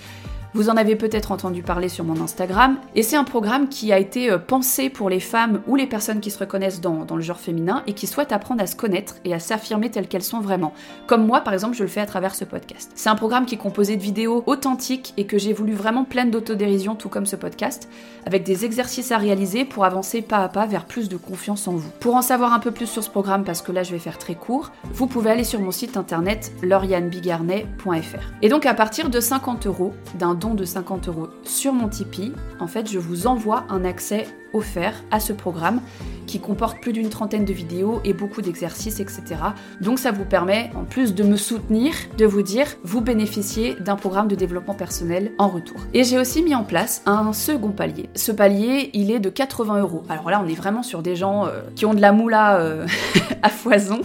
vous 0.55 0.71
en 0.71 0.77
avez 0.77 0.95
peut-être 0.95 1.33
entendu 1.33 1.63
parler 1.63 1.89
sur 1.89 2.05
mon 2.05 2.21
Instagram. 2.21 2.77
Et 2.95 3.03
c'est 3.03 3.17
un 3.17 3.25
programme 3.25 3.69
qui 3.69 3.93
a 3.93 3.99
été 3.99 4.31
euh, 4.31 4.39
pensé 4.39 4.89
pour 4.89 5.11
les 5.11 5.19
femmes 5.19 5.61
ou 5.67 5.75
les 5.75 5.87
personnes 5.87 6.21
qui 6.21 6.31
se 6.31 6.39
reconnaissent 6.39 6.81
dans, 6.81 7.05
le 7.15 7.21
genre 7.21 7.41
féminin 7.41 7.83
et 7.89 7.93
qui 7.93 8.07
souhaitent 8.07 8.33
apprendre 8.33 8.63
à 8.63 8.67
se 8.67 8.77
connaître 8.77 9.17
et 9.25 9.35
à 9.35 9.41
s'affirmer 9.41 9.91
telles 9.91 10.07
qu'elles 10.07 10.23
sont 10.23 10.41
vraiment. 10.41 10.73
Comme 11.09 11.27
moi, 11.27 11.41
par 11.41 11.53
exemple, 11.53 11.77
je 11.77 11.83
le 11.83 11.89
fais 11.89 12.01
à 12.01 12.07
travers 12.07 12.37
ce 12.37 12.45
podcast. 12.45 12.93
C'est 12.95 13.09
un 13.09 13.17
programme 13.17 13.47
qui 13.47 13.57
est 13.57 13.59
composé 13.59 13.97
de 13.97 14.03
vidéos 14.03 14.45
authentiques 14.47 15.13
et 15.17 15.27
que 15.27 15.39
j'ai 15.39 15.53
voulu 15.53 15.73
vraiment 15.73 16.05
pleine 16.05 16.31
d'autodérision, 16.31 16.95
tout 16.95 17.09
comme 17.09 17.27
ce 17.27 17.37
podcast, 17.37 17.89
avec 18.25 18.45
des 18.45 18.65
exercices 18.65 19.11
à 19.11 19.19
réaliser 19.19 19.65
pour 19.65 19.85
avancer 19.85 20.23
pas 20.23 20.39
à 20.39 20.49
pas 20.49 20.67
vers 20.67 20.85
plus 20.85 21.09
de 21.09 21.17
confiance 21.17 21.67
en 21.67 21.73
vous. 21.73 21.91
Pour 21.99 22.15
en 22.15 22.23
savoir 22.23 22.53
un 22.53 22.61
peu 22.61 22.71
plus 22.71 22.87
sur 22.87 23.03
ce 23.03 23.11
programme, 23.11 23.43
parce 23.43 23.61
que 23.61 23.73
là 23.73 23.83
je 23.83 23.91
vais 23.91 23.99
faire 23.99 24.19
très 24.19 24.37
court, 24.37 24.71
vous 24.93 25.09
pouvez 25.09 25.31
aller 25.31 25.45
sur 25.45 25.61
mon 25.61 25.73
site 25.73 25.97
internet 25.97 26.53
laurianebigarnet.fr. 26.63 28.33
Et 28.43 28.49
donc 28.49 28.67
à 28.67 28.75
partir 28.75 29.11
de 29.11 29.19
50 29.19 29.67
euros 29.67 29.93
d'un 30.19 30.35
de 30.53 30.67
50 30.67 31.09
euros 31.09 31.29
sur 31.43 31.73
mon 31.73 31.89
Tipeee, 31.89 32.33
en 32.61 32.67
fait, 32.67 32.91
je 32.91 32.99
vous 32.99 33.27
envoie 33.27 33.65
un 33.71 33.85
accès 33.85 34.27
offert 34.53 34.95
à 35.11 35.19
ce 35.19 35.33
programme 35.33 35.81
qui 36.27 36.41
comporte 36.41 36.81
plus 36.81 36.93
d'une 36.93 37.09
trentaine 37.09 37.45
de 37.45 37.53
vidéos 37.53 38.01
et 38.05 38.13
beaucoup 38.13 38.43
d'exercices, 38.43 39.01
etc. 39.01 39.23
Donc 39.81 39.99
ça 39.99 40.13
vous 40.13 40.25
permet, 40.25 40.71
en 40.75 40.85
plus 40.85 41.15
de 41.15 41.25
me 41.25 41.37
soutenir, 41.37 41.95
de 42.19 42.27
vous 42.27 42.43
dire, 42.43 42.67
vous 42.83 43.01
bénéficiez 43.01 43.75
d'un 43.75 43.97
programme 43.97 44.29
de 44.29 44.35
développement 44.35 44.75
personnel 44.75 45.33
en 45.39 45.49
retour. 45.49 45.81
Et 45.95 46.05
j'ai 46.05 46.19
aussi 46.19 46.43
mis 46.43 46.55
en 46.55 46.65
place 46.65 47.03
un 47.07 47.33
second 47.33 47.71
palier. 47.71 48.09
Ce 48.15 48.31
palier, 48.31 48.91
il 48.93 49.11
est 49.11 49.21
de 49.21 49.31
80 49.31 49.81
euros. 49.81 50.03
Alors 50.09 50.31
là, 50.31 50.43
on 50.45 50.49
est 50.49 50.55
vraiment 50.55 50.83
sur 50.83 51.03
des 51.03 51.17
gens 51.17 51.47
euh, 51.47 51.63
qui 51.75 51.87
ont 51.87 51.95
de 51.95 52.01
la 52.01 52.13
moula 52.13 52.59
euh, 52.61 52.87
à 53.43 53.49
foison. 53.49 54.01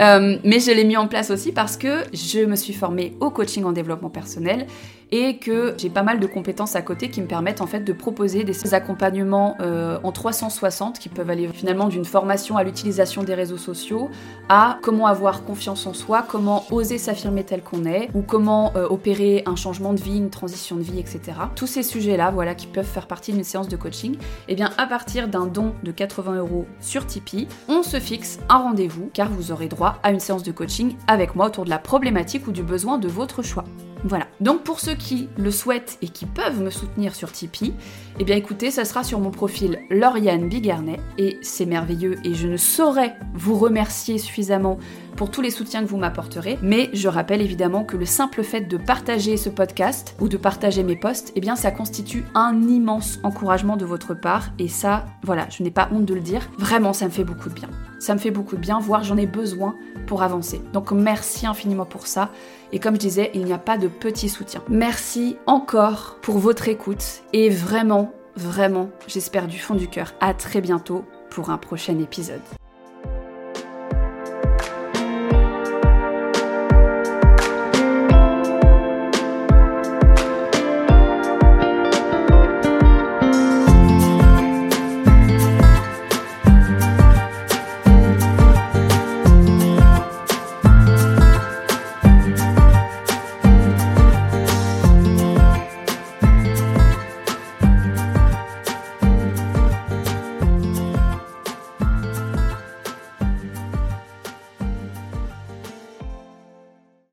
Euh, 0.00 0.38
mais 0.44 0.60
je 0.60 0.70
l'ai 0.70 0.84
mis 0.84 0.96
en 0.96 1.08
place 1.08 1.30
aussi 1.30 1.52
parce 1.52 1.76
que 1.76 2.04
je 2.12 2.44
me 2.44 2.56
suis 2.56 2.72
formée 2.72 3.16
au 3.20 3.30
coaching 3.30 3.64
en 3.64 3.72
développement 3.72 4.10
personnel 4.10 4.66
et 5.10 5.38
que 5.38 5.74
j'ai 5.78 5.88
pas 5.88 6.02
mal 6.02 6.20
de 6.20 6.26
compétences 6.26 6.76
à 6.76 6.82
côté 6.82 7.08
qui 7.08 7.20
me 7.20 7.26
permettent 7.26 7.60
en 7.60 7.66
fait 7.66 7.80
de 7.80 7.92
proposer 7.92 8.44
des 8.44 8.74
accompagnements 8.74 9.56
euh, 9.60 9.98
en 10.02 10.12
360 10.12 10.98
qui 10.98 11.08
peuvent 11.08 11.30
aller 11.30 11.48
finalement 11.48 11.88
d'une 11.88 12.04
formation 12.04 12.56
à 12.56 12.64
l'utilisation 12.64 13.22
des 13.22 13.34
réseaux 13.34 13.56
sociaux 13.56 14.10
à 14.48 14.78
comment 14.82 15.06
avoir 15.06 15.44
confiance 15.44 15.86
en 15.86 15.94
soi, 15.94 16.24
comment 16.28 16.64
oser 16.70 16.98
s'affirmer 16.98 17.44
tel 17.44 17.62
qu'on 17.62 17.84
est 17.84 18.10
ou 18.14 18.22
comment 18.22 18.72
euh, 18.76 18.86
opérer 18.88 19.42
un 19.46 19.56
changement 19.56 19.92
de 19.92 20.00
vie, 20.00 20.18
une 20.18 20.30
transition 20.30 20.76
de 20.76 20.82
vie, 20.82 20.98
etc. 20.98 21.20
Tous 21.54 21.66
ces 21.66 21.82
sujets-là, 21.82 22.30
voilà, 22.30 22.54
qui 22.54 22.66
peuvent 22.66 22.84
faire 22.84 23.06
partie 23.06 23.32
d'une 23.32 23.44
séance 23.44 23.68
de 23.68 23.76
coaching, 23.76 24.14
et 24.14 24.18
eh 24.48 24.54
bien 24.54 24.70
à 24.76 24.86
partir 24.86 25.28
d'un 25.28 25.46
don 25.46 25.72
de 25.82 25.92
80 25.92 26.36
euros 26.36 26.66
sur 26.80 27.06
Tipeee, 27.06 27.48
on 27.68 27.82
se 27.82 27.98
fixe 27.98 28.38
un 28.48 28.58
rendez-vous 28.58 29.10
car 29.12 29.30
vous 29.30 29.52
aurez 29.52 29.68
à 30.02 30.10
une 30.10 30.20
séance 30.20 30.42
de 30.42 30.52
coaching 30.52 30.96
avec 31.06 31.34
moi 31.34 31.46
autour 31.46 31.64
de 31.64 31.70
la 31.70 31.78
problématique 31.78 32.46
ou 32.46 32.52
du 32.52 32.62
besoin 32.62 32.98
de 32.98 33.08
votre 33.08 33.42
choix. 33.42 33.64
Voilà. 34.04 34.28
Donc 34.40 34.62
pour 34.62 34.80
ceux 34.80 34.94
qui 34.94 35.28
le 35.36 35.50
souhaitent 35.50 35.98
et 36.02 36.08
qui 36.08 36.24
peuvent 36.24 36.60
me 36.60 36.70
soutenir 36.70 37.14
sur 37.14 37.32
Tipeee, 37.32 37.74
eh 38.20 38.24
bien 38.24 38.36
écoutez, 38.36 38.70
ça 38.70 38.84
sera 38.84 39.02
sur 39.02 39.18
mon 39.18 39.30
profil 39.30 39.80
Lauriane 39.90 40.48
Bigarnet 40.48 41.00
et 41.18 41.38
c'est 41.42 41.66
merveilleux 41.66 42.16
et 42.24 42.34
je 42.34 42.46
ne 42.46 42.56
saurais 42.56 43.16
vous 43.34 43.56
remercier 43.56 44.18
suffisamment 44.18 44.78
pour 45.18 45.32
tous 45.32 45.42
les 45.42 45.50
soutiens 45.50 45.82
que 45.82 45.88
vous 45.88 45.96
m'apporterez. 45.96 46.58
Mais 46.62 46.88
je 46.92 47.08
rappelle 47.08 47.42
évidemment 47.42 47.84
que 47.84 47.96
le 47.96 48.06
simple 48.06 48.44
fait 48.44 48.60
de 48.62 48.76
partager 48.76 49.36
ce 49.36 49.48
podcast 49.50 50.14
ou 50.20 50.28
de 50.28 50.36
partager 50.36 50.84
mes 50.84 50.94
posts, 50.94 51.32
eh 51.34 51.40
bien 51.40 51.56
ça 51.56 51.72
constitue 51.72 52.24
un 52.34 52.62
immense 52.68 53.18
encouragement 53.24 53.76
de 53.76 53.84
votre 53.84 54.14
part. 54.14 54.50
Et 54.60 54.68
ça, 54.68 55.06
voilà, 55.24 55.48
je 55.50 55.64
n'ai 55.64 55.72
pas 55.72 55.88
honte 55.92 56.04
de 56.04 56.14
le 56.14 56.20
dire. 56.20 56.48
Vraiment, 56.56 56.92
ça 56.92 57.06
me 57.06 57.10
fait 57.10 57.24
beaucoup 57.24 57.48
de 57.48 57.54
bien. 57.54 57.68
Ça 57.98 58.14
me 58.14 58.20
fait 58.20 58.30
beaucoup 58.30 58.54
de 58.54 58.60
bien, 58.60 58.78
voire 58.78 59.02
j'en 59.02 59.16
ai 59.16 59.26
besoin 59.26 59.74
pour 60.06 60.22
avancer. 60.22 60.62
Donc 60.72 60.92
merci 60.92 61.48
infiniment 61.48 61.84
pour 61.84 62.06
ça. 62.06 62.30
Et 62.70 62.78
comme 62.78 62.94
je 62.94 63.00
disais, 63.00 63.32
il 63.34 63.44
n'y 63.44 63.52
a 63.52 63.58
pas 63.58 63.76
de 63.76 63.88
petit 63.88 64.28
soutien. 64.28 64.62
Merci 64.68 65.36
encore 65.46 66.18
pour 66.22 66.38
votre 66.38 66.68
écoute 66.68 67.24
et 67.32 67.50
vraiment, 67.50 68.12
vraiment, 68.36 68.88
j'espère 69.08 69.48
du 69.48 69.58
fond 69.58 69.74
du 69.74 69.88
cœur, 69.88 70.14
à 70.20 70.32
très 70.32 70.60
bientôt 70.60 71.04
pour 71.28 71.50
un 71.50 71.58
prochain 71.58 71.98
épisode. 71.98 72.40